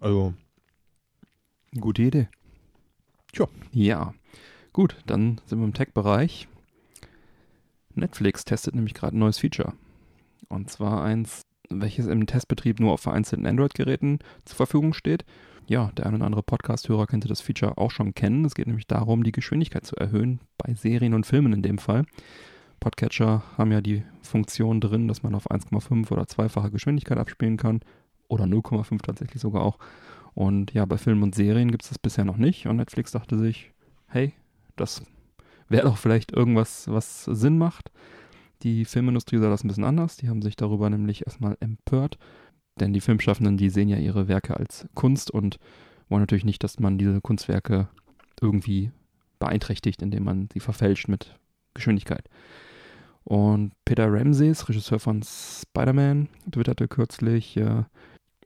Also, 0.00 0.34
Gute 1.78 2.02
Idee. 2.02 2.28
Tja. 3.32 3.46
Ja. 3.72 4.14
Gut, 4.72 4.96
dann 5.06 5.40
sind 5.46 5.58
wir 5.58 5.66
im 5.66 5.74
Tech-Bereich. 5.74 6.48
Netflix 7.98 8.44
testet 8.44 8.74
nämlich 8.74 8.94
gerade 8.94 9.16
ein 9.16 9.20
neues 9.20 9.38
Feature. 9.38 9.74
Und 10.48 10.70
zwar 10.70 11.02
eins, 11.04 11.42
welches 11.70 12.06
im 12.06 12.26
Testbetrieb 12.26 12.80
nur 12.80 12.92
auf 12.92 13.00
vereinzelten 13.00 13.46
Android-Geräten 13.46 14.20
zur 14.44 14.56
Verfügung 14.56 14.94
steht. 14.94 15.24
Ja, 15.66 15.90
der 15.96 16.06
ein 16.06 16.14
oder 16.14 16.24
andere 16.24 16.42
Podcast-Hörer 16.42 17.06
könnte 17.06 17.28
das 17.28 17.42
Feature 17.42 17.76
auch 17.76 17.90
schon 17.90 18.14
kennen. 18.14 18.44
Es 18.44 18.54
geht 18.54 18.66
nämlich 18.66 18.86
darum, 18.86 19.22
die 19.22 19.32
Geschwindigkeit 19.32 19.84
zu 19.84 19.96
erhöhen, 19.96 20.40
bei 20.56 20.74
Serien 20.74 21.12
und 21.12 21.26
Filmen 21.26 21.52
in 21.52 21.62
dem 21.62 21.78
Fall. 21.78 22.06
Podcatcher 22.80 23.42
haben 23.58 23.72
ja 23.72 23.80
die 23.80 24.02
Funktion 24.22 24.80
drin, 24.80 25.08
dass 25.08 25.22
man 25.22 25.34
auf 25.34 25.50
1,5 25.50 26.10
oder 26.10 26.26
zweifache 26.26 26.70
Geschwindigkeit 26.70 27.18
abspielen 27.18 27.56
kann. 27.58 27.80
Oder 28.28 28.44
0,5 28.44 29.02
tatsächlich 29.02 29.42
sogar 29.42 29.62
auch. 29.62 29.78
Und 30.34 30.72
ja, 30.72 30.84
bei 30.84 30.98
Filmen 30.98 31.22
und 31.22 31.34
Serien 31.34 31.70
gibt 31.70 31.82
es 31.82 31.88
das 31.88 31.98
bisher 31.98 32.24
noch 32.24 32.36
nicht. 32.36 32.66
Und 32.66 32.76
Netflix 32.76 33.10
dachte 33.10 33.38
sich, 33.38 33.72
hey, 34.06 34.32
das 34.76 35.02
wäre 35.68 35.86
doch 35.86 35.96
vielleicht 35.96 36.32
irgendwas, 36.32 36.88
was 36.88 37.24
Sinn 37.24 37.58
macht. 37.58 37.90
Die 38.62 38.84
Filmindustrie 38.84 39.38
sah 39.38 39.50
das 39.50 39.64
ein 39.64 39.68
bisschen 39.68 39.84
anders. 39.84 40.16
Die 40.16 40.28
haben 40.28 40.42
sich 40.42 40.56
darüber 40.56 40.90
nämlich 40.90 41.26
erstmal 41.26 41.56
empört. 41.60 42.18
Denn 42.80 42.92
die 42.92 43.00
Filmschaffenden, 43.00 43.56
die 43.56 43.70
sehen 43.70 43.88
ja 43.88 43.96
ihre 43.96 44.28
Werke 44.28 44.56
als 44.56 44.88
Kunst 44.94 45.30
und 45.30 45.58
wollen 46.08 46.22
natürlich 46.22 46.44
nicht, 46.44 46.62
dass 46.64 46.78
man 46.78 46.98
diese 46.98 47.20
Kunstwerke 47.20 47.88
irgendwie 48.40 48.90
beeinträchtigt, 49.38 50.02
indem 50.02 50.24
man 50.24 50.48
sie 50.52 50.60
verfälscht 50.60 51.08
mit 51.08 51.36
Geschwindigkeit. 51.74 52.28
Und 53.24 53.72
Peter 53.84 54.10
Ramses, 54.10 54.68
Regisseur 54.68 54.98
von 54.98 55.22
Spider-Man, 55.22 56.28
twitterte 56.50 56.88
kürzlich, 56.88 57.56
äh, 57.56 57.84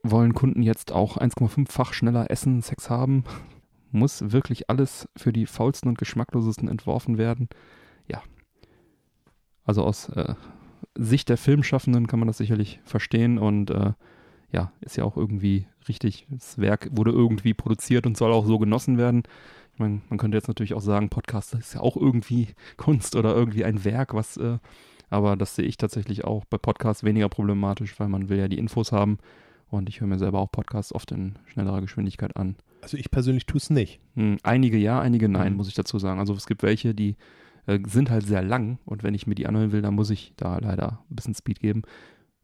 wollen 0.03 0.33
Kunden 0.33 0.61
jetzt 0.61 0.91
auch 0.91 1.17
1,5-fach 1.17 1.93
schneller 1.93 2.29
essen, 2.29 2.61
Sex 2.61 2.89
haben? 2.89 3.23
Muss 3.93 4.31
wirklich 4.31 4.69
alles 4.69 5.07
für 5.15 5.31
die 5.31 5.45
faulsten 5.45 5.87
und 5.87 5.97
geschmacklosesten 5.97 6.67
entworfen 6.67 7.17
werden? 7.17 7.47
Ja. 8.07 8.21
Also 9.63 9.83
aus 9.83 10.09
äh, 10.09 10.35
Sicht 10.95 11.29
der 11.29 11.37
Filmschaffenden 11.37 12.07
kann 12.07 12.19
man 12.19 12.27
das 12.27 12.37
sicherlich 12.37 12.79
verstehen 12.83 13.37
und 13.37 13.69
äh, 13.69 13.93
ja, 14.51 14.71
ist 14.81 14.97
ja 14.97 15.03
auch 15.03 15.15
irgendwie 15.15 15.67
richtig. 15.87 16.27
Das 16.29 16.57
Werk 16.57 16.89
wurde 16.91 17.11
irgendwie 17.11 17.53
produziert 17.53 18.05
und 18.05 18.17
soll 18.17 18.33
auch 18.33 18.45
so 18.45 18.59
genossen 18.59 18.97
werden. 18.97 19.23
Ich 19.73 19.79
meine, 19.79 20.01
man 20.09 20.19
könnte 20.19 20.37
jetzt 20.37 20.47
natürlich 20.47 20.73
auch 20.73 20.81
sagen, 20.81 21.09
Podcast 21.09 21.53
ist 21.53 21.73
ja 21.73 21.81
auch 21.81 21.95
irgendwie 21.95 22.49
Kunst 22.77 23.15
oder 23.15 23.35
irgendwie 23.35 23.65
ein 23.65 23.83
Werk, 23.85 24.13
was, 24.13 24.37
äh, 24.37 24.57
aber 25.09 25.35
das 25.35 25.55
sehe 25.55 25.65
ich 25.65 25.77
tatsächlich 25.77 26.23
auch 26.23 26.45
bei 26.45 26.57
Podcasts 26.57 27.03
weniger 27.03 27.29
problematisch, 27.29 27.99
weil 27.99 28.07
man 28.07 28.29
will 28.29 28.37
ja 28.39 28.47
die 28.47 28.57
Infos 28.57 28.91
haben 28.91 29.17
und 29.69 29.89
ich 29.89 30.01
höre 30.01 30.07
mir 30.07 30.19
selber 30.19 30.39
auch 30.39 30.51
Podcasts 30.51 30.93
oft 30.93 31.11
in 31.11 31.35
schnellerer 31.45 31.81
Geschwindigkeit 31.81 32.35
an. 32.37 32.55
Also 32.83 32.97
ich 32.97 33.09
persönlich 33.09 33.45
tue 33.47 33.57
es 33.57 33.69
nicht. 33.69 33.99
Hm, 34.15 34.37
einige 34.43 34.77
ja, 34.77 34.99
einige 35.01 35.27
nein, 35.29 35.53
Mhm. 35.53 35.57
muss 35.57 35.67
ich 35.67 35.73
dazu 35.73 35.97
sagen. 35.99 36.19
Also 36.19 36.33
es 36.35 36.45
gibt 36.45 36.61
welche, 36.63 36.93
die 36.93 37.15
äh, 37.65 37.79
sind 37.87 38.09
halt 38.11 38.25
sehr 38.27 38.43
lang 38.43 38.77
und 38.85 39.03
wenn 39.03 39.13
ich 39.15 39.25
mir 39.25 39.35
die 39.35 39.47
anhören 39.47 39.71
will, 39.71 39.81
dann 39.81 39.95
muss 39.95 40.09
ich 40.09 40.33
da 40.37 40.57
leider 40.59 40.99
ein 41.09 41.15
bisschen 41.15 41.33
Speed 41.33 41.59
geben. 41.59 41.81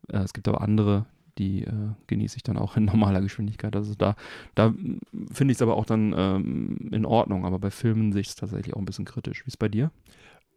Äh, 0.08 0.20
es 0.20 0.34
gibt 0.34 0.48
aber 0.48 0.62
andere, 0.62 1.06
die 1.38 1.64
äh, 1.64 1.74
genieße 2.08 2.38
ich 2.38 2.44
dann 2.44 2.58
auch 2.58 2.76
in 2.78 2.86
normaler 2.86 3.22
Geschwindigkeit. 3.22 3.76
Also 3.76 3.94
da, 3.96 4.16
da 4.56 4.74
finde 5.32 5.52
ich 5.52 5.58
es 5.58 5.62
aber 5.62 5.76
auch 5.76 5.86
dann 5.86 6.14
ähm, 6.18 6.90
in 6.92 7.06
Ordnung, 7.06 7.46
aber 7.46 7.60
bei 7.60 7.70
Filmen 7.72 8.12
sehe 8.14 8.22
ich 8.22 8.30
es 8.30 8.36
tatsächlich 8.36 8.74
auch 8.76 8.80
ein 8.80 8.86
bisschen 8.86 9.06
kritisch. 9.06 9.40
Wie 9.46 9.48
ist 9.50 9.54
es 9.56 9.58
bei 9.58 9.70
dir? 9.70 9.92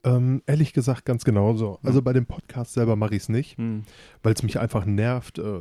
Ähm, 0.04 0.42
ehrlich 0.46 0.72
gesagt 0.72 1.04
ganz 1.04 1.24
genauso. 1.24 1.78
Also 1.84 1.98
Hm. 1.98 2.04
bei 2.04 2.12
dem 2.12 2.26
Podcast 2.26 2.74
selber 2.74 2.96
mache 2.96 3.14
ich 3.14 3.22
es 3.22 3.28
nicht, 3.28 3.56
Hm. 3.56 3.82
weil 4.22 4.32
es 4.34 4.42
mich 4.42 4.58
einfach 4.58 4.84
nervt, 4.84 5.38
äh, 5.38 5.60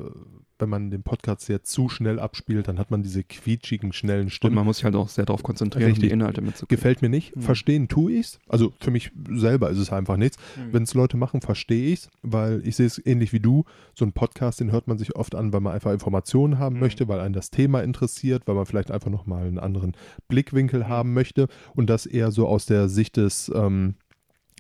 wenn 0.58 0.70
man 0.70 0.92
den 0.92 1.02
Podcast 1.02 1.48
jetzt 1.50 1.72
zu 1.72 1.90
schnell 1.90 2.20
abspielt, 2.20 2.68
dann 2.68 2.78
hat 2.78 2.92
man 2.92 3.02
diese 3.02 3.24
quietschigen, 3.24 3.94
schnellen 3.94 4.26
Und 4.26 4.30
Stimmen. 4.30 4.56
man 4.56 4.66
muss 4.66 4.78
sich 4.78 4.86
halt 4.86 4.96
auch 4.96 5.10
sehr 5.10 5.26
darauf 5.26 5.42
konzentrieren, 5.42 5.90
Richtig. 5.92 6.10
die 6.10 6.14
Inhalte 6.14 6.42
mitzukriegen. 6.42 6.76
Gefällt 6.76 7.02
mir 7.02 7.10
nicht. 7.10 7.34
Hm. 7.36 7.42
Verstehen 7.42 7.88
tue 7.88 8.14
ich's. 8.14 8.40
Also 8.48 8.72
für 8.80 8.90
mich 8.92 9.12
selber 9.32 9.70
ist 9.72 9.78
es 9.80 9.92
einfach 9.92 10.18
nichts. 10.18 10.38
Hm. 10.56 10.72
Wenn 10.74 10.84
es 10.84 10.94
Leute 10.96 11.18
machen, 11.18 11.42
verstehe 11.42 11.92
ich's, 11.94 12.10
weil 12.24 12.62
ich 12.66 12.76
sehe 12.76 12.86
es 12.88 13.04
ähnlich 13.04 13.34
wie 13.34 13.40
du. 13.40 13.66
So 13.96 14.06
ein 14.06 14.12
Podcast, 14.14 14.60
den 14.60 14.72
hört 14.72 14.88
man 14.88 14.98
sich 15.00 15.16
oft 15.16 15.34
an, 15.36 15.52
weil 15.54 15.62
man 15.62 15.74
einfach 15.74 15.92
Informationen 15.94 16.58
haben 16.60 16.76
Mhm. 16.76 16.82
möchte, 16.82 17.08
weil 17.08 17.20
einen 17.20 17.34
das 17.34 17.50
Thema 17.52 17.82
interessiert, 17.84 18.44
weil 18.48 18.56
man 18.56 18.66
vielleicht 18.68 18.92
einfach 18.92 19.10
nochmal 19.12 19.46
einen 19.48 19.60
anderen 19.60 19.94
Blickwinkel 20.28 20.88
haben 20.88 21.14
möchte 21.14 21.48
und 21.76 21.90
das 21.90 22.06
eher 22.08 22.32
so 22.32 22.48
aus 22.48 22.66
der 22.68 22.88
Sicht 22.90 23.18
des 23.18 23.52
ähm, 23.54 23.96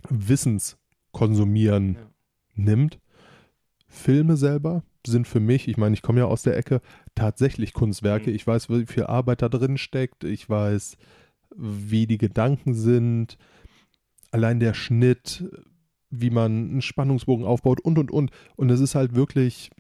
Wissens 0.09 0.77
konsumieren 1.11 1.95
Ja. 1.95 2.01
nimmt. 2.55 2.99
Filme 3.87 4.37
selber 4.37 4.83
sind 5.05 5.27
für 5.27 5.39
mich, 5.39 5.67
ich 5.67 5.77
meine, 5.77 5.93
ich 5.93 6.01
komme 6.01 6.19
ja 6.19 6.25
aus 6.25 6.43
der 6.43 6.55
Ecke, 6.57 6.81
tatsächlich 7.15 7.73
Kunstwerke. 7.73 8.29
Mhm. 8.29 8.35
Ich 8.35 8.45
weiß, 8.47 8.69
wie 8.69 8.85
viel 8.85 9.03
Arbeit 9.05 9.41
da 9.41 9.49
drin 9.49 9.77
steckt. 9.77 10.23
Ich 10.23 10.49
weiß, 10.49 10.95
wie 11.55 12.07
die 12.07 12.17
Gedanken 12.17 12.73
sind. 12.73 13.37
Allein 14.31 14.59
der 14.59 14.73
Schnitt, 14.73 15.43
wie 16.09 16.29
man 16.29 16.51
einen 16.69 16.81
Spannungsbogen 16.81 17.45
aufbaut 17.45 17.81
und, 17.81 17.97
und, 17.99 18.11
und. 18.11 18.31
Und 18.55 18.69
es 18.69 18.79
ist 18.79 18.95
halt 18.95 19.15
wirklich 19.15 19.71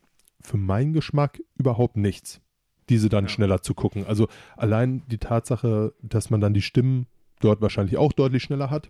für 0.41 0.57
meinen 0.57 0.91
Geschmack 0.91 1.41
überhaupt 1.55 1.95
nichts, 1.97 2.41
diese 2.89 3.07
dann 3.09 3.25
Ja. 3.25 3.29
schneller 3.29 3.61
zu 3.61 3.73
gucken. 3.73 4.05
Also 4.05 4.27
allein 4.57 5.03
die 5.07 5.19
Tatsache, 5.19 5.93
dass 6.01 6.29
man 6.29 6.41
dann 6.41 6.53
die 6.53 6.61
Stimmen 6.63 7.05
dort 7.39 7.61
wahrscheinlich 7.61 7.95
auch 7.97 8.11
deutlich 8.11 8.43
schneller 8.43 8.69
hat 8.69 8.89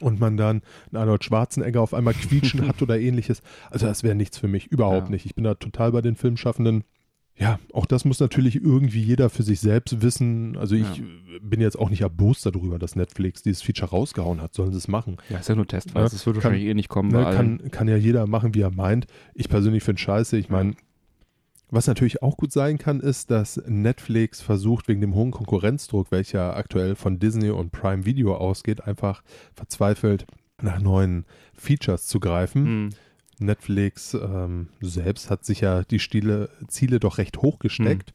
und 0.00 0.20
man 0.20 0.36
dann 0.36 0.62
einen 0.90 0.96
Arnold 1.00 1.24
Schwarzenegger 1.24 1.80
auf 1.80 1.94
einmal 1.94 2.14
quietschen 2.14 2.66
hat 2.66 2.80
oder 2.82 2.98
ähnliches. 2.98 3.42
Also 3.70 3.86
das 3.86 4.02
wäre 4.02 4.14
nichts 4.14 4.38
für 4.38 4.48
mich, 4.48 4.66
überhaupt 4.68 5.08
Ja. 5.08 5.10
nicht. 5.10 5.26
Ich 5.26 5.34
bin 5.34 5.44
da 5.44 5.54
total 5.54 5.92
bei 5.92 6.00
den 6.02 6.16
Filmschaffenden. 6.16 6.84
Ja, 7.36 7.58
auch 7.72 7.86
das 7.86 8.04
muss 8.04 8.20
natürlich 8.20 8.54
irgendwie 8.62 9.02
jeder 9.02 9.28
für 9.28 9.42
sich 9.42 9.58
selbst 9.58 10.02
wissen. 10.02 10.56
Also 10.56 10.76
ich 10.76 10.98
Ja. 10.98 11.04
bin 11.42 11.60
jetzt 11.60 11.76
auch 11.76 11.90
nicht 11.90 12.02
erbost 12.02 12.46
darüber, 12.46 12.78
dass 12.78 12.94
Netflix 12.94 13.42
dieses 13.42 13.60
Feature 13.60 13.90
rausgehauen 13.90 14.40
hat. 14.40 14.54
Sollen 14.54 14.70
sie 14.70 14.78
es 14.78 14.86
machen? 14.86 15.16
Ja, 15.28 15.38
ist 15.38 15.48
ja 15.48 15.56
nur 15.56 15.66
Testweise. 15.66 15.98
Ja, 15.98 16.16
Es 16.16 16.24
wird 16.26 16.36
kann- 16.36 16.44
wahrscheinlich 16.44 16.68
eh 16.70 16.74
nicht 16.74 16.88
kommen 16.88 17.10
Ne, 17.10 17.24
kann, 17.24 17.70
kann 17.72 17.88
ja 17.88 17.96
jeder 17.96 18.28
machen, 18.28 18.54
wie 18.54 18.60
er 18.60 18.70
meint. 18.70 19.06
Ich 19.34 19.48
persönlich 19.48 19.82
finde 19.82 20.00
scheiße. 20.00 20.36
Ich 20.36 20.48
meine, 20.48 20.74
was 21.74 21.86
natürlich 21.86 22.22
auch 22.22 22.36
gut 22.36 22.52
sein 22.52 22.78
kann, 22.78 23.00
ist, 23.00 23.30
dass 23.30 23.60
Netflix 23.66 24.40
versucht, 24.40 24.88
wegen 24.88 25.00
dem 25.00 25.14
hohen 25.14 25.32
Konkurrenzdruck, 25.32 26.10
welcher 26.10 26.56
aktuell 26.56 26.94
von 26.94 27.18
Disney 27.18 27.50
und 27.50 27.72
Prime 27.72 28.04
Video 28.04 28.36
ausgeht, 28.36 28.84
einfach 28.84 29.22
verzweifelt 29.54 30.26
nach 30.62 30.80
neuen 30.80 31.26
Features 31.52 32.06
zu 32.06 32.20
greifen. 32.20 32.66
Hm. 32.66 32.90
Netflix 33.40 34.14
ähm, 34.14 34.68
selbst 34.80 35.28
hat 35.28 35.44
sich 35.44 35.60
ja 35.60 35.82
die 35.82 35.98
Stile, 35.98 36.50
Ziele 36.68 37.00
doch 37.00 37.18
recht 37.18 37.38
hoch 37.38 37.58
gesteckt 37.58 38.14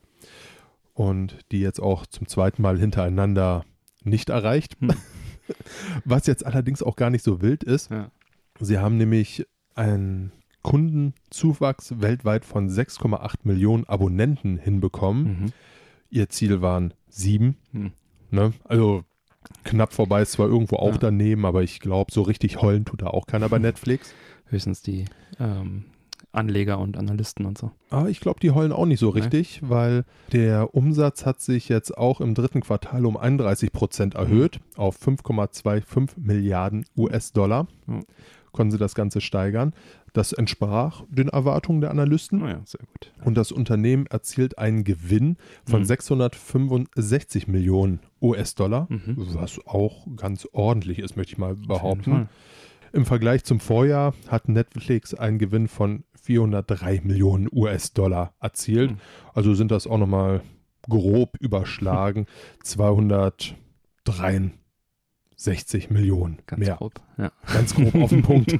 und 0.93 1.37
die 1.51 1.59
jetzt 1.59 1.81
auch 1.81 2.05
zum 2.05 2.27
zweiten 2.27 2.61
Mal 2.61 2.79
hintereinander 2.79 3.65
nicht 4.03 4.29
erreicht. 4.29 4.77
Hm. 4.79 4.91
Was 6.05 6.27
jetzt 6.27 6.45
allerdings 6.45 6.81
auch 6.81 6.95
gar 6.95 7.09
nicht 7.09 7.23
so 7.23 7.41
wild 7.41 7.63
ist. 7.63 7.91
Ja. 7.91 8.11
Sie 8.59 8.77
haben 8.77 8.97
nämlich 8.97 9.45
einen 9.75 10.31
Kundenzuwachs 10.63 11.99
weltweit 12.01 12.45
von 12.45 12.69
6,8 12.69 13.35
Millionen 13.43 13.85
Abonnenten 13.85 14.57
hinbekommen. 14.57 15.23
Mhm. 15.25 15.51
Ihr 16.09 16.29
Ziel 16.29 16.61
waren 16.61 16.93
sieben. 17.07 17.57
Hm. 17.71 17.91
Ne? 18.31 18.53
Also 18.65 19.03
knapp 19.63 19.93
vorbei 19.93 20.21
ist 20.21 20.33
zwar 20.33 20.47
irgendwo 20.47 20.77
auch 20.77 20.93
Ja. 20.93 20.97
daneben, 20.97 21.45
aber 21.45 21.63
ich 21.63 21.79
glaube, 21.79 22.11
so 22.11 22.21
richtig 22.23 22.61
heulen 22.61 22.85
tut 22.85 23.01
da 23.01 23.07
auch 23.07 23.25
keiner 23.27 23.49
bei 23.49 23.59
Netflix. 23.59 24.13
Höchstens 24.47 24.81
die 24.81 25.05
ähm, 25.39 25.85
Anleger 26.31 26.79
und 26.79 26.97
Analysten 26.97 27.45
und 27.45 27.57
so. 27.57 27.71
Ah, 27.89 28.05
ich 28.07 28.19
glaube, 28.19 28.39
die 28.39 28.51
heulen 28.51 28.71
auch 28.71 28.85
nicht 28.85 28.99
so 28.99 29.09
richtig, 29.09 29.61
weil 29.63 30.05
der 30.31 30.75
Umsatz 30.75 31.25
hat 31.25 31.41
sich 31.41 31.69
jetzt 31.69 31.97
auch 31.97 32.21
im 32.21 32.35
dritten 32.35 32.61
Quartal 32.61 33.05
um 33.05 33.17
31 33.17 33.71
Prozent 33.71 34.15
erhöht 34.15 34.59
auf 34.75 34.97
5,25 35.01 36.11
Milliarden 36.17 36.85
US-Dollar. 36.97 37.67
Ja. 37.87 37.99
Konnten 38.51 38.71
sie 38.71 38.77
das 38.79 38.95
Ganze 38.95 39.21
steigern. 39.21 39.73
Das 40.13 40.33
entsprach 40.33 41.03
den 41.09 41.27
Erwartungen 41.29 41.81
der 41.81 41.91
Analysten. 41.91 42.39
Naja, 42.39 42.61
sehr 42.65 42.79
gut. 42.85 43.13
Und 43.25 43.35
das 43.35 43.51
Unternehmen 43.51 44.05
erzielt 44.07 44.57
einen 44.57 44.83
Gewinn 44.83 45.37
von 45.65 45.81
Mhm. 45.81 45.85
665 45.85 47.47
Millionen 47.47 47.99
US-Dollar, 48.21 48.87
Mhm. 48.89 49.15
was 49.33 49.59
auch 49.65 50.07
ganz 50.15 50.47
ordentlich 50.51 50.99
ist, 50.99 51.15
möchte 51.15 51.33
ich 51.33 51.37
mal 51.37 51.55
behaupten. 51.55 52.29
Im 52.91 53.05
Vergleich 53.05 53.43
zum 53.43 53.59
Vorjahr 53.59 54.13
hat 54.27 54.49
Netflix 54.49 55.13
einen 55.13 55.37
Gewinn 55.37 55.67
von 55.67 56.03
403 56.21 57.01
Millionen 57.03 57.47
US-Dollar 57.51 58.33
erzielt. 58.39 58.91
Mhm. 58.91 58.97
Also 59.33 59.53
sind 59.53 59.69
das 59.71 59.85
auch 59.87 59.97
nochmal 59.99 60.41
grob 60.87 61.37
überschlagen 61.39 62.25
263 65.39 65.89
Millionen 65.89 66.37
Ganz 66.47 66.59
mehr. 66.59 66.75
grob. 66.75 66.93
Ja. 67.17 67.31
Ganz 67.53 67.73
grob 67.73 67.95
auf 67.95 68.09
den 68.09 68.21
Punkt. 68.23 68.59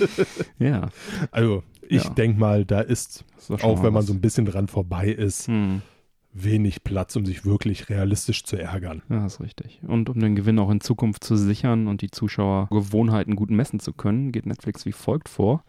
ja. 0.58 0.88
Also 1.30 1.62
ich 1.86 2.04
Ja. 2.04 2.10
denke 2.10 2.40
mal, 2.40 2.64
da 2.64 2.80
ist, 2.80 3.24
schon 3.46 3.60
auch 3.60 3.78
wenn 3.82 3.92
man 3.92 4.02
was. 4.02 4.06
so 4.06 4.14
ein 4.14 4.20
bisschen 4.22 4.46
dran 4.46 4.66
vorbei 4.68 5.08
ist, 5.08 5.48
Hm. 5.48 5.82
wenig 6.32 6.82
Platz, 6.82 7.14
um 7.16 7.26
sich 7.26 7.44
wirklich 7.44 7.90
realistisch 7.90 8.42
zu 8.44 8.56
ärgern. 8.56 9.02
Ja, 9.10 9.26
ist 9.26 9.40
richtig. 9.40 9.80
Und 9.86 10.08
um 10.08 10.18
den 10.18 10.34
Gewinn 10.34 10.58
auch 10.58 10.70
in 10.70 10.80
Zukunft 10.80 11.24
zu 11.24 11.36
sichern 11.36 11.86
und 11.88 12.00
die 12.00 12.10
Zuschauergewohnheiten 12.10 13.36
gut 13.36 13.50
messen 13.50 13.78
zu 13.80 13.92
können, 13.92 14.32
geht 14.32 14.46
Netflix 14.46 14.86
wie 14.86 14.92
folgt 14.92 15.28
vor. 15.28 15.62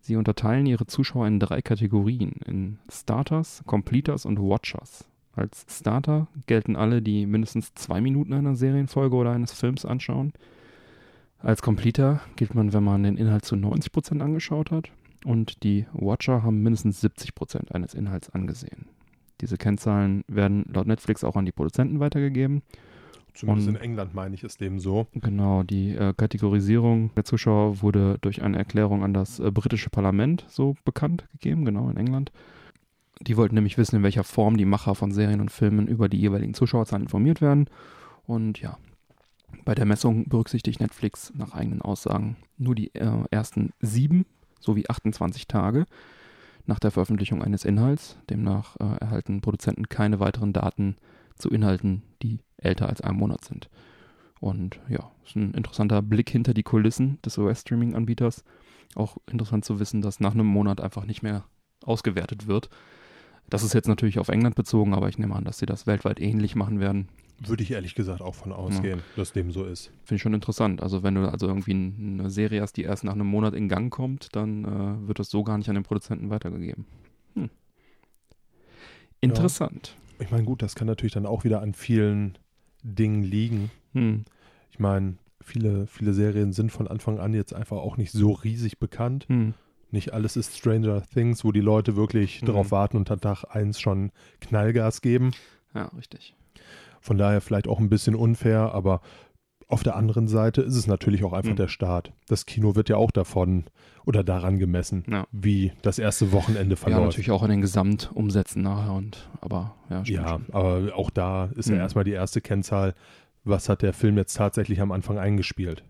Sie 0.00 0.16
unterteilen 0.16 0.66
ihre 0.66 0.86
Zuschauer 0.86 1.26
in 1.28 1.38
drei 1.38 1.62
Kategorien: 1.62 2.32
in 2.46 2.78
Starters, 2.90 3.62
Completers 3.66 4.26
und 4.26 4.38
Watchers. 4.40 5.04
Als 5.38 5.64
Starter 5.70 6.26
gelten 6.46 6.74
alle, 6.76 7.00
die 7.00 7.24
mindestens 7.26 7.72
zwei 7.74 8.00
Minuten 8.00 8.32
einer 8.32 8.56
Serienfolge 8.56 9.14
oder 9.16 9.30
eines 9.30 9.52
Films 9.52 9.84
anschauen. 9.84 10.32
Als 11.40 11.62
Completer 11.62 12.20
gilt 12.36 12.54
man, 12.54 12.72
wenn 12.72 12.82
man 12.82 13.04
den 13.04 13.16
Inhalt 13.16 13.44
zu 13.44 13.54
90% 13.54 14.20
angeschaut 14.20 14.70
hat. 14.72 14.90
Und 15.24 15.62
die 15.62 15.86
Watcher 15.92 16.42
haben 16.42 16.62
mindestens 16.62 17.02
70% 17.04 17.72
eines 17.72 17.94
Inhalts 17.94 18.30
angesehen. 18.30 18.86
Diese 19.40 19.56
Kennzahlen 19.56 20.24
werden 20.26 20.64
laut 20.72 20.86
Netflix 20.88 21.22
auch 21.22 21.36
an 21.36 21.44
die 21.46 21.52
Produzenten 21.52 22.00
weitergegeben. 22.00 22.62
Zumindest 23.34 23.68
Und- 23.68 23.76
in 23.76 23.80
England 23.80 24.14
meine 24.14 24.34
ich 24.34 24.42
es 24.42 24.56
dem 24.56 24.80
so. 24.80 25.06
Genau, 25.14 25.62
die 25.62 25.90
äh, 25.94 26.12
Kategorisierung 26.16 27.10
der 27.14 27.24
Zuschauer 27.24 27.82
wurde 27.82 28.18
durch 28.20 28.42
eine 28.42 28.58
Erklärung 28.58 29.04
an 29.04 29.14
das 29.14 29.38
äh, 29.38 29.52
britische 29.52 29.90
Parlament 29.90 30.44
so 30.48 30.74
bekannt 30.84 31.28
gegeben, 31.32 31.64
genau 31.64 31.88
in 31.88 31.96
England. 31.96 32.32
Die 33.20 33.36
wollten 33.36 33.54
nämlich 33.54 33.78
wissen, 33.78 33.96
in 33.96 34.02
welcher 34.02 34.24
Form 34.24 34.56
die 34.56 34.64
Macher 34.64 34.94
von 34.94 35.10
Serien 35.10 35.40
und 35.40 35.50
Filmen 35.50 35.88
über 35.88 36.08
die 36.08 36.18
jeweiligen 36.18 36.54
Zuschauerzahlen 36.54 37.04
informiert 37.04 37.40
werden. 37.40 37.68
Und 38.26 38.60
ja, 38.60 38.78
bei 39.64 39.74
der 39.74 39.86
Messung 39.86 40.28
berücksichtigt 40.28 40.80
Netflix 40.80 41.32
nach 41.34 41.52
eigenen 41.52 41.82
Aussagen 41.82 42.36
nur 42.56 42.74
die 42.74 42.94
äh, 42.94 43.24
ersten 43.30 43.72
sieben 43.80 44.26
sowie 44.60 44.88
28 44.88 45.48
Tage 45.48 45.86
nach 46.66 46.78
der 46.78 46.90
Veröffentlichung 46.90 47.42
eines 47.42 47.64
Inhalts. 47.64 48.18
Demnach 48.30 48.76
äh, 48.76 48.98
erhalten 49.00 49.40
Produzenten 49.40 49.88
keine 49.88 50.20
weiteren 50.20 50.52
Daten 50.52 50.96
zu 51.36 51.50
Inhalten, 51.50 52.02
die 52.22 52.40
älter 52.56 52.88
als 52.88 53.00
einen 53.00 53.18
Monat 53.18 53.44
sind. 53.44 53.68
Und 54.40 54.80
ja, 54.88 55.10
ist 55.24 55.36
ein 55.36 55.52
interessanter 55.54 56.02
Blick 56.02 56.30
hinter 56.30 56.54
die 56.54 56.62
Kulissen 56.62 57.18
des 57.24 57.38
US-Streaming-Anbieters. 57.38 58.44
Auch 58.94 59.16
interessant 59.30 59.64
zu 59.64 59.80
wissen, 59.80 60.02
dass 60.02 60.20
nach 60.20 60.34
einem 60.34 60.46
Monat 60.46 60.80
einfach 60.80 61.04
nicht 61.04 61.22
mehr 61.22 61.44
ausgewertet 61.84 62.46
wird. 62.46 62.68
Das 63.50 63.62
ist 63.62 63.72
jetzt 63.74 63.88
natürlich 63.88 64.18
auf 64.18 64.28
England 64.28 64.54
bezogen, 64.54 64.94
aber 64.94 65.08
ich 65.08 65.18
nehme 65.18 65.34
an, 65.34 65.44
dass 65.44 65.58
sie 65.58 65.66
das 65.66 65.86
weltweit 65.86 66.20
ähnlich 66.20 66.54
machen 66.54 66.80
werden. 66.80 67.08
Würde 67.40 67.62
ich 67.62 67.70
ehrlich 67.70 67.94
gesagt 67.94 68.20
auch 68.20 68.34
von 68.34 68.52
ausgehen, 68.52 69.00
dass 69.16 69.32
dem 69.32 69.52
so 69.52 69.64
ist. 69.64 69.92
Finde 70.04 70.16
ich 70.16 70.22
schon 70.22 70.34
interessant. 70.34 70.82
Also 70.82 71.04
wenn 71.04 71.14
du 71.14 71.30
also 71.30 71.46
irgendwie 71.46 71.70
eine 71.72 72.30
Serie 72.30 72.60
hast, 72.60 72.72
die 72.76 72.82
erst 72.82 73.04
nach 73.04 73.12
einem 73.12 73.28
Monat 73.28 73.54
in 73.54 73.68
Gang 73.68 73.92
kommt, 73.92 74.34
dann 74.34 74.64
äh, 74.64 75.08
wird 75.08 75.20
das 75.20 75.30
so 75.30 75.44
gar 75.44 75.56
nicht 75.56 75.68
an 75.68 75.76
den 75.76 75.84
Produzenten 75.84 76.30
weitergegeben. 76.30 76.84
Hm. 77.34 77.48
Interessant. 79.20 79.96
Ich 80.18 80.32
meine, 80.32 80.44
gut, 80.44 80.62
das 80.62 80.74
kann 80.74 80.88
natürlich 80.88 81.12
dann 81.12 81.26
auch 81.26 81.44
wieder 81.44 81.62
an 81.62 81.74
vielen 81.74 82.36
Dingen 82.82 83.22
liegen. 83.22 83.70
Hm. 83.92 84.24
Ich 84.72 84.80
meine, 84.80 85.16
viele, 85.40 85.86
viele 85.86 86.14
Serien 86.14 86.52
sind 86.52 86.72
von 86.72 86.88
Anfang 86.88 87.20
an 87.20 87.34
jetzt 87.34 87.54
einfach 87.54 87.76
auch 87.76 87.96
nicht 87.96 88.10
so 88.10 88.32
riesig 88.32 88.78
bekannt. 88.78 89.26
Hm. 89.28 89.54
Nicht 89.90 90.12
alles 90.12 90.36
ist 90.36 90.56
Stranger 90.56 91.02
Things, 91.02 91.44
wo 91.44 91.52
die 91.52 91.60
Leute 91.60 91.96
wirklich 91.96 92.42
Mhm. 92.42 92.46
darauf 92.46 92.70
warten 92.70 92.96
und 92.96 93.10
an 93.10 93.20
Tag 93.20 93.44
1 93.50 93.80
schon 93.80 94.10
Knallgas 94.40 95.00
geben. 95.00 95.30
Ja, 95.74 95.86
richtig. 95.96 96.34
Von 97.00 97.16
daher 97.18 97.40
vielleicht 97.40 97.68
auch 97.68 97.78
ein 97.78 97.88
bisschen 97.88 98.14
unfair, 98.14 98.72
aber 98.74 99.00
Auf 99.70 99.82
der 99.82 99.96
anderen 99.96 100.28
Seite 100.28 100.62
ist 100.62 100.76
es 100.76 100.86
natürlich 100.86 101.22
auch 101.24 101.34
einfach 101.34 101.50
Mhm. 101.52 101.56
der 101.56 101.68
Start. 101.68 102.10
Das 102.26 102.46
Kino 102.46 102.74
wird 102.74 102.88
ja 102.88 102.96
auch 102.96 103.10
davon 103.10 103.64
oder 104.06 104.24
daran 104.24 104.58
gemessen, 104.58 105.04
Ja. 105.06 105.26
wie 105.30 105.72
das 105.82 105.98
erste 105.98 106.32
Wochenende 106.32 106.72
Ja, 106.74 106.76
verläuft. 106.80 107.02
natürlich 107.04 107.30
auch 107.30 107.42
in 107.42 107.50
den 107.50 107.60
Gesamtumsätzen 107.60 108.62
nachher 108.62 108.94
und 108.94 109.28
aber 109.42 109.74
ja, 109.90 110.00
Ja, 110.04 110.26
schon. 110.26 110.46
aber 110.52 110.96
auch 110.96 111.10
da 111.10 111.50
ist 111.54 111.68
ja 111.68 111.74
Mhm. 111.74 111.80
erstmal 111.82 112.04
die 112.04 112.12
erste 112.12 112.40
Kennzahl, 112.40 112.94
was 113.44 113.68
hat 113.68 113.82
der 113.82 113.92
Film 113.92 114.16
jetzt 114.16 114.32
tatsächlich 114.38 114.80
am 114.80 114.90
Anfang 114.90 115.18
eingespielt. 115.18 115.84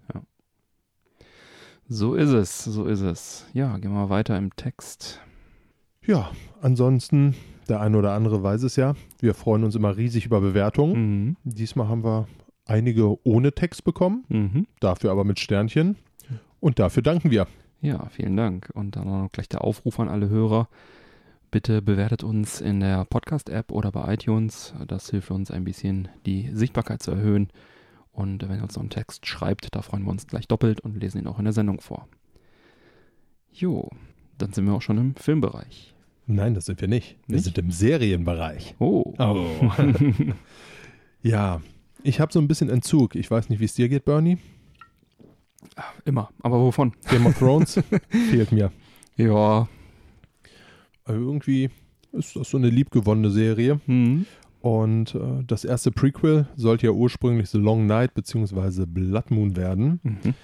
So 1.88 2.14
ist 2.14 2.30
es, 2.30 2.64
so 2.64 2.84
ist 2.84 3.00
es. 3.00 3.46
Ja, 3.54 3.76
gehen 3.78 3.92
wir 3.92 4.10
weiter 4.10 4.36
im 4.36 4.54
Text. 4.56 5.20
Ja, 6.04 6.30
ansonsten, 6.60 7.34
der 7.68 7.80
eine 7.80 7.96
oder 7.98 8.12
andere 8.12 8.42
weiß 8.42 8.62
es 8.62 8.76
ja, 8.76 8.94
wir 9.20 9.34
freuen 9.34 9.64
uns 9.64 9.74
immer 9.74 9.96
riesig 9.96 10.26
über 10.26 10.40
Bewertungen. 10.40 10.94
Mhm. 10.94 11.36
Diesmal 11.44 11.88
haben 11.88 12.04
wir 12.04 12.28
einige 12.66 13.16
ohne 13.26 13.52
Text 13.52 13.84
bekommen, 13.84 14.24
Mhm. 14.28 14.66
dafür 14.80 15.10
aber 15.10 15.24
mit 15.24 15.40
Sternchen. 15.40 15.96
Und 16.60 16.78
dafür 16.78 17.02
danken 17.02 17.30
wir. 17.30 17.46
Ja, 17.80 18.06
vielen 18.10 18.36
Dank. 18.36 18.70
Und 18.74 18.96
dann 18.96 19.06
noch 19.06 19.30
gleich 19.32 19.48
der 19.48 19.62
Aufruf 19.62 20.00
an 20.00 20.08
alle 20.08 20.28
Hörer. 20.28 20.68
Bitte 21.50 21.80
bewertet 21.80 22.24
uns 22.24 22.60
in 22.60 22.80
der 22.80 23.04
Podcast-App 23.06 23.70
oder 23.72 23.92
bei 23.92 24.12
iTunes. 24.12 24.74
Das 24.86 25.08
hilft 25.08 25.30
uns 25.30 25.50
ein 25.50 25.64
bisschen, 25.64 26.08
die 26.26 26.50
Sichtbarkeit 26.52 27.02
zu 27.02 27.12
erhöhen. 27.12 27.48
Und 28.18 28.48
wenn 28.48 28.56
ihr 28.56 28.64
uns 28.64 28.74
noch 28.74 28.82
einen 28.82 28.90
Text 28.90 29.28
schreibt, 29.28 29.72
da 29.76 29.80
freuen 29.80 30.02
wir 30.02 30.10
uns 30.10 30.26
gleich 30.26 30.48
doppelt 30.48 30.80
und 30.80 30.96
lesen 30.96 31.20
ihn 31.20 31.28
auch 31.28 31.38
in 31.38 31.44
der 31.44 31.52
Sendung 31.52 31.80
vor. 31.80 32.08
Jo, 33.52 33.90
dann 34.38 34.52
sind 34.52 34.66
wir 34.66 34.72
auch 34.72 34.82
schon 34.82 34.98
im 34.98 35.14
Filmbereich. 35.14 35.94
Nein, 36.26 36.54
das 36.54 36.64
sind 36.64 36.80
wir 36.80 36.88
nicht. 36.88 37.16
Wir 37.28 37.36
Nicht? 37.36 37.44
sind 37.44 37.58
im 37.58 37.70
Serienbereich. 37.70 38.74
Oh. 38.80 39.14
Oh. 39.20 39.70
ja, 41.22 41.62
ich 42.02 42.18
habe 42.18 42.32
so 42.32 42.40
ein 42.40 42.48
bisschen 42.48 42.68
Entzug. 42.70 43.14
Ich 43.14 43.30
weiß 43.30 43.50
nicht, 43.50 43.60
wie 43.60 43.66
es 43.66 43.74
dir 43.74 43.88
geht, 43.88 44.04
Bernie. 44.04 44.38
Immer. 46.04 46.30
Aber 46.42 46.58
wovon? 46.58 46.94
Game 47.08 47.24
of 47.24 47.38
Thrones 47.38 47.80
fehlt 48.10 48.50
mir. 48.50 48.72
Ja. 49.16 49.68
Also 51.04 51.20
irgendwie 51.20 51.70
ist 52.10 52.34
das 52.34 52.50
so 52.50 52.56
eine 52.56 52.68
liebgewonnene 52.68 53.30
Serie. 53.30 53.80
Hm. 53.86 54.26
Und 54.60 55.14
äh, 55.14 55.44
das 55.46 55.64
erste 55.64 55.92
Prequel 55.92 56.48
sollte 56.56 56.86
ja 56.86 56.92
ursprünglich 56.92 57.48
The 57.50 57.58
Long 57.58 57.86
Night 57.86 58.14
bzw. 58.14 58.86
Blood 58.86 59.30
Moon 59.30 59.56
werden. 59.56 60.00
Mhm. 60.02 60.34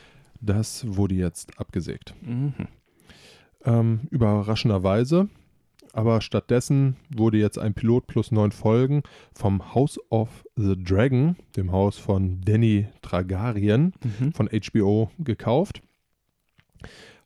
Das 0.41 0.85
wurde 0.87 1.15
jetzt 1.17 1.59
abgesägt. 1.59 2.15
Mhm. 2.23 2.55
Ähm, 3.65 4.01
überraschenderweise. 4.11 5.29
Aber 5.93 6.21
stattdessen 6.21 6.97
wurde 7.15 7.39
jetzt 7.39 7.57
ein 7.59 7.73
Pilot 7.75 8.09
plus 8.09 8.33
neun 8.33 8.51
Folgen 8.51 9.05
vom 9.33 9.75
House 9.75 9.99
of 10.11 10.45
the 10.57 10.75
Dragon, 10.77 11.37
dem 11.57 11.71
Haus 11.71 11.99
von 11.99 12.41
Danny 12.41 12.89
Targaryen 13.01 13.93
Mhm. 14.21 14.33
von 14.33 14.49
HBO 14.49 15.11
gekauft. 15.21 15.83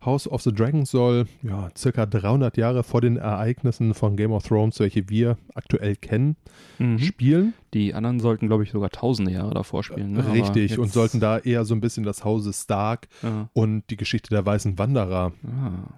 House 0.05 0.29
of 0.29 0.43
the 0.43 0.53
Dragon 0.53 0.85
soll 0.85 1.27
ja, 1.43 1.69
circa 1.77 2.07
300 2.07 2.57
Jahre 2.57 2.83
vor 2.85 3.01
den 3.01 3.17
Ereignissen 3.17 3.95
von 3.95 4.17
Game 4.17 4.31
of 4.33 4.45
Thrones, 4.47 4.79
welche 4.81 5.09
wir 5.09 5.37
aktuell 5.55 5.97
kennen, 5.97 6.37
Mhm. 6.79 6.99
spielen. 7.01 7.55
Die 7.75 7.95
anderen 7.95 8.21
sollten, 8.21 8.47
glaube 8.47 8.63
ich, 8.63 8.71
sogar 8.71 8.91
tausende 8.91 9.33
Jahre 9.33 9.53
davor 9.55 9.83
spielen. 9.83 10.13
Ne? 10.13 10.33
Richtig. 10.33 10.79
Und 10.79 10.93
sollten 10.93 11.19
da 11.21 11.39
eher 11.39 11.65
so 11.65 11.75
ein 11.75 11.81
bisschen 11.81 12.05
das 12.05 12.25
Hause 12.25 12.53
Stark 12.53 13.09
Ja. 13.23 13.49
und 13.53 13.83
die 13.91 13.97
Geschichte 13.97 14.31
der 14.31 14.47
weißen 14.47 14.79
Wanderer 14.79 15.33
Ah, 15.45 15.93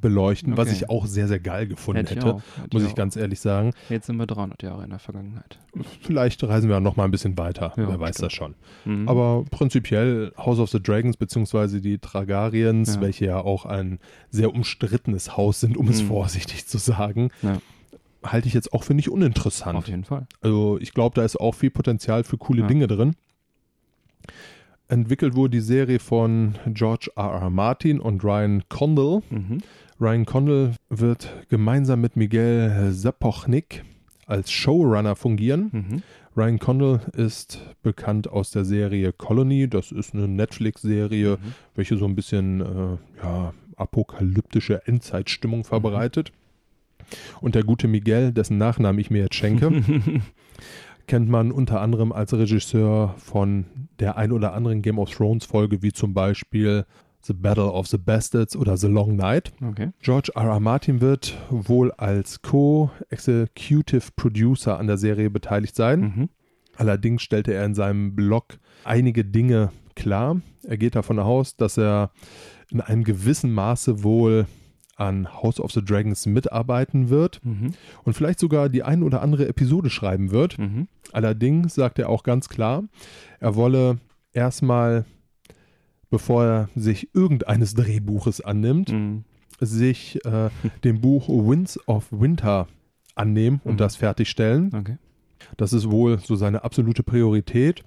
beleuchten, 0.00 0.56
was 0.56 0.68
Okay. 0.68 0.76
ich 0.76 0.90
auch 0.90 1.06
sehr, 1.06 1.28
sehr 1.28 1.38
geil 1.38 1.66
gefunden 1.66 1.98
hätte 2.00 2.14
ich 2.18 2.24
hätte. 2.24 2.34
auch, 2.34 2.42
hätte 2.60 2.68
Muss 2.76 2.82
ich 2.82 2.90
ich 2.90 2.94
ganz 2.94 3.16
ehrlich 3.16 3.40
sagen. 3.40 3.72
Jetzt 3.88 4.06
sind 4.06 4.16
wir 4.16 4.26
300 4.26 4.62
Jahre 4.62 4.84
in 4.84 4.90
der 4.90 4.98
Vergangenheit. 4.98 5.58
Vielleicht 6.02 6.42
reisen 6.44 6.68
wir 6.68 6.80
noch 6.80 6.96
mal 6.96 7.04
ein 7.04 7.10
bisschen 7.10 7.38
weiter. 7.38 7.72
Ja, 7.76 7.88
Wer 7.88 8.00
weiß 8.00 8.16
stimmt. 8.16 8.26
das 8.26 8.32
schon. 8.32 8.54
Mhm. 8.84 9.08
Aber 9.08 9.44
prinzipiell 9.50 10.32
House 10.36 10.58
of 10.58 10.70
the 10.70 10.82
Dragons 10.82 11.16
beziehungsweise 11.16 11.80
die 11.80 11.98
Targaryens, 11.98 12.96
Ja. 12.96 13.00
welche 13.00 13.24
ja 13.26 13.40
auch 13.40 13.64
ein 13.64 13.98
sehr 14.30 14.52
umstrittenes 14.52 15.36
Haus 15.36 15.60
sind, 15.60 15.76
um 15.76 15.88
es 15.88 16.02
Mhm. 16.02 16.08
vorsichtig 16.08 16.66
zu 16.66 16.78
sagen, 16.78 17.30
Ja. 17.42 17.58
halte 18.24 18.48
ich 18.48 18.54
jetzt 18.54 18.72
auch 18.72 18.82
für 18.82 18.94
nicht 18.94 19.08
uninteressant. 19.10 19.76
Auf 19.78 19.88
jeden 19.88 20.04
Fall. 20.04 20.26
Also 20.40 20.78
ich 20.80 20.92
glaube, 20.94 21.14
da 21.14 21.24
ist 21.24 21.36
auch 21.38 21.54
viel 21.54 21.70
Potenzial 21.70 22.24
für 22.24 22.38
coole. 22.38 22.66
Dinge 22.66 22.86
drin. 22.88 23.14
Entwickelt 24.88 25.34
wurde 25.34 25.50
die 25.50 25.60
Serie 25.60 25.98
von 25.98 26.54
George 26.66 27.10
R. 27.16 27.24
R. 27.42 27.50
Martin 27.50 27.98
und 28.00 28.22
Ryan 28.22 28.62
Condal. 28.68 29.22
Mhm. 29.30 29.58
Ryan 30.00 30.26
Condal 30.26 30.74
wird 30.90 31.28
gemeinsam 31.48 32.00
mit 32.02 32.16
Miguel 32.16 32.92
Sapochnik 32.92 33.84
als 34.26 34.50
Showrunner 34.52 35.16
fungieren. 35.16 35.70
Mhm. 35.72 36.02
Ryan 36.36 36.58
Condal 36.58 37.00
ist 37.16 37.60
bekannt 37.82 38.28
aus 38.28 38.50
der 38.50 38.64
Serie 38.64 39.12
Colony. 39.12 39.68
Das 39.68 39.90
ist 39.90 40.14
eine 40.14 40.28
Netflix-Serie, 40.28 41.38
Mhm. 41.42 41.54
welche 41.74 41.96
so 41.96 42.04
ein 42.04 42.14
bisschen 42.14 42.60
äh, 42.60 42.98
ja, 43.22 43.54
apokalyptische 43.76 44.86
Endzeitstimmung 44.86 45.64
verbreitet. 45.64 46.32
Und 47.40 47.54
der 47.54 47.62
gute 47.62 47.88
Miguel, 47.88 48.32
dessen 48.32 48.58
Nachnamen 48.58 48.98
ich 49.00 49.10
mir 49.10 49.22
jetzt 49.22 49.36
schenke, 49.36 49.70
kennt 51.06 51.28
man 51.28 51.52
unter 51.52 51.80
anderem 51.80 52.12
als 52.12 52.32
Regisseur 52.32 53.14
von 53.18 53.66
der 53.98 54.16
ein 54.16 54.32
oder 54.32 54.52
anderen 54.52 54.82
Game 54.82 54.98
of 54.98 55.10
Thrones 55.10 55.44
Folge, 55.44 55.82
wie 55.82 55.92
zum 55.92 56.14
Beispiel 56.14 56.84
The 57.22 57.32
Battle 57.32 57.72
of 57.72 57.88
the 57.88 57.98
Bastards 57.98 58.54
oder 58.56 58.76
The 58.76 58.86
Long 58.86 59.16
Night. 59.16 59.52
Okay. 59.60 59.90
George 60.00 60.30
R. 60.34 60.44
R. 60.44 60.60
Martin 60.60 61.00
wird 61.00 61.36
wohl 61.50 61.90
als 61.92 62.42
Co-Executive 62.42 64.10
Producer 64.14 64.78
an 64.78 64.86
der 64.86 64.96
Serie 64.96 65.30
beteiligt 65.30 65.74
sein. 65.74 66.00
Mhm. 66.00 66.28
Allerdings 66.76 67.22
stellte 67.22 67.52
er 67.52 67.64
in 67.64 67.74
seinem 67.74 68.14
Blog 68.14 68.58
einige 68.84 69.24
Dinge 69.24 69.70
klar. 69.96 70.40
Er 70.62 70.76
geht 70.76 70.94
davon 70.94 71.18
aus, 71.18 71.56
dass 71.56 71.78
er 71.78 72.10
in 72.70 72.80
einem 72.80 73.02
gewissen 73.02 73.52
Maße 73.52 74.04
wohl 74.04 74.46
an 74.96 75.28
House 75.42 75.60
of 75.60 75.70
the 75.72 75.84
Dragons 75.84 76.26
mitarbeiten 76.26 77.08
wird 77.10 77.40
Mhm. 77.44 77.72
und 78.04 78.14
vielleicht 78.14 78.38
sogar 78.40 78.68
die 78.68 78.82
ein 78.82 79.02
oder 79.02 79.22
andere 79.22 79.46
Episode 79.46 79.90
schreiben 79.90 80.30
wird. 80.30 80.58
Mhm. 80.58 80.88
Allerdings 81.12 81.74
sagt 81.74 81.98
er 81.98 82.08
auch 82.08 82.22
ganz 82.22 82.48
klar, 82.48 82.84
er 83.40 83.54
wolle 83.56 83.98
erstmal, 84.32 85.04
bevor 86.10 86.44
er 86.44 86.68
sich 86.74 87.14
irgendeines 87.14 87.74
Drehbuches 87.74 88.40
annimmt, 88.40 88.90
Mhm. 88.92 89.24
sich 89.60 90.18
äh, 90.24 90.50
dem 90.84 91.00
Buch 91.00 91.28
Winds 91.28 91.78
of 91.88 92.06
Winter 92.10 92.66
annehmen 93.14 93.60
und 93.64 93.74
Mhm. 93.74 93.78
das 93.78 93.96
fertigstellen. 93.96 94.70
Okay. 94.74 94.96
Das 95.56 95.72
ist 95.72 95.90
wohl 95.90 96.18
so 96.18 96.36
seine 96.36 96.64
absolute 96.64 97.02
Priorität. 97.02 97.84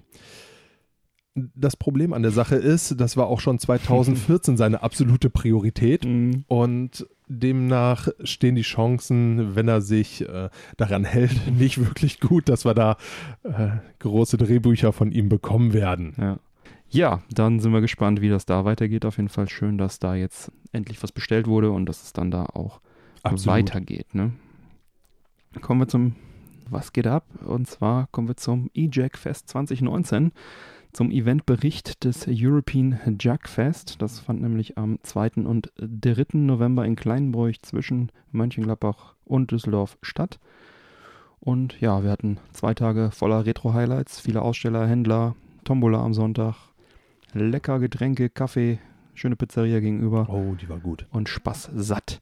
Das 1.54 1.76
Problem 1.76 2.12
an 2.12 2.22
der 2.22 2.30
Sache 2.30 2.56
ist, 2.56 3.00
das 3.00 3.16
war 3.16 3.26
auch 3.26 3.40
schon 3.40 3.58
2014 3.58 4.56
seine 4.56 4.82
absolute 4.82 5.30
Priorität. 5.30 6.04
Mhm. 6.04 6.44
Und 6.48 7.06
demnach 7.28 8.08
stehen 8.24 8.56
die 8.56 8.62
Chancen, 8.62 9.54
wenn 9.54 9.68
er 9.68 9.80
sich 9.80 10.28
äh, 10.28 10.50
daran 10.76 11.04
hält, 11.04 11.52
nicht 11.58 11.78
wirklich 11.78 12.20
gut, 12.20 12.48
dass 12.48 12.64
wir 12.64 12.74
da 12.74 12.96
äh, 13.42 13.68
große 14.00 14.36
Drehbücher 14.36 14.92
von 14.92 15.12
ihm 15.12 15.28
bekommen 15.28 15.72
werden. 15.72 16.14
Ja. 16.18 16.38
Ja, 16.92 17.22
dann 17.30 17.60
sind 17.60 17.72
wir 17.72 17.80
gespannt, 17.80 18.20
wie 18.20 18.28
das 18.28 18.46
da 18.46 18.64
weitergeht. 18.64 19.04
Auf 19.04 19.16
jeden 19.16 19.28
Fall 19.28 19.48
schön, 19.48 19.78
dass 19.78 20.00
da 20.00 20.16
jetzt 20.16 20.50
endlich 20.72 21.00
was 21.04 21.12
bestellt 21.12 21.46
wurde 21.46 21.70
und 21.70 21.86
dass 21.86 22.02
es 22.02 22.12
dann 22.12 22.32
da 22.32 22.46
auch 22.46 22.80
weitergeht. 23.22 24.12
Ne? 24.12 24.32
Kommen 25.60 25.80
wir 25.80 25.88
zum 25.88 26.16
Was 26.68 26.92
geht 26.92 27.06
ab? 27.06 27.24
Und 27.44 27.68
zwar 27.68 28.08
kommen 28.08 28.26
wir 28.26 28.36
zum 28.36 28.70
E-Jack 28.74 29.18
Fest 29.18 29.48
2019, 29.50 30.32
zum 30.92 31.10
Eventbericht 31.10 32.04
des 32.04 32.26
European 32.28 32.98
Jack 33.20 33.48
Fest. 33.48 34.00
Das 34.02 34.18
fand 34.20 34.40
nämlich 34.42 34.76
am 34.78 34.98
2. 35.02 35.44
und 35.44 35.72
3. 35.78 36.26
November 36.38 36.84
in 36.84 36.96
Kleinbräuch 36.96 37.60
zwischen 37.62 38.10
Mönchengladbach 38.32 39.14
und 39.24 39.50
Düsseldorf 39.50 39.98
statt. 40.02 40.38
Und 41.38 41.80
ja, 41.80 42.02
wir 42.02 42.10
hatten 42.10 42.38
zwei 42.52 42.74
Tage 42.74 43.10
voller 43.12 43.46
Retro-Highlights, 43.46 44.20
viele 44.20 44.42
Aussteller, 44.42 44.86
Händler, 44.86 45.36
Tombola 45.64 46.02
am 46.04 46.12
Sonntag, 46.12 46.56
lecker 47.32 47.78
Getränke, 47.78 48.28
Kaffee, 48.28 48.78
schöne 49.14 49.36
Pizzeria 49.36 49.80
gegenüber 49.80 50.28
Oh, 50.28 50.54
die 50.60 50.68
war 50.68 50.78
gut. 50.78 51.06
und 51.12 51.28
Spaß 51.28 51.70
satt. 51.74 52.20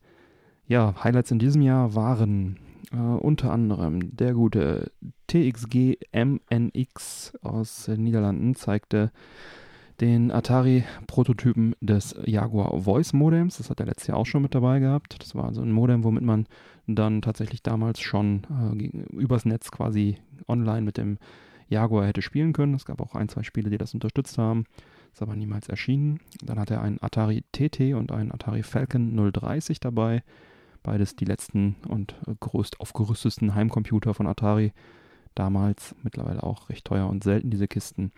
Ja, 0.68 0.94
Highlights 1.02 1.30
in 1.30 1.38
diesem 1.38 1.62
Jahr 1.62 1.94
waren 1.94 2.58
äh, 2.92 2.96
unter 2.96 3.52
anderem 3.52 4.16
der 4.16 4.34
gute 4.34 4.92
TXG 5.26 5.96
MNX 6.12 7.34
aus 7.42 7.84
den 7.84 8.04
Niederlanden 8.04 8.54
zeigte 8.54 9.10
den 10.00 10.30
Atari-Prototypen 10.30 11.74
des 11.80 12.14
Jaguar 12.24 12.80
Voice 12.80 13.12
Modems. 13.12 13.58
Das 13.58 13.68
hat 13.68 13.80
er 13.80 13.86
letztes 13.86 14.06
Jahr 14.06 14.16
auch 14.16 14.26
schon 14.26 14.42
mit 14.42 14.54
dabei 14.54 14.78
gehabt. 14.78 15.16
Das 15.20 15.34
war 15.34 15.46
also 15.46 15.60
ein 15.60 15.72
Modem, 15.72 16.04
womit 16.04 16.22
man 16.22 16.46
dann 16.86 17.20
tatsächlich 17.20 17.62
damals 17.62 18.00
schon 18.00 18.46
äh, 18.78 19.16
übers 19.16 19.44
Netz 19.44 19.70
quasi 19.70 20.18
online 20.46 20.82
mit 20.82 20.96
dem 20.96 21.18
Jaguar 21.68 22.06
hätte 22.06 22.22
spielen 22.22 22.52
können. 22.52 22.74
Es 22.74 22.84
gab 22.84 23.00
auch 23.00 23.14
ein, 23.14 23.28
zwei 23.28 23.42
Spiele, 23.42 23.70
die 23.70 23.78
das 23.78 23.92
unterstützt 23.92 24.38
haben. 24.38 24.64
Ist 25.12 25.22
aber 25.22 25.36
niemals 25.36 25.68
erschienen. 25.68 26.20
Dann 26.42 26.58
hat 26.58 26.70
er 26.70 26.80
einen 26.80 27.02
Atari 27.02 27.42
TT 27.52 27.94
und 27.94 28.12
einen 28.12 28.32
Atari 28.32 28.62
Falcon 28.62 29.16
030 29.32 29.80
dabei. 29.80 30.22
Beides 30.88 31.14
die 31.14 31.26
letzten 31.26 31.76
und 31.86 32.14
äh, 32.26 32.32
größt 32.40 32.80
aufgerüstesten 32.80 33.54
Heimcomputer 33.54 34.14
von 34.14 34.26
Atari. 34.26 34.72
Damals, 35.34 35.94
mittlerweile 36.02 36.42
auch 36.42 36.70
recht 36.70 36.86
teuer 36.86 37.10
und 37.10 37.22
selten, 37.22 37.50
diese 37.50 37.68
Kisten. 37.68 38.10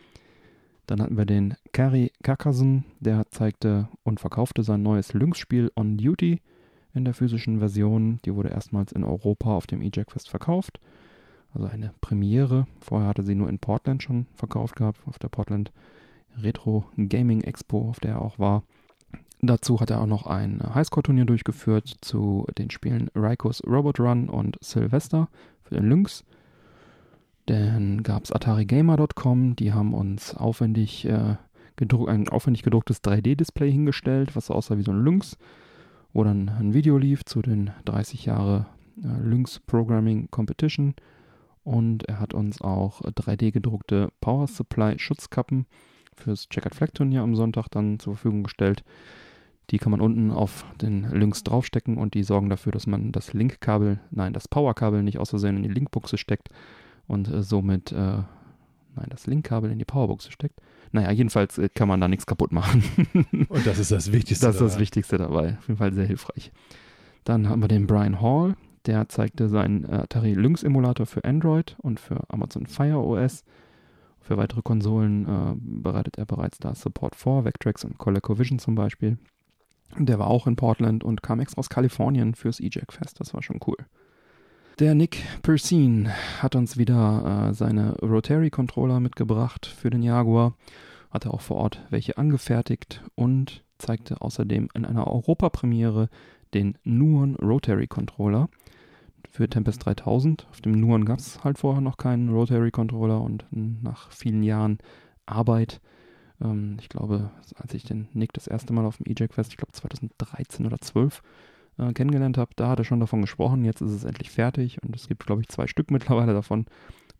Dann 0.87 1.03
hatten 1.03 1.17
wir 1.17 1.25
den 1.25 1.57
Kari 1.73 2.13
Kakasen, 2.23 2.85
der 3.01 3.29
zeigte 3.33 3.89
und 4.05 4.21
verkaufte 4.21 4.63
sein 4.63 4.85
neues 4.85 5.15
Lynx-Spiel 5.15 5.73
On 5.75 5.99
Duty 5.99 6.41
in 6.95 7.05
der 7.05 7.13
physischen 7.13 7.59
Version. 7.59 8.21
Die 8.25 8.37
wurde 8.37 8.51
erstmals 8.51 8.93
in 8.93 9.03
Europa 9.03 9.53
auf 9.53 9.67
dem 9.67 9.83
EJAC 9.83 10.13
Fest 10.13 10.31
verkauft. 10.31 10.79
Also 11.53 11.67
eine 11.67 11.93
Premiere. 12.01 12.69
Vorher 12.79 13.09
hatte 13.09 13.25
sie 13.25 13.35
nur 13.35 13.49
in 13.49 13.59
Portland 13.59 14.05
schon 14.05 14.27
verkauft 14.37 14.77
gehabt, 14.77 15.01
auf 15.07 15.19
der 15.19 15.29
Portland 15.29 15.73
Retro 16.39 16.85
Gaming 16.97 17.41
Expo, 17.41 17.89
auf 17.89 17.99
der 17.99 18.13
er 18.13 18.23
auch 18.23 18.39
war. 18.39 18.63
Dazu 19.43 19.81
hat 19.81 19.91
er 19.91 20.03
auch 20.03 20.07
noch 20.07 20.27
ein 20.27 20.61
Highscore-Turnier 20.75 21.25
durchgeführt 21.25 21.97
zu 22.03 22.47
den 22.59 22.71
Spielen 22.71 23.09
Rikos 23.15 23.63
Robot 23.67 23.99
Run 23.99 24.29
und 24.29 24.59
Sylvester 24.61 25.29
für 25.63 25.77
den 25.77 25.89
Lynx. 25.89 26.25
Dann 27.47 28.03
gab 28.03 28.25
es 28.25 28.33
AtariGamer.com, 28.33 29.57
die 29.57 29.73
haben 29.73 29.95
uns 29.95 30.35
aufwendig, 30.35 31.07
äh, 31.07 31.37
ein 31.81 32.29
aufwendig 32.29 32.63
gedrucktes 32.63 33.03
3D-Display 33.03 33.73
hingestellt, 33.73 34.37
was 34.37 34.51
aussah 34.51 34.77
wie 34.77 34.83
so 34.83 34.93
ein 34.93 35.03
Lynx, 35.03 35.39
wo 36.13 36.23
dann 36.23 36.51
ein 36.51 36.75
Video 36.75 36.99
lief 36.99 37.25
zu 37.25 37.41
den 37.41 37.71
30 37.87 38.27
Jahre 38.27 38.67
äh, 39.03 39.07
Lynx 39.27 39.59
Programming 39.61 40.31
Competition. 40.31 40.95
Und 41.65 42.05
er 42.05 42.21
hat 42.21 42.35
uns 42.35 42.61
auch 42.61 43.01
3D 43.03 43.53
gedruckte 43.53 44.11
Power 44.21 44.47
Supply 44.47 44.99
Schutzkappen 44.99 45.67
fürs 46.21 46.49
Checkered 46.49 46.75
Flag 46.75 46.91
Turnier 46.93 47.23
am 47.23 47.35
Sonntag 47.35 47.69
dann 47.69 47.99
zur 47.99 48.15
Verfügung 48.15 48.45
gestellt. 48.45 48.85
Die 49.71 49.79
kann 49.79 49.93
man 49.93 50.01
unten 50.01 50.31
auf 50.31 50.65
den 50.81 51.05
Lynx 51.11 51.45
draufstecken 51.45 51.97
und 51.97 52.15
die 52.15 52.25
sorgen 52.25 52.49
dafür, 52.51 52.73
dass 52.73 52.87
man 52.87 53.13
das 53.13 53.33
Link-Kabel, 53.33 54.01
nein, 54.11 54.33
das 54.33 54.49
Power-Kabel 54.49 55.03
nicht 55.03 55.19
aus 55.19 55.31
Versehen 55.31 55.57
in 55.57 55.63
die 55.63 55.69
Linkbuchse 55.69 56.19
steckt, 56.19 56.49
und 57.11 57.29
äh, 57.29 57.43
somit, 57.43 57.91
äh, 57.91 57.97
nein, 57.97 59.07
das 59.09 59.27
Linkkabel 59.27 59.73
in 59.73 59.81
die 59.81 59.85
Powerbuchse 59.85 60.31
steckt. 60.31 60.61
Naja, 60.93 61.11
jedenfalls 61.11 61.59
äh, 61.59 61.69
kann 61.69 61.89
man 61.89 62.01
da 62.01 62.07
nichts 62.07 62.25
kaputt 62.25 62.53
machen. 62.53 62.85
Und 63.49 63.67
das 63.67 63.81
ist 63.81 63.91
das 63.91 64.13
Wichtigste. 64.13 64.47
Das 64.47 64.57
ist 64.57 64.63
das 64.63 64.79
Wichtigste 64.79 65.19
dabei. 65.19 65.57
Auf 65.59 65.67
jeden 65.67 65.79
Fall 65.79 65.93
sehr 65.93 66.07
hilfreich. 66.07 66.53
Dann 67.25 67.49
haben 67.49 67.63
wir 67.63 67.69
den 67.69 67.89
Brian 67.89 68.21
Hall. 68.21 68.55
Der 68.87 69.09
zeigte 69.09 69.49
seinen 69.49 69.91
Atari 69.91 70.35
Lynx 70.35 70.63
Emulator 70.63 71.05
für 71.05 71.25
Android 71.25 71.77
und 71.79 71.99
für 71.99 72.23
Amazon 72.29 72.67
Fire 72.67 72.99
OS. 72.99 73.45
Für 74.31 74.37
weitere 74.37 74.63
Konsolen 74.63 75.27
äh, 75.27 75.57
bereitet 75.59 76.17
er 76.17 76.25
bereits 76.25 76.59
da 76.59 76.73
Support 76.73 77.17
vor, 77.17 77.45
Vectrex 77.45 77.85
und 77.85 77.99
ColecoVision 77.99 78.61
zum 78.61 78.77
Beispiel. 78.77 79.19
Der 79.99 80.21
war 80.21 80.29
auch 80.29 80.47
in 80.47 80.55
Portland 80.55 81.03
und 81.03 81.21
kam 81.21 81.41
extra 81.41 81.59
aus 81.59 81.69
Kalifornien 81.69 82.37
fürs 82.37 82.61
EJAC 82.61 82.93
Fest. 82.93 83.19
Das 83.19 83.35
war 83.35 83.43
schon 83.43 83.59
cool. 83.67 83.75
Der 84.79 84.95
Nick 84.95 85.21
Persine 85.43 86.15
hat 86.39 86.55
uns 86.55 86.77
wieder 86.77 87.49
äh, 87.49 87.55
seine 87.55 87.97
Rotary-Controller 87.97 89.01
mitgebracht 89.01 89.67
für 89.67 89.91
den 89.91 90.05
Jaguar. 90.05 90.55
Hat 91.11 91.25
er 91.25 91.35
auch 91.35 91.41
vor 91.41 91.57
Ort 91.57 91.85
welche 91.91 92.17
angefertigt 92.17 93.03
und 93.17 93.65
zeigte 93.79 94.21
außerdem 94.21 94.69
in 94.75 94.85
einer 94.85 95.09
Europapremiere 95.09 96.09
den 96.55 96.79
Nuon 96.85 97.35
Rotary 97.35 97.89
Controller 97.89 98.49
für 99.31 99.49
Tempest 99.49 99.85
3000. 99.87 100.47
Auf 100.51 100.61
dem 100.61 100.73
Nuon 100.73 101.05
gab 101.05 101.19
es 101.19 101.43
halt 101.45 101.59
vorher 101.59 101.81
noch 101.81 101.97
keinen 101.97 102.31
Rotary 102.31 102.71
Controller 102.71 103.21
und 103.21 103.47
nach 103.51 104.11
vielen 104.11 104.43
Jahren 104.43 104.79
Arbeit, 105.25 105.81
ähm, 106.41 106.77
ich 106.81 106.89
glaube, 106.89 107.31
als 107.55 107.73
ich 107.75 107.85
den 107.85 108.09
Nick 108.13 108.33
das 108.33 108.47
erste 108.47 108.73
Mal 108.73 108.85
auf 108.85 108.97
dem 108.97 109.07
EJAC 109.07 109.35
Fest, 109.35 109.53
ich 109.53 109.57
glaube 109.57 109.73
2013 109.73 110.67
oder 110.67 110.79
12, 110.79 111.23
äh, 111.79 111.93
kennengelernt 111.93 112.39
habe, 112.39 112.51
da 112.57 112.69
hat 112.69 112.79
er 112.81 112.85
schon 112.85 113.01
davon 113.01 113.23
gesprochen. 113.23 113.65
Jetzt 113.65 113.81
ist 113.81 113.93
es 113.93 114.05
endlich 114.05 114.31
fertig 114.31 114.83
und 114.83 114.95
es 114.95 115.09
gibt, 115.09 115.25
glaube 115.25 115.43
ich, 115.43 115.49
zwei 115.49 115.67
Stück 115.67 115.91
mittlerweile 115.93 116.33
davon, 116.35 116.67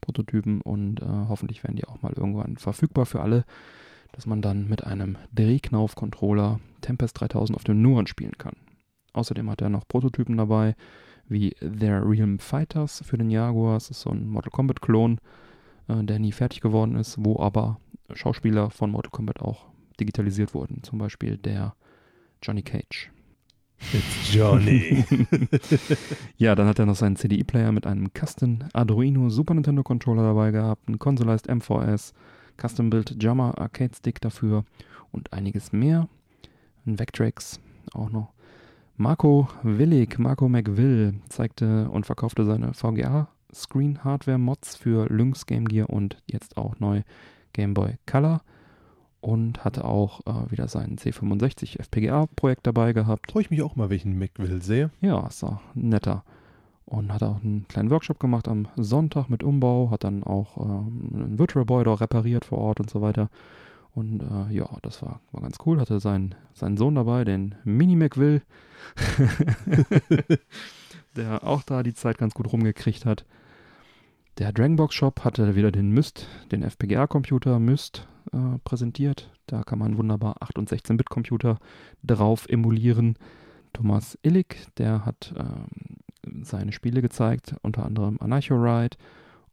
Prototypen 0.01 0.61
und 0.63 1.01
äh, 1.01 1.07
hoffentlich 1.29 1.63
werden 1.63 1.77
die 1.77 1.85
auch 1.85 2.03
mal 2.03 2.13
irgendwann 2.13 2.57
verfügbar 2.57 3.07
für 3.07 3.21
alle, 3.21 3.45
dass 4.13 4.27
man 4.27 4.43
dann 4.43 4.69
mit 4.69 4.85
einem 4.85 5.17
Drehknauf-Controller 5.35 6.59
Tempest 6.81 7.21
3000 7.21 7.57
auf 7.57 7.65
dem 7.65 7.81
Nuon 7.81 8.07
spielen 8.07 8.37
kann. 8.39 8.55
Außerdem 9.13 9.49
hat 9.51 9.61
er 9.61 9.69
noch 9.69 9.87
Prototypen 9.87 10.37
dabei, 10.37 10.75
wie 11.31 11.51
Their 11.61 12.03
Realm 12.07 12.39
Fighters 12.39 13.03
für 13.07 13.17
den 13.17 13.31
Jaguar. 13.31 13.75
Das 13.75 13.91
ist 13.91 14.01
so 14.01 14.11
ein 14.11 14.27
Mortal 14.27 14.51
Kombat-Klon, 14.51 15.19
äh, 15.89 16.05
der 16.05 16.19
nie 16.19 16.33
fertig 16.33 16.61
geworden 16.61 16.97
ist, 16.97 17.17
wo 17.19 17.41
aber 17.41 17.79
Schauspieler 18.13 18.71
von 18.71 18.91
Mortal 18.91 19.11
Kombat 19.11 19.41
auch 19.41 19.67
digitalisiert 19.99 20.55
wurden. 20.55 20.83
Zum 20.83 20.99
Beispiel 20.99 21.37
der 21.37 21.75
Johnny 22.43 22.63
Cage. 22.63 23.11
It's 23.93 24.35
Johnny. 24.35 25.05
ja, 26.37 26.55
dann 26.55 26.67
hat 26.67 26.79
er 26.79 26.87
noch 26.87 26.97
seinen 26.97 27.17
CDI-Player 27.17 27.73
mit 27.73 27.87
einem 27.87 28.11
Custom 28.13 28.59
Arduino 28.73 29.31
Super 29.31 29.55
Nintendo 29.55 29.83
Controller 29.83 30.23
dabei 30.23 30.51
gehabt, 30.51 30.87
einen 30.87 30.99
Consolized 30.99 31.49
MVS, 31.49 32.13
Custom 32.61 32.91
Built 32.91 33.23
Jammer 33.23 33.59
Arcade 33.59 33.95
Stick 33.97 34.21
dafür 34.21 34.65
und 35.13 35.33
einiges 35.33 35.73
mehr. 35.73 36.09
Ein 36.87 36.99
Vectrex 36.99 37.61
auch 37.93 38.11
noch. 38.11 38.33
Marco 39.01 39.49
Willig, 39.63 40.19
Marco 40.19 40.47
McVill, 40.47 41.15
zeigte 41.31 41.89
und 41.89 42.05
verkaufte 42.05 42.45
seine 42.45 42.75
VGA 42.75 43.29
Screen 43.51 44.05
Hardware 44.05 44.37
Mods 44.37 44.77
für 44.77 45.07
Lynx 45.07 45.47
Game 45.47 45.65
Gear 45.65 45.89
und 45.89 46.19
jetzt 46.27 46.59
auch 46.59 46.79
neu 46.81 47.01
Game 47.55 47.73
Boy 47.73 47.95
Color 48.05 48.43
und 49.23 49.65
hatte 49.65 49.87
auch 49.87 50.21
äh, 50.27 50.51
wieder 50.51 50.69
sein 50.69 50.99
C65 50.99 51.79
FPGA-Projekt 51.81 52.67
dabei 52.67 52.93
gehabt. 52.93 53.33
Freue 53.33 53.45
ich 53.45 53.51
mich 53.51 53.63
auch 53.63 53.75
mal, 53.75 53.89
welchen 53.89 54.19
Mac-Will 54.19 54.61
sehe. 54.61 54.91
Ja, 55.01 55.27
ist 55.29 55.45
auch 55.45 55.63
netter. 55.73 56.23
Und 56.85 57.11
hat 57.11 57.23
auch 57.23 57.43
einen 57.43 57.67
kleinen 57.69 57.89
Workshop 57.89 58.21
gemacht 58.21 58.49
am 58.49 58.69
Sonntag 58.77 59.31
mit 59.31 59.43
Umbau, 59.43 59.91
hat 59.91 60.05
dann 60.05 60.25
auch 60.25 60.59
ähm, 60.59 61.09
einen 61.15 61.39
Virtual 61.39 61.65
Boy 61.65 61.85
da 61.85 61.95
repariert 61.95 62.45
vor 62.45 62.59
Ort 62.59 62.81
und 62.81 62.91
so 62.91 63.01
weiter. 63.01 63.31
Und 63.95 64.23
äh, 64.23 64.55
ja, 64.55 64.69
das 64.83 65.03
war, 65.03 65.21
war 65.33 65.43
ganz 65.43 65.59
cool. 65.67 65.81
Hatte 65.81 66.01
sein, 66.01 66.35
seinen 66.55 66.77
Sohn 66.77 66.95
dabei, 66.95 67.25
den 67.25 67.55
Mini 67.65 67.97
McWill, 67.97 68.43
der 71.17 71.45
auch 71.45 71.63
da 71.63 71.83
die 71.83 71.95
Zeit 71.95 72.19
ganz 72.19 72.35
gut 72.35 72.53
rumgekriegt 72.53 73.05
hat. 73.05 73.25
Der 74.39 74.53
Dragonbox 74.53 74.95
Shop 74.95 75.25
hatte 75.25 75.55
wieder 75.57 75.73
den 75.73 75.91
Myst, 75.91 76.27
den 76.53 76.63
FPGA-Computer 76.63 77.59
Myst 77.59 78.07
äh, 78.33 78.59
präsentiert. 78.65 79.31
Da 79.47 79.65
kann 79.65 79.79
man 79.79 79.99
wunderbar 79.99 80.37
8- 80.43 80.59
und 80.59 80.71
16-Bit-Computer 80.71 81.59
drauf 82.03 82.49
emulieren. 82.49 83.17
Thomas 83.73 84.19
Illig, 84.23 84.67
der 84.79 85.05
hat 85.05 85.35
ähm, 85.37 86.45
seine 86.45 86.73
Spiele 86.73 87.03
gezeigt, 87.03 87.55
unter 87.63 87.85
anderem 87.85 88.19
Anarcho 88.21 88.55
Ride 88.55 88.97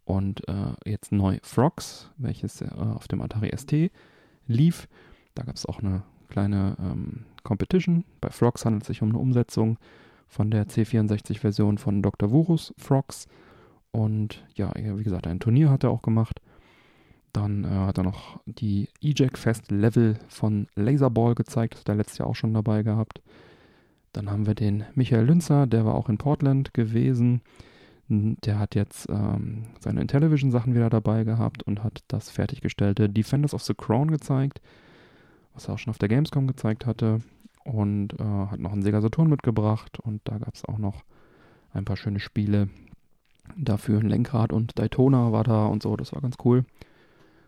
und 0.05 0.47
äh, 0.47 0.73
jetzt 0.85 1.11
neu 1.11 1.39
Frogs, 1.43 2.09
welches 2.17 2.61
äh, 2.61 2.69
auf 2.69 3.07
dem 3.07 3.21
Atari 3.21 3.51
ST 3.55 3.91
lief. 4.47 4.87
Da 5.35 5.43
gab 5.43 5.55
es 5.55 5.65
auch 5.65 5.79
eine 5.79 6.03
kleine 6.29 6.75
ähm, 6.79 7.25
Competition. 7.43 8.03
Bei 8.21 8.29
Frogs 8.29 8.65
handelt 8.65 8.83
es 8.83 8.87
sich 8.87 9.01
um 9.01 9.09
eine 9.09 9.19
Umsetzung 9.19 9.77
von 10.27 10.51
der 10.51 10.67
C64-Version 10.67 11.77
von 11.77 12.01
Dr. 12.01 12.31
Wurus 12.31 12.73
Frogs. 12.77 13.27
Und 13.91 14.45
ja, 14.55 14.71
wie 14.75 15.03
gesagt, 15.03 15.27
ein 15.27 15.39
Turnier 15.39 15.69
hat 15.69 15.83
er 15.83 15.91
auch 15.91 16.01
gemacht. 16.01 16.41
Dann 17.33 17.63
äh, 17.63 17.67
hat 17.67 17.97
er 17.97 18.03
noch 18.03 18.39
die 18.45 18.89
EJAC 19.01 19.37
Fest 19.37 19.71
Level 19.71 20.17
von 20.27 20.67
Laserball 20.75 21.35
gezeigt, 21.35 21.73
das 21.73 21.81
hat 21.81 21.89
er 21.89 21.95
letztes 21.95 22.17
Jahr 22.17 22.27
auch 22.27 22.35
schon 22.35 22.53
dabei 22.53 22.83
gehabt. 22.83 23.21
Dann 24.13 24.31
haben 24.31 24.47
wir 24.47 24.55
den 24.55 24.85
Michael 24.95 25.25
Lünzer, 25.25 25.67
der 25.67 25.85
war 25.85 25.95
auch 25.95 26.09
in 26.09 26.17
Portland 26.17 26.73
gewesen. 26.73 27.41
Der 28.09 28.59
hat 28.59 28.75
jetzt 28.75 29.09
ähm, 29.09 29.65
seine 29.79 30.01
Intellivision-Sachen 30.01 30.73
wieder 30.73 30.89
dabei 30.89 31.23
gehabt 31.23 31.63
und 31.63 31.83
hat 31.83 32.03
das 32.07 32.29
fertiggestellte 32.29 33.09
Defenders 33.09 33.53
of 33.53 33.63
the 33.63 33.73
Crown 33.73 34.09
gezeigt, 34.09 34.61
was 35.53 35.67
er 35.67 35.73
auch 35.73 35.79
schon 35.79 35.91
auf 35.91 35.97
der 35.97 36.07
Gamescom 36.09 36.47
gezeigt 36.47 36.85
hatte. 36.85 37.19
Und 37.65 38.13
äh, 38.13 38.23
hat 38.23 38.59
noch 38.59 38.71
einen 38.71 38.81
Sega 38.81 39.01
Saturn 39.01 39.29
mitgebracht 39.29 39.99
und 39.99 40.21
da 40.23 40.37
gab 40.37 40.55
es 40.55 40.63
auch 40.63 40.77
noch 40.77 41.03
ein 41.73 41.83
paar 41.83 41.97
schöne 41.97 42.21
Spiele, 42.21 42.69
Dafür 43.55 43.99
ein 43.99 44.09
Lenkrad 44.09 44.51
und 44.51 44.77
Daytona 44.77 45.31
war 45.31 45.43
da 45.43 45.67
und 45.67 45.83
so, 45.83 45.95
das 45.95 46.13
war 46.13 46.21
ganz 46.21 46.35
cool. 46.43 46.65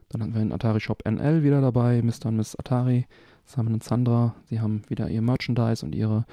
Dann 0.10 0.22
hatten 0.22 0.34
wir 0.34 0.40
den 0.40 0.54
Atari 0.54 0.80
Shop 0.80 1.04
NL 1.06 1.44
wieder 1.44 1.62
dabei, 1.62 2.02
Mr. 2.02 2.28
und 2.28 2.38
Miss 2.38 2.56
Atari, 2.58 3.06
Simon 3.46 3.74
und 3.74 3.84
Sandra. 3.84 4.36
Sie 4.50 4.60
haben 4.60 4.82
wieder 4.88 5.10
ihr 5.10 5.22
Merchandise 5.22 5.86
und 5.86 5.94
ihre, 5.94 6.26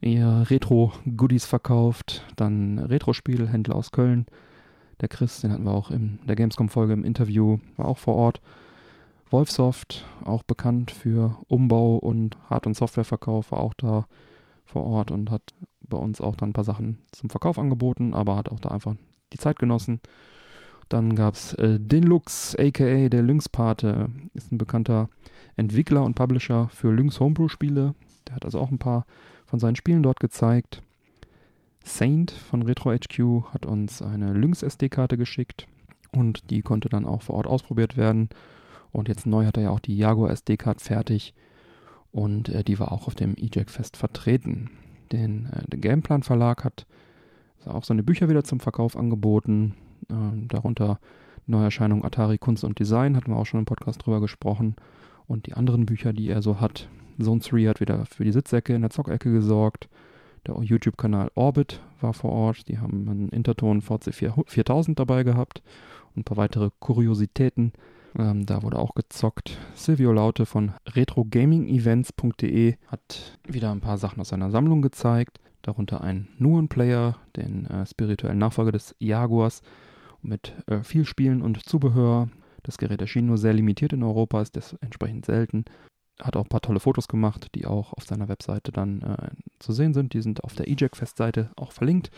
ihre 0.00 0.48
Retro-Goodies 0.50 1.46
verkauft. 1.46 2.24
Dann 2.36 2.78
Retro-Spielhändler 2.78 3.74
aus 3.74 3.90
Köln. 3.90 4.26
Der 5.00 5.08
Chris, 5.08 5.40
den 5.40 5.52
hatten 5.52 5.64
wir 5.64 5.72
auch 5.72 5.90
in 5.90 6.18
der 6.26 6.36
Gamescom-Folge 6.36 6.92
im 6.92 7.04
Interview, 7.04 7.58
war 7.76 7.86
auch 7.86 7.98
vor 7.98 8.16
Ort. 8.16 8.40
Wolfsoft, 9.30 10.04
auch 10.24 10.42
bekannt 10.42 10.90
für 10.90 11.36
Umbau 11.46 11.96
und 11.96 12.36
Hard- 12.50 12.66
und 12.66 12.76
Softwareverkauf, 12.76 13.52
war 13.52 13.60
auch 13.60 13.74
da 13.74 14.06
vor 14.64 14.84
Ort 14.84 15.12
und 15.12 15.30
hat 15.30 15.54
bei 15.80 15.96
uns 15.96 16.20
auch 16.20 16.36
dann 16.36 16.50
ein 16.50 16.52
paar 16.52 16.64
Sachen 16.64 16.98
zum 17.12 17.30
Verkauf 17.30 17.58
angeboten, 17.58 18.12
aber 18.12 18.36
hat 18.36 18.50
auch 18.50 18.60
da 18.60 18.70
einfach 18.70 18.96
die 19.32 19.38
Zeit 19.38 19.58
genossen. 19.58 20.00
Dann 20.88 21.14
gab 21.14 21.34
es 21.34 21.54
äh, 21.54 21.78
den 21.78 22.12
aka 22.12 23.08
der 23.08 23.22
Lynx-Pate, 23.22 24.10
ist 24.34 24.50
ein 24.50 24.58
bekannter 24.58 25.08
Entwickler 25.56 26.04
und 26.04 26.14
Publisher 26.14 26.68
für 26.68 26.90
Lynx 26.90 27.20
Homebrew-Spiele. 27.20 27.94
Der 28.26 28.34
hat 28.34 28.44
also 28.44 28.58
auch 28.58 28.70
ein 28.70 28.78
paar 28.78 29.06
von 29.50 29.58
seinen 29.58 29.76
Spielen 29.76 30.04
dort 30.04 30.20
gezeigt. 30.20 30.80
Saint 31.84 32.30
von 32.30 32.62
Retro 32.62 32.92
HQ 32.92 33.52
hat 33.52 33.66
uns 33.66 34.00
eine 34.00 34.32
Lynx 34.32 34.62
SD-Karte 34.62 35.16
geschickt 35.16 35.66
und 36.12 36.50
die 36.50 36.62
konnte 36.62 36.88
dann 36.88 37.04
auch 37.04 37.22
vor 37.22 37.34
Ort 37.34 37.48
ausprobiert 37.48 37.96
werden. 37.96 38.28
Und 38.92 39.08
jetzt 39.08 39.26
neu 39.26 39.46
hat 39.46 39.56
er 39.56 39.64
ja 39.64 39.70
auch 39.70 39.80
die 39.80 39.96
Jaguar 39.96 40.30
SD-Card 40.30 40.80
fertig 40.80 41.34
und 42.12 42.48
äh, 42.48 42.62
die 42.62 42.78
war 42.78 42.92
auch 42.92 43.08
auf 43.08 43.14
dem 43.14 43.34
EJAC 43.36 43.70
Fest 43.70 43.96
vertreten. 43.96 44.70
Den, 45.10 45.46
äh, 45.46 45.64
der 45.68 45.80
Gameplan 45.80 46.22
Verlag 46.22 46.64
hat 46.64 46.86
auch 47.66 47.84
seine 47.84 48.04
Bücher 48.04 48.28
wieder 48.28 48.44
zum 48.44 48.60
Verkauf 48.60 48.96
angeboten. 48.96 49.74
Ähm, 50.08 50.46
darunter 50.48 51.00
Neuerscheinung 51.46 52.04
Atari 52.04 52.38
Kunst 52.38 52.62
und 52.62 52.78
Design, 52.78 53.16
hatten 53.16 53.32
wir 53.32 53.36
auch 53.36 53.46
schon 53.46 53.60
im 53.60 53.66
Podcast 53.66 54.04
drüber 54.04 54.20
gesprochen. 54.20 54.76
Und 55.26 55.46
die 55.46 55.54
anderen 55.54 55.86
Bücher, 55.86 56.12
die 56.12 56.28
er 56.28 56.42
so 56.42 56.60
hat. 56.60 56.88
Zone 57.24 57.40
3 57.40 57.66
hat 57.66 57.80
wieder 57.80 58.06
für 58.06 58.24
die 58.24 58.32
Sitzecke 58.32 58.74
in 58.74 58.82
der 58.82 58.90
Zockecke 58.90 59.32
gesorgt. 59.32 59.88
Der 60.46 60.58
YouTube-Kanal 60.60 61.30
Orbit 61.34 61.80
war 62.00 62.14
vor 62.14 62.32
Ort. 62.32 62.68
Die 62.68 62.78
haben 62.78 63.08
einen 63.08 63.28
Interton 63.28 63.82
VC 63.82 64.14
4000 64.46 64.98
dabei 64.98 65.22
gehabt 65.22 65.62
und 66.14 66.20
ein 66.20 66.24
paar 66.24 66.38
weitere 66.38 66.70
Kuriositäten. 66.78 67.72
Ähm, 68.18 68.46
da 68.46 68.62
wurde 68.62 68.78
auch 68.78 68.94
gezockt. 68.94 69.58
Silvio 69.74 70.12
Laute 70.12 70.46
von 70.46 70.72
retrogamingevents.de 70.86 72.76
hat 72.86 73.38
wieder 73.46 73.70
ein 73.70 73.80
paar 73.80 73.98
Sachen 73.98 74.20
aus 74.20 74.28
seiner 74.28 74.50
Sammlung 74.50 74.82
gezeigt. 74.82 75.38
Darunter 75.62 76.00
ein 76.00 76.28
Nuon-Player, 76.38 77.18
den 77.36 77.66
äh, 77.66 77.86
spirituellen 77.86 78.38
Nachfolger 78.38 78.72
des 78.72 78.94
Jaguars, 78.98 79.62
mit 80.22 80.54
äh, 80.66 80.82
viel 80.82 81.04
Spielen 81.04 81.42
und 81.42 81.62
Zubehör. 81.64 82.28
Das 82.62 82.78
Gerät 82.78 83.00
erschien 83.00 83.26
nur 83.26 83.38
sehr 83.38 83.52
limitiert 83.52 83.92
in 83.92 84.02
Europa, 84.02 84.40
ist 84.42 84.76
entsprechend 84.80 85.26
selten. 85.26 85.64
Hat 86.22 86.36
auch 86.36 86.44
ein 86.44 86.48
paar 86.48 86.60
tolle 86.60 86.80
Fotos 86.80 87.08
gemacht, 87.08 87.48
die 87.54 87.66
auch 87.66 87.92
auf 87.94 88.04
seiner 88.04 88.28
Webseite 88.28 88.72
dann 88.72 89.02
äh, 89.02 89.30
zu 89.58 89.72
sehen 89.72 89.94
sind. 89.94 90.12
Die 90.12 90.22
sind 90.22 90.44
auf 90.44 90.54
der 90.54 90.68
EJAC-Festseite 90.68 91.50
auch 91.56 91.72
verlinkt 91.72 92.10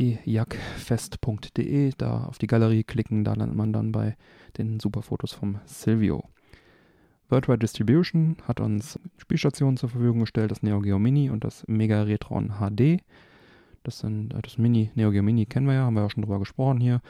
ejagfest.de, 0.00 1.92
da 1.96 2.24
auf 2.24 2.38
die 2.38 2.46
Galerie 2.46 2.84
klicken, 2.84 3.24
da 3.24 3.34
landet 3.34 3.56
man 3.56 3.72
dann 3.72 3.92
bei 3.92 4.16
den 4.56 4.80
super 4.80 5.02
Fotos 5.02 5.32
vom 5.32 5.58
Silvio. 5.66 6.24
Worldwide 7.28 7.58
Distribution 7.58 8.36
hat 8.48 8.60
uns 8.60 8.98
Spielstationen 9.18 9.76
zur 9.76 9.88
Verfügung 9.88 10.20
gestellt, 10.20 10.50
das 10.50 10.62
Neo 10.62 10.80
Geo 10.80 10.98
Mini 10.98 11.30
und 11.30 11.44
das 11.44 11.64
Mega 11.68 12.02
Retron 12.02 12.54
HD. 12.58 13.02
Das 13.82 14.00
sind 14.00 14.34
äh, 14.34 14.42
das 14.42 14.58
Mini, 14.58 14.90
Neo 14.94 15.10
Geo 15.10 15.22
Mini 15.22 15.46
kennen 15.46 15.66
wir 15.66 15.74
ja, 15.74 15.84
haben 15.84 15.94
wir 15.94 16.02
ja 16.02 16.10
schon 16.10 16.22
drüber 16.22 16.38
gesprochen 16.38 16.80
hier. 16.80 17.00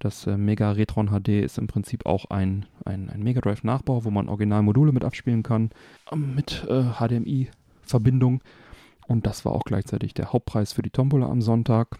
Das 0.00 0.26
äh, 0.26 0.36
Mega 0.36 0.72
Retron 0.72 1.08
HD 1.08 1.28
ist 1.44 1.58
im 1.58 1.66
Prinzip 1.66 2.06
auch 2.06 2.24
ein, 2.30 2.66
ein, 2.84 3.10
ein 3.10 3.22
Mega 3.22 3.40
Drive 3.40 3.62
Nachbau, 3.62 4.04
wo 4.04 4.10
man 4.10 4.28
Originalmodule 4.28 4.92
mit 4.92 5.04
abspielen 5.04 5.42
kann, 5.42 5.70
ähm, 6.10 6.34
mit 6.34 6.66
äh, 6.68 6.84
HDMI-Verbindung. 6.98 8.40
Und 9.06 9.26
das 9.26 9.44
war 9.44 9.52
auch 9.52 9.64
gleichzeitig 9.64 10.14
der 10.14 10.32
Hauptpreis 10.32 10.72
für 10.72 10.82
die 10.82 10.90
Tombola 10.90 11.28
am 11.28 11.42
Sonntag. 11.42 11.98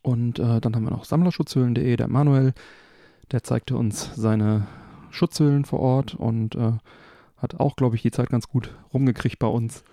Und 0.00 0.38
äh, 0.38 0.60
dann 0.60 0.74
haben 0.74 0.84
wir 0.84 0.90
noch 0.90 1.04
Sammlerschutzhüllen.de, 1.04 1.96
der 1.96 2.08
Manuel, 2.08 2.54
der 3.30 3.42
zeigte 3.42 3.76
uns 3.76 4.10
seine 4.16 4.66
Schutzhüllen 5.10 5.66
vor 5.66 5.80
Ort 5.80 6.14
und 6.14 6.54
äh, 6.54 6.72
hat 7.36 7.60
auch, 7.60 7.76
glaube 7.76 7.96
ich, 7.96 8.02
die 8.02 8.10
Zeit 8.10 8.30
ganz 8.30 8.48
gut 8.48 8.74
rumgekriegt 8.94 9.38
bei 9.38 9.46
uns. 9.46 9.84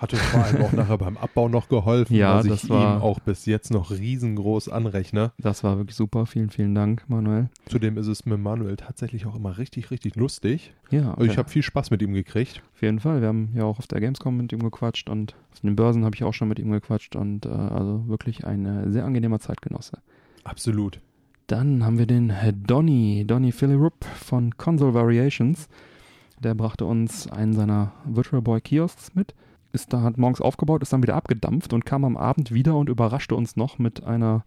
Hat 0.00 0.14
uns 0.14 0.22
vor 0.22 0.42
allem 0.42 0.62
auch 0.62 0.72
nachher 0.72 0.96
beim 0.96 1.18
Abbau 1.18 1.50
noch 1.50 1.68
geholfen, 1.68 2.16
ja, 2.16 2.38
was 2.38 2.46
das 2.46 2.64
ich 2.64 2.70
war, 2.70 2.96
ihm 2.96 3.02
auch 3.02 3.20
bis 3.20 3.44
jetzt 3.44 3.70
noch 3.70 3.90
riesengroß 3.90 4.70
anrechne. 4.70 5.32
Das 5.36 5.62
war 5.62 5.76
wirklich 5.76 5.94
super. 5.94 6.24
Vielen, 6.24 6.48
vielen 6.48 6.74
Dank, 6.74 7.04
Manuel. 7.08 7.50
Zudem 7.66 7.98
ist 7.98 8.06
es 8.06 8.24
mit 8.24 8.40
Manuel 8.40 8.76
tatsächlich 8.76 9.26
auch 9.26 9.36
immer 9.36 9.58
richtig, 9.58 9.90
richtig 9.90 10.16
lustig. 10.16 10.72
Ja. 10.90 11.12
Also 11.12 11.30
ich 11.30 11.36
habe 11.36 11.50
viel 11.50 11.62
Spaß 11.62 11.90
mit 11.90 12.00
ihm 12.00 12.14
gekriegt. 12.14 12.62
Auf 12.74 12.80
jeden 12.80 12.98
Fall. 12.98 13.20
Wir 13.20 13.28
haben 13.28 13.50
ja 13.54 13.64
auch 13.64 13.78
auf 13.78 13.86
der 13.88 14.00
Gamescom 14.00 14.38
mit 14.38 14.50
ihm 14.52 14.62
gequatscht 14.62 15.10
und 15.10 15.34
auf 15.52 15.60
den 15.60 15.76
Börsen 15.76 16.02
habe 16.06 16.16
ich 16.16 16.24
auch 16.24 16.32
schon 16.32 16.48
mit 16.48 16.58
ihm 16.58 16.70
gequatscht 16.70 17.14
und 17.14 17.44
äh, 17.44 17.50
also 17.50 18.08
wirklich 18.08 18.46
ein 18.46 18.64
äh, 18.64 18.90
sehr 18.90 19.04
angenehmer 19.04 19.38
Zeitgenosse. 19.38 19.98
Absolut. 20.44 20.98
Dann 21.46 21.84
haben 21.84 21.98
wir 21.98 22.06
den 22.06 22.32
Donny, 22.66 23.24
Donny 23.26 23.52
Philirup 23.52 24.02
von 24.04 24.56
Console 24.56 24.94
Variations. 24.94 25.68
Der 26.38 26.54
brachte 26.54 26.86
uns 26.86 27.30
einen 27.30 27.52
seiner 27.52 27.92
Virtual 28.06 28.40
Boy 28.40 28.62
Kiosks 28.62 29.14
mit 29.14 29.34
ist 29.72 29.92
da, 29.92 30.02
hat 30.02 30.18
morgens 30.18 30.40
aufgebaut, 30.40 30.82
ist 30.82 30.92
dann 30.92 31.02
wieder 31.02 31.16
abgedampft 31.16 31.72
und 31.72 31.84
kam 31.84 32.04
am 32.04 32.16
Abend 32.16 32.52
wieder 32.52 32.76
und 32.76 32.88
überraschte 32.88 33.34
uns 33.34 33.56
noch 33.56 33.78
mit 33.78 34.04
einer 34.04 34.44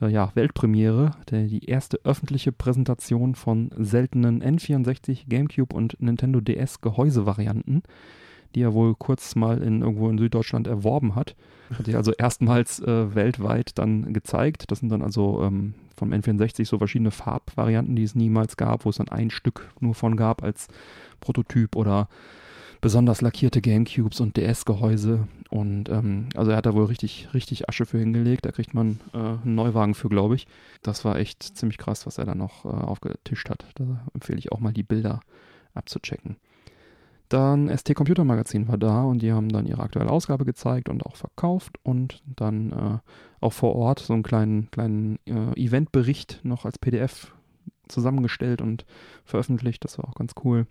äh, 0.00 0.08
ja, 0.08 0.30
Weltpremiere, 0.34 1.12
der, 1.30 1.44
die 1.44 1.64
erste 1.66 2.00
öffentliche 2.04 2.52
Präsentation 2.52 3.34
von 3.34 3.70
seltenen 3.76 4.42
N64, 4.42 5.28
GameCube 5.28 5.74
und 5.74 6.00
Nintendo 6.00 6.40
DS 6.40 6.80
Gehäusevarianten, 6.80 7.82
die 8.54 8.62
er 8.62 8.74
wohl 8.74 8.94
kurz 8.94 9.34
mal 9.34 9.62
in 9.62 9.82
irgendwo 9.82 10.08
in 10.08 10.18
Süddeutschland 10.18 10.66
erworben 10.66 11.14
hat. 11.14 11.36
Hat 11.76 11.86
er 11.86 11.98
also 11.98 12.12
erstmals 12.12 12.80
äh, 12.80 13.14
weltweit 13.14 13.78
dann 13.78 14.14
gezeigt. 14.14 14.70
Das 14.70 14.80
sind 14.80 14.88
dann 14.88 15.02
also 15.02 15.42
ähm, 15.42 15.74
vom 15.96 16.12
N64 16.12 16.64
so 16.64 16.78
verschiedene 16.78 17.10
Farbvarianten, 17.10 17.94
die 17.94 18.04
es 18.04 18.14
niemals 18.14 18.56
gab, 18.56 18.86
wo 18.86 18.90
es 18.90 18.96
dann 18.96 19.10
ein 19.10 19.30
Stück 19.30 19.68
nur 19.80 19.94
von 19.94 20.16
gab 20.16 20.42
als 20.42 20.68
Prototyp 21.20 21.76
oder 21.76 22.08
besonders 22.80 23.20
lackierte 23.20 23.60
Gamecubes 23.60 24.20
und 24.20 24.36
DS-Gehäuse. 24.36 25.26
Und 25.50 25.88
ähm, 25.88 26.28
also 26.34 26.50
er 26.50 26.58
hat 26.58 26.66
da 26.66 26.74
wohl 26.74 26.84
richtig, 26.84 27.28
richtig 27.34 27.68
Asche 27.68 27.86
für 27.86 27.98
hingelegt. 27.98 28.44
Da 28.46 28.52
kriegt 28.52 28.74
man 28.74 29.00
äh, 29.14 29.18
einen 29.18 29.54
Neuwagen 29.54 29.94
für, 29.94 30.08
glaube 30.08 30.34
ich. 30.34 30.46
Das 30.82 31.04
war 31.04 31.16
echt 31.16 31.42
ziemlich 31.42 31.78
krass, 31.78 32.06
was 32.06 32.18
er 32.18 32.26
da 32.26 32.34
noch 32.34 32.64
äh, 32.64 32.68
aufgetischt 32.68 33.48
hat. 33.50 33.64
Da 33.74 34.06
empfehle 34.14 34.38
ich 34.38 34.52
auch 34.52 34.60
mal 34.60 34.72
die 34.72 34.82
Bilder 34.82 35.20
abzuchecken. 35.74 36.36
Dann 37.28 37.68
ST 37.76 37.94
Computer 37.94 38.24
Magazin 38.24 38.68
war 38.68 38.78
da 38.78 39.02
und 39.02 39.20
die 39.20 39.32
haben 39.32 39.50
dann 39.50 39.66
ihre 39.66 39.82
aktuelle 39.82 40.10
Ausgabe 40.10 40.46
gezeigt 40.46 40.88
und 40.88 41.04
auch 41.04 41.16
verkauft 41.16 41.76
und 41.82 42.22
dann 42.24 42.72
äh, 42.72 42.98
auch 43.40 43.52
vor 43.52 43.76
Ort 43.76 44.00
so 44.00 44.14
einen 44.14 44.22
kleinen, 44.22 44.70
kleinen 44.70 45.18
äh, 45.26 45.52
Eventbericht 45.60 46.40
noch 46.42 46.64
als 46.64 46.78
PDF 46.78 47.34
zusammengestellt 47.86 48.62
und 48.62 48.86
veröffentlicht. 49.24 49.84
Das 49.84 49.98
war 49.98 50.08
auch 50.08 50.14
ganz 50.14 50.32
cool. 50.42 50.66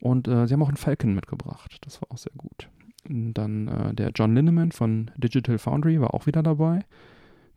Und 0.00 0.28
äh, 0.28 0.46
sie 0.46 0.54
haben 0.54 0.62
auch 0.62 0.68
einen 0.68 0.76
Falcon 0.76 1.14
mitgebracht. 1.14 1.78
Das 1.82 2.00
war 2.02 2.10
auch 2.10 2.18
sehr 2.18 2.32
gut. 2.36 2.68
Dann 3.08 3.68
äh, 3.68 3.94
der 3.94 4.10
John 4.14 4.34
Linneman 4.34 4.72
von 4.72 5.10
Digital 5.16 5.58
Foundry 5.58 6.00
war 6.00 6.14
auch 6.14 6.26
wieder 6.26 6.42
dabei. 6.42 6.80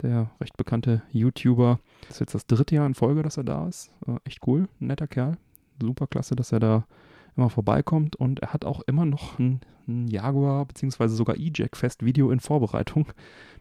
Der 0.01 0.31
recht 0.39 0.55
bekannte 0.55 1.01
YouTuber. 1.11 1.79
Das 2.01 2.11
ist 2.11 2.19
jetzt 2.21 2.35
das 2.35 2.47
dritte 2.47 2.75
Jahr 2.75 2.85
in 2.85 2.93
Folge, 2.93 3.23
dass 3.23 3.37
er 3.37 3.43
da 3.43 3.67
ist. 3.67 3.91
Äh, 4.07 4.15
echt 4.23 4.45
cool, 4.47 4.69
netter 4.79 5.07
Kerl. 5.07 5.37
Super 5.81 6.07
klasse, 6.07 6.35
dass 6.35 6.51
er 6.51 6.59
da 6.59 6.85
immer 7.35 7.49
vorbeikommt. 7.49 8.15
Und 8.15 8.39
er 8.39 8.53
hat 8.53 8.63
auch 8.63 8.81
immer 8.81 9.05
noch 9.05 9.39
ein, 9.39 9.61
ein 9.87 10.07
Jaguar 10.07 10.65
bzw. 10.65 11.07
sogar 11.07 11.37
E-Jack-Fest-Video 11.37 12.31
in 12.31 12.39
Vorbereitung. 12.39 13.07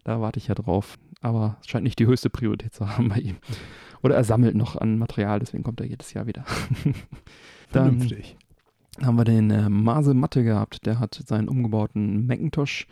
Da 0.04 0.20
warte 0.20 0.38
ich 0.38 0.48
ja 0.48 0.54
drauf. 0.54 0.98
Aber 1.20 1.56
es 1.60 1.68
scheint 1.68 1.84
nicht 1.84 1.98
die 1.98 2.06
höchste 2.06 2.30
Priorität 2.30 2.74
zu 2.74 2.88
haben 2.88 3.08
bei 3.08 3.18
ihm. 3.18 3.36
Oder 4.02 4.14
er 4.14 4.24
sammelt 4.24 4.54
noch 4.54 4.76
an 4.76 4.98
Material, 4.98 5.40
deswegen 5.40 5.64
kommt 5.64 5.80
er 5.80 5.86
jedes 5.86 6.12
Jahr 6.12 6.26
wieder. 6.26 6.44
Vernünftig. 7.68 8.36
Haben 9.02 9.16
wir 9.16 9.24
den 9.24 9.50
äh, 9.50 9.68
Mase 9.68 10.12
Matte 10.12 10.42
gehabt. 10.42 10.84
Der 10.84 10.98
hat 10.98 11.22
seinen 11.26 11.48
umgebauten 11.48 12.26
Macintosh, 12.26 12.86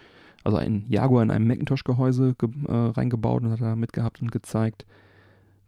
also 0.44 0.56
einen 0.56 0.86
Jaguar 0.88 1.22
in 1.22 1.30
einem 1.30 1.48
Macintosh-Gehäuse 1.48 2.34
ge 2.38 2.48
äh, 2.68 2.72
reingebaut 2.72 3.42
und 3.42 3.50
hat 3.50 3.60
da 3.60 3.74
mitgehabt 3.74 4.22
und 4.22 4.30
gezeigt. 4.30 4.86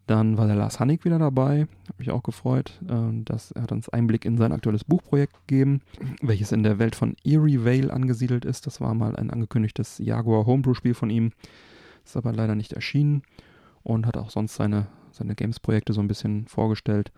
Dann 0.06 0.38
war 0.38 0.46
der 0.46 0.56
Lars 0.56 0.80
Hannig 0.80 1.04
wieder 1.04 1.18
dabei, 1.18 1.68
habe 1.86 1.98
mich 1.98 2.10
auch 2.10 2.22
gefreut. 2.22 2.80
Äh, 2.88 3.22
dass 3.24 3.50
er 3.50 3.62
hat 3.62 3.72
uns 3.72 3.88
Einblick 3.88 4.24
in 4.24 4.38
sein 4.38 4.52
aktuelles 4.52 4.84
Buchprojekt 4.84 5.34
gegeben, 5.46 5.82
welches 6.22 6.52
in 6.52 6.62
der 6.62 6.78
Welt 6.78 6.94
von 6.94 7.16
Erie 7.24 7.64
Vale 7.64 7.92
angesiedelt 7.92 8.44
ist. 8.44 8.66
Das 8.66 8.80
war 8.80 8.94
mal 8.94 9.16
ein 9.16 9.30
angekündigtes 9.30 9.98
Jaguar 9.98 10.46
Homebrew-Spiel 10.46 10.94
von 10.94 11.10
ihm, 11.10 11.32
ist 12.04 12.16
aber 12.16 12.32
leider 12.32 12.54
nicht 12.54 12.72
erschienen 12.72 13.22
und 13.82 14.06
hat 14.06 14.16
auch 14.16 14.30
sonst 14.30 14.54
seine, 14.54 14.86
seine 15.10 15.34
Games-Projekte 15.34 15.92
so 15.92 16.00
ein 16.00 16.08
bisschen 16.08 16.46
vorgestellt. 16.46 17.10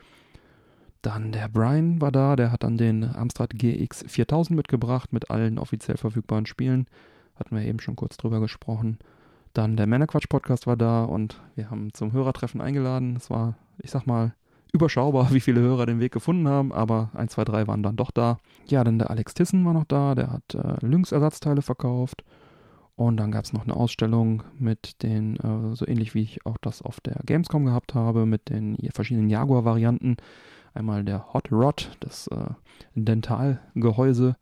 Dann 1.02 1.32
der 1.32 1.48
Brian 1.48 2.00
war 2.00 2.12
da, 2.12 2.36
der 2.36 2.52
hat 2.52 2.62
dann 2.62 2.76
den 2.76 3.04
Amstrad 3.04 3.50
GX 3.54 4.04
4000 4.06 4.56
mitgebracht 4.56 5.12
mit 5.12 5.30
allen 5.30 5.58
offiziell 5.58 5.96
verfügbaren 5.96 6.46
Spielen. 6.46 6.86
Hatten 7.36 7.56
wir 7.56 7.64
eben 7.64 7.80
schon 7.80 7.96
kurz 7.96 8.18
drüber 8.18 8.40
gesprochen. 8.40 8.98
Dann 9.54 9.76
der 9.76 9.86
Männerquatsch-Podcast 9.86 10.66
war 10.66 10.76
da 10.76 11.04
und 11.04 11.40
wir 11.54 11.70
haben 11.70 11.92
zum 11.94 12.12
Hörertreffen 12.12 12.60
eingeladen. 12.60 13.16
Es 13.16 13.30
war, 13.30 13.56
ich 13.78 13.90
sag 13.90 14.06
mal, 14.06 14.34
überschaubar, 14.72 15.30
wie 15.32 15.40
viele 15.40 15.60
Hörer 15.60 15.86
den 15.86 16.00
Weg 16.00 16.12
gefunden 16.12 16.48
haben, 16.48 16.72
aber 16.72 17.10
1, 17.14 17.32
2, 17.32 17.44
3 17.44 17.66
waren 17.66 17.82
dann 17.82 17.96
doch 17.96 18.10
da. 18.10 18.38
Ja, 18.66 18.84
dann 18.84 18.98
der 18.98 19.10
Alex 19.10 19.34
Tissen 19.34 19.64
war 19.64 19.72
noch 19.72 19.84
da, 19.84 20.14
der 20.14 20.30
hat 20.30 20.54
äh, 20.54 20.84
Lynx-Ersatzteile 20.84 21.62
verkauft. 21.62 22.24
Und 22.94 23.16
dann 23.16 23.30
gab 23.30 23.44
es 23.44 23.54
noch 23.54 23.64
eine 23.64 23.74
Ausstellung 23.74 24.42
mit 24.58 25.02
den, 25.02 25.36
äh, 25.36 25.74
so 25.74 25.86
ähnlich 25.88 26.14
wie 26.14 26.22
ich 26.22 26.44
auch 26.44 26.58
das 26.58 26.82
auf 26.82 27.00
der 27.00 27.18
Gamescom 27.24 27.64
gehabt 27.64 27.94
habe, 27.94 28.26
mit 28.26 28.50
den 28.50 28.76
verschiedenen 28.92 29.30
Jaguar-Varianten. 29.30 30.18
Einmal 30.74 31.04
der 31.04 31.32
Hot 31.32 31.50
Rod, 31.50 31.96
das 32.00 32.26
äh, 32.28 32.50
Dentalgehäuse, 32.94 34.36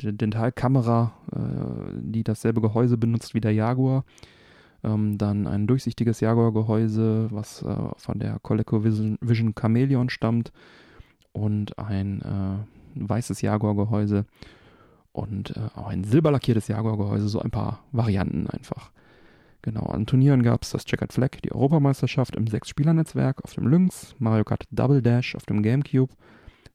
die 0.00 0.16
Dentalkamera, 0.16 1.12
äh, 1.32 1.92
die 1.94 2.24
dasselbe 2.24 2.60
Gehäuse 2.60 2.96
benutzt 2.96 3.34
wie 3.34 3.40
der 3.40 3.52
Jaguar. 3.52 4.04
Ähm, 4.84 5.18
dann 5.18 5.46
ein 5.46 5.66
durchsichtiges 5.66 6.20
Jaguar-Gehäuse, 6.20 7.28
was 7.30 7.62
äh, 7.62 7.76
von 7.96 8.18
der 8.18 8.38
ColecoVision 8.40 9.54
Chameleon 9.54 10.10
stammt. 10.10 10.52
Und 11.32 11.78
ein 11.78 12.22
äh, 12.22 13.08
weißes 13.08 13.42
Jaguar-Gehäuse. 13.42 14.24
Und 15.12 15.56
äh, 15.56 15.60
auch 15.74 15.88
ein 15.88 16.04
silberlackiertes 16.04 16.68
Jaguar-Gehäuse, 16.68 17.28
so 17.28 17.40
ein 17.40 17.50
paar 17.50 17.80
Varianten 17.92 18.48
einfach. 18.48 18.90
Genau, 19.66 19.86
an 19.86 20.06
Turnieren 20.06 20.44
gab 20.44 20.62
es 20.62 20.70
das 20.70 20.84
Checkered 20.84 21.12
Flag, 21.12 21.42
die 21.44 21.50
Europameisterschaft 21.50 22.36
im 22.36 22.46
Sechs-Spieler-Netzwerk 22.46 23.42
auf 23.42 23.54
dem 23.54 23.66
Lynx, 23.66 24.14
Mario 24.20 24.44
Kart 24.44 24.62
Double 24.70 25.02
Dash 25.02 25.34
auf 25.34 25.44
dem 25.44 25.60
Gamecube, 25.60 26.14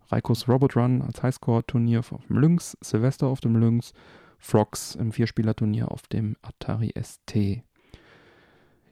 Raikos 0.10 0.50
Robot 0.50 0.76
Run 0.76 1.02
als 1.02 1.24
Highscore-Turnier 1.24 2.00
auf 2.02 2.10
dem 2.28 2.38
Lynx, 2.38 2.78
Silvester 2.82 3.28
auf 3.28 3.40
dem 3.40 3.56
Lynx, 3.56 3.94
Frogs 4.40 4.96
im 4.96 5.14
Vierspieler-Turnier 5.14 5.90
auf 5.90 6.02
dem 6.08 6.36
Atari 6.42 6.92
ST. 7.02 7.64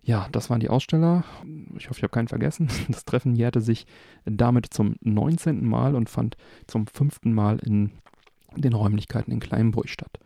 Ja, 0.02 0.30
das 0.32 0.50
waren 0.50 0.62
die 0.62 0.70
Aussteller. 0.70 1.26
Ich 1.76 1.90
hoffe, 1.90 1.98
ich 1.98 2.04
habe 2.04 2.14
keinen 2.14 2.30
vergessen. 2.30 2.70
Das 2.88 3.04
Treffen 3.04 3.36
jährte 3.36 3.60
sich 3.60 3.86
damit 4.24 4.74
zum 4.74 4.96
19. 5.02 5.66
Mal 5.66 5.94
und 5.94 6.10
fand 6.10 6.38
zum 6.68 6.88
fünften 6.88 7.34
Mal 7.34 7.60
in 7.66 7.92
den 8.56 8.72
Räumlichkeiten 8.72 9.34
in 9.34 9.42
Kleinbruch 9.42 9.88
statt. 9.88 10.20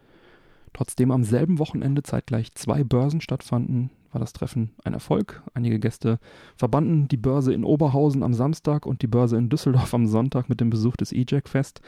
Trotzdem 0.73 1.11
am 1.11 1.23
selben 1.23 1.59
Wochenende 1.59 2.03
zeitgleich 2.03 2.53
zwei 2.55 2.83
Börsen 2.83 3.21
stattfanden, 3.21 3.91
war 4.11 4.19
das 4.19 4.33
Treffen 4.33 4.71
ein 4.83 4.93
Erfolg. 4.93 5.43
Einige 5.53 5.79
Gäste 5.79 6.19
verbanden 6.55 7.07
die 7.07 7.17
Börse 7.17 7.53
in 7.53 7.63
Oberhausen 7.63 8.23
am 8.23 8.33
Samstag 8.33 8.85
und 8.85 9.01
die 9.01 9.07
Börse 9.07 9.37
in 9.37 9.49
Düsseldorf 9.49 9.93
am 9.93 10.07
Sonntag 10.07 10.49
mit 10.49 10.61
dem 10.61 10.69
Besuch 10.69 10.95
des 10.95 11.11
E-Jack-Fest. 11.11 11.81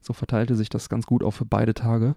So 0.00 0.12
verteilte 0.12 0.54
sich 0.56 0.68
das 0.68 0.88
ganz 0.88 1.06
gut 1.06 1.22
auf 1.22 1.42
beide 1.48 1.74
Tage. 1.74 2.14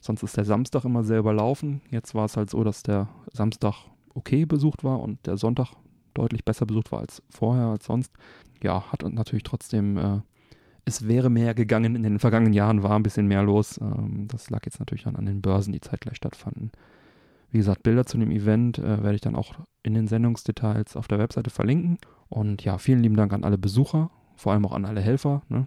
Sonst 0.00 0.22
ist 0.22 0.36
der 0.36 0.44
Samstag 0.44 0.84
immer 0.84 1.04
sehr 1.04 1.18
überlaufen. 1.18 1.82
Jetzt 1.90 2.14
war 2.14 2.24
es 2.24 2.36
halt 2.36 2.48
so, 2.48 2.64
dass 2.64 2.82
der 2.82 3.08
Samstag 3.32 3.74
okay 4.14 4.46
besucht 4.46 4.82
war 4.82 5.00
und 5.00 5.24
der 5.26 5.36
Sonntag 5.36 5.74
deutlich 6.14 6.44
besser 6.44 6.66
besucht 6.66 6.90
war 6.92 7.00
als 7.00 7.22
vorher, 7.28 7.66
als 7.66 7.84
sonst. 7.84 8.12
Ja, 8.62 8.90
hat 8.90 9.02
natürlich 9.02 9.44
trotzdem, 9.44 9.96
äh, 9.96 10.20
es 10.84 11.06
wäre 11.08 11.30
mehr 11.30 11.54
gegangen. 11.54 11.94
In 11.96 12.02
den 12.02 12.18
vergangenen 12.18 12.52
Jahren 12.52 12.82
war 12.82 12.96
ein 12.96 13.02
bisschen 13.02 13.26
mehr 13.26 13.42
los. 13.42 13.78
Ähm, 13.80 14.26
das 14.28 14.50
lag 14.50 14.64
jetzt 14.64 14.78
natürlich 14.80 15.04
dann 15.04 15.16
an 15.16 15.26
den 15.26 15.40
Börsen, 15.42 15.72
die 15.72 15.80
zeitgleich 15.80 16.16
stattfanden. 16.16 16.70
Wie 17.50 17.58
gesagt, 17.58 17.82
Bilder 17.82 18.06
zu 18.06 18.16
dem 18.18 18.30
Event 18.30 18.78
äh, 18.78 19.02
werde 19.02 19.14
ich 19.14 19.20
dann 19.20 19.34
auch 19.34 19.54
in 19.82 19.94
den 19.94 20.06
Sendungsdetails 20.06 20.96
auf 20.96 21.08
der 21.08 21.18
Webseite 21.18 21.50
verlinken. 21.50 21.98
Und 22.28 22.64
ja, 22.64 22.78
vielen 22.78 23.00
lieben 23.00 23.16
Dank 23.16 23.32
an 23.32 23.44
alle 23.44 23.58
Besucher, 23.58 24.10
vor 24.36 24.52
allem 24.52 24.64
auch 24.66 24.72
an 24.72 24.84
alle 24.84 25.00
Helfer. 25.00 25.42
Ne? 25.48 25.66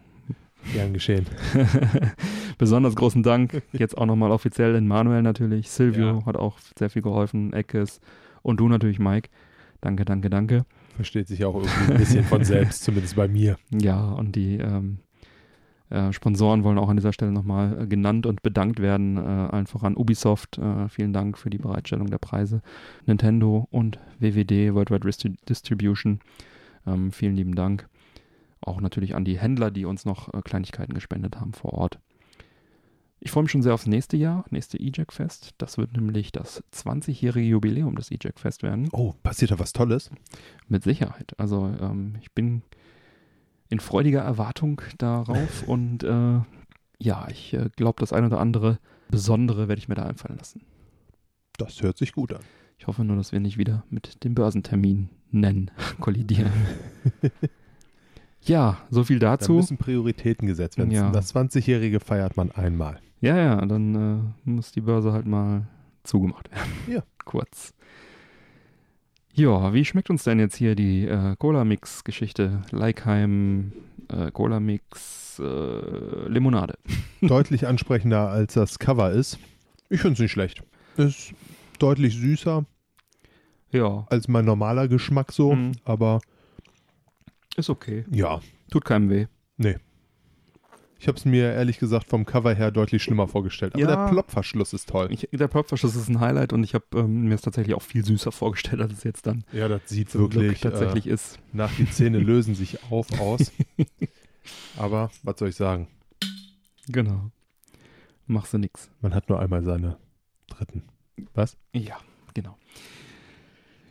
Gern 0.73 0.93
geschehen. 0.93 1.25
Besonders 2.57 2.95
großen 2.95 3.21
Dank 3.21 3.63
jetzt 3.73 3.97
auch 3.97 4.05
nochmal 4.05 4.31
offiziell 4.31 4.75
in 4.75 4.87
Manuel 4.87 5.21
natürlich. 5.21 5.69
Silvio 5.69 6.19
Ja. 6.19 6.25
hat 6.25 6.37
auch 6.37 6.57
sehr 6.79 6.89
viel 6.89 7.01
geholfen, 7.01 7.51
Eckes 7.51 7.99
und 8.43 8.61
du 8.61 8.69
natürlich, 8.69 8.99
Mike. 8.99 9.29
Danke, 9.81 10.05
danke, 10.05 10.29
danke. 10.29 10.65
Versteht 10.95 11.27
sich 11.27 11.43
auch 11.45 11.55
irgendwie 11.55 11.91
ein 11.91 11.97
bisschen 11.97 12.23
von 12.23 12.43
selbst, 12.43 12.83
zumindest 12.83 13.15
bei 13.15 13.27
mir. 13.27 13.57
Ja, 13.71 14.11
und 14.11 14.35
die 14.35 14.57
ähm, 14.57 14.99
äh, 15.89 16.13
Sponsoren 16.13 16.63
wollen 16.63 16.77
auch 16.77 16.89
an 16.89 16.97
dieser 16.97 17.13
Stelle 17.13 17.31
nochmal 17.31 17.81
äh, 17.83 17.87
genannt 17.87 18.25
und 18.25 18.43
bedankt 18.43 18.79
werden. 18.79 19.17
Äh, 19.17 19.21
allen 19.21 19.67
voran 19.67 19.95
Ubisoft, 19.95 20.57
äh, 20.57 20.87
vielen 20.89 21.13
Dank 21.13 21.37
für 21.37 21.49
die 21.49 21.57
Bereitstellung 21.57 22.07
der 22.09 22.17
Preise. 22.19 22.61
Nintendo 23.05 23.67
und 23.71 23.99
WWD, 24.19 24.73
Worldwide 24.73 25.07
Distri- 25.07 25.35
Distribution, 25.47 26.19
ähm, 26.85 27.11
vielen 27.11 27.35
lieben 27.35 27.55
Dank. 27.55 27.87
Auch 28.61 28.79
natürlich 28.79 29.15
an 29.15 29.25
die 29.25 29.39
Händler, 29.39 29.71
die 29.71 29.85
uns 29.85 30.05
noch 30.05 30.33
äh, 30.33 30.41
Kleinigkeiten 30.41 30.93
gespendet 30.93 31.39
haben 31.39 31.53
vor 31.53 31.73
Ort. 31.73 31.99
Ich 33.25 33.31
freue 33.31 33.43
mich 33.43 33.53
schon 33.53 33.61
sehr 33.61 33.73
aufs 33.73 33.87
nächste 33.87 34.17
Jahr, 34.17 34.43
nächste 34.49 34.77
E-Jack-Fest. 34.77 35.51
Das 35.57 35.77
wird 35.77 35.93
nämlich 35.93 36.33
das 36.33 36.61
20-jährige 36.73 37.47
Jubiläum 37.47 37.95
des 37.95 38.11
E-Jack-Fest 38.11 38.63
werden. 38.63 38.89
Oh, 38.91 39.13
passiert 39.23 39.51
da 39.51 39.59
was 39.59 39.71
Tolles? 39.71 40.11
Mit 40.67 40.83
Sicherheit. 40.83 41.33
Also 41.37 41.73
ähm, 41.79 42.17
ich 42.19 42.33
bin 42.33 42.63
in 43.69 43.79
freudiger 43.79 44.19
Erwartung 44.19 44.81
darauf 44.97 45.63
und 45.67 46.03
äh, 46.03 46.41
ja, 46.99 47.27
ich 47.29 47.53
äh, 47.53 47.69
glaube, 47.77 48.01
das 48.01 48.11
eine 48.11 48.27
oder 48.27 48.41
andere 48.41 48.79
Besondere 49.09 49.69
werde 49.69 49.79
ich 49.79 49.87
mir 49.87 49.95
da 49.95 50.03
einfallen 50.03 50.37
lassen. 50.37 50.61
Das 51.57 51.81
hört 51.81 51.97
sich 51.97 52.11
gut 52.11 52.33
an. 52.33 52.41
Ich 52.77 52.87
hoffe 52.87 53.05
nur, 53.05 53.15
dass 53.15 53.31
wir 53.31 53.39
nicht 53.39 53.57
wieder 53.57 53.85
mit 53.89 54.25
dem 54.25 54.35
Börsentermin 54.35 55.07
nennen, 55.31 55.71
kollidieren. 56.01 56.51
ja, 58.41 58.79
so 58.89 59.05
viel 59.05 59.19
Da 59.19 59.37
dazu. 59.37 59.53
müssen 59.53 59.77
Prioritäten 59.77 60.45
gesetzt 60.45 60.77
werden. 60.77 60.91
Ja. 60.91 61.09
Das 61.11 61.33
20-Jährige 61.33 62.01
feiert 62.01 62.35
man 62.35 62.51
einmal. 62.51 62.99
Ja, 63.23 63.37
ja, 63.37 63.65
dann 63.65 63.95
äh, 63.95 64.49
muss 64.49 64.73
die 64.73 64.81
Börse 64.81 65.13
halt 65.13 65.25
mal 65.25 65.65
zugemacht 66.03 66.51
werden. 66.51 66.69
Ja. 66.87 67.03
Kurz. 67.25 67.73
Ja, 69.33 69.73
wie 69.73 69.85
schmeckt 69.85 70.09
uns 70.09 70.25
denn 70.25 70.39
jetzt 70.39 70.57
hier 70.57 70.75
die 70.75 71.07
äh, 71.07 71.35
Cola-Mix-Geschichte? 71.37 72.61
Leikheim, 72.71 73.71
äh, 74.09 74.29
Cola-Mix, 74.29 75.39
äh, 75.39 76.27
Limonade. 76.27 76.77
Deutlich 77.21 77.65
ansprechender, 77.65 78.29
als 78.29 78.55
das 78.55 78.77
Cover 78.77 79.11
ist. 79.11 79.39
Ich 79.89 80.01
finde 80.01 80.13
es 80.15 80.19
nicht 80.19 80.31
schlecht. 80.33 80.61
Ist 80.97 81.33
deutlich 81.79 82.15
süßer 82.17 82.65
Ja, 83.71 84.05
als 84.09 84.27
mein 84.27 84.43
normaler 84.45 84.87
Geschmack 84.89 85.31
so, 85.31 85.55
Mhm. 85.55 85.71
aber 85.85 86.19
ist 87.55 87.69
okay. 87.69 88.03
ja, 88.11 88.41
Tut 88.69 88.83
keinem 88.85 89.09
weh. 89.09 89.27
Ich 91.03 91.07
habe 91.09 91.17
es 91.17 91.25
mir 91.25 91.51
ehrlich 91.51 91.79
gesagt 91.79 92.09
vom 92.09 92.25
Cover 92.25 92.53
her 92.53 92.71
deutlich 92.71 93.03
schlimmer 93.03 93.27
vorgestellt. 93.27 93.73
Aber 93.75 93.81
Ja. 93.81 93.87
der 94.05 94.09
Plopverschluss 94.09 94.71
ist 94.71 94.87
toll. 94.87 95.09
Ich, 95.11 95.27
der 95.33 95.49
Plopverschluss 95.49 95.97
ist 95.97 96.07
ein 96.07 96.21
Highlight 96.21 96.53
und 96.53 96.63
ich 96.63 96.73
habe 96.75 96.85
ähm, 96.95 97.23
mir 97.25 97.35
es 97.35 97.41
tatsächlich 97.41 97.75
auch 97.75 97.81
viel 97.81 98.05
süßer 98.05 98.31
vorgestellt, 98.31 98.81
als 98.81 98.93
es 98.93 99.03
jetzt 99.03 99.27
dann 99.27 99.43
Ja, 99.51 99.67
das 99.67 99.81
sieht 99.87 100.11
Glück 100.11 100.33
wirklich 100.33 100.61
tatsächlich 100.61 101.05
ist. 101.07 101.35
Äh, 101.35 101.57
nach 101.57 101.75
die 101.75 101.89
Zähne 101.89 102.19
lösen 102.19 102.55
sich 102.55 102.81
auf 102.89 103.19
aus. 103.19 103.51
Aber 104.77 105.11
was 105.23 105.39
soll 105.39 105.49
ich 105.49 105.55
sagen? 105.57 105.89
Genau. 106.87 107.31
Machst 108.25 108.53
du 108.53 108.57
nix. 108.57 108.89
Man 109.01 109.13
hat 109.13 109.27
nur 109.27 109.41
einmal 109.41 109.61
seine 109.61 109.97
dritten. 110.47 110.83
Was? 111.33 111.57
Ja, 111.73 111.97
genau. 112.33 112.57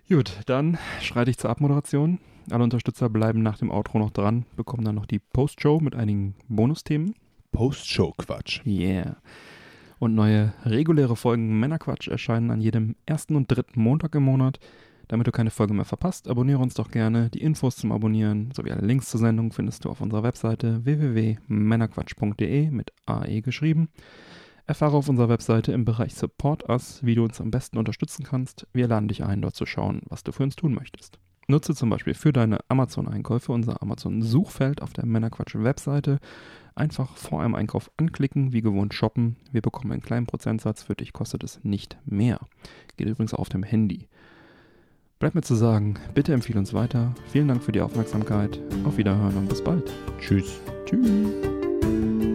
Gut, 0.09 0.33
dann 0.47 0.79
schreite 1.03 1.31
ich 1.31 1.37
zur 1.37 1.51
Abmoderation. 1.51 2.21
Alle 2.51 2.65
Unterstützer 2.65 3.09
bleiben 3.09 3.43
nach 3.43 3.59
dem 3.59 3.71
Outro 3.71 3.99
noch 3.99 4.11
dran, 4.11 4.47
bekommen 4.57 4.85
dann 4.85 4.97
noch 4.97 5.07
die 5.07 5.19
Postshow 5.19 5.81
mit 5.81 5.95
einigen 5.95 6.35
Bonusthemen. 6.49 7.15
Post-Show-Quatsch. 7.53 8.65
Yeah. 8.67 9.17
Und 9.99 10.15
neue 10.15 10.53
reguläre 10.65 11.15
Folgen 11.15 11.61
Männerquatsch 11.61 12.09
erscheinen 12.09 12.51
an 12.51 12.61
jedem 12.61 12.97
ersten 13.07 13.37
und 13.37 13.51
dritten 13.51 13.81
Montag 13.81 14.15
im 14.15 14.25
Monat. 14.25 14.59
Damit 15.09 15.27
du 15.27 15.33
keine 15.33 15.51
Folge 15.51 15.75
mehr 15.75 15.85
verpasst, 15.85 16.29
abonniere 16.29 16.59
uns 16.61 16.75
doch 16.75 16.91
gerne. 16.91 17.29
Die 17.31 17.43
Infos 17.43 17.77
zum 17.77 17.93
Abonnieren 17.93 18.51
sowie 18.53 18.73
alle 18.73 18.87
Links 18.87 19.11
zur 19.11 19.21
Sendung 19.21 19.53
findest 19.53 19.85
du 19.85 19.91
auf 19.91 20.01
unserer 20.01 20.23
Webseite 20.23 20.85
www.männerquatsch.de 20.85 22.71
mit 22.71 22.93
AE 23.07 23.43
geschrieben. 23.43 23.91
Erfahre 24.67 24.97
auf 24.97 25.09
unserer 25.09 25.29
Webseite 25.29 25.73
im 25.73 25.85
Bereich 25.85 26.15
Support 26.15 26.69
Us, 26.69 27.05
wie 27.05 27.15
du 27.15 27.25
uns 27.25 27.41
am 27.41 27.51
besten 27.51 27.79
unterstützen 27.79 28.25
kannst. 28.25 28.67
Wir 28.73 28.89
laden 28.89 29.09
dich 29.09 29.23
ein, 29.23 29.43
dort 29.43 29.55
zu 29.55 29.67
schauen, 29.67 30.01
was 30.09 30.25
du 30.25 30.33
für 30.33 30.45
uns 30.45 30.57
tun 30.57 30.73
möchtest. 30.73 31.19
Nutze 31.49 31.75
zum 31.75 31.91
Beispiel 31.91 32.15
für 32.15 32.33
deine 32.33 32.59
Amazon-Einkäufe 32.69 33.53
unser 33.53 33.83
Amazon-Suchfeld 33.83 34.83
auf 34.83 34.93
der 34.93 35.07
Männerquatsch-Webseite. 35.07 36.19
Einfach 36.75 37.17
vor 37.17 37.43
einem 37.43 37.55
Einkauf 37.55 37.91
anklicken, 37.97 38.53
wie 38.53 38.63
gewohnt 38.63 38.95
shoppen. 38.95 39.37
Wir 39.51 39.61
bekommen 39.61 39.93
einen 39.93 40.03
kleinen 40.03 40.27
Prozentsatz, 40.27 40.83
für 40.83 40.95
dich 40.95 41.13
kostet 41.13 41.45
es 41.45 41.63
nicht 41.65 41.99
mehr. 42.05 42.41
Geht 42.97 43.09
übrigens 43.09 43.35
auch 43.35 43.41
auf 43.41 43.49
dem 43.49 43.63
Handy. 43.63 44.09
Bleibt 45.19 45.35
mir 45.35 45.43
zu 45.43 45.55
sagen, 45.55 45.95
bitte 46.15 46.33
empfehle 46.33 46.59
uns 46.59 46.75
weiter. 46.75 47.15
Vielen 47.29 47.49
Dank 47.49 47.63
für 47.63 47.73
die 47.73 47.81
Aufmerksamkeit. 47.81 48.59
Auf 48.85 48.97
Wiederhören 48.97 49.37
und 49.37 49.49
bis 49.49 49.63
bald. 49.63 49.93
Tschüss. 50.19 50.61
Tschüss. 50.87 52.32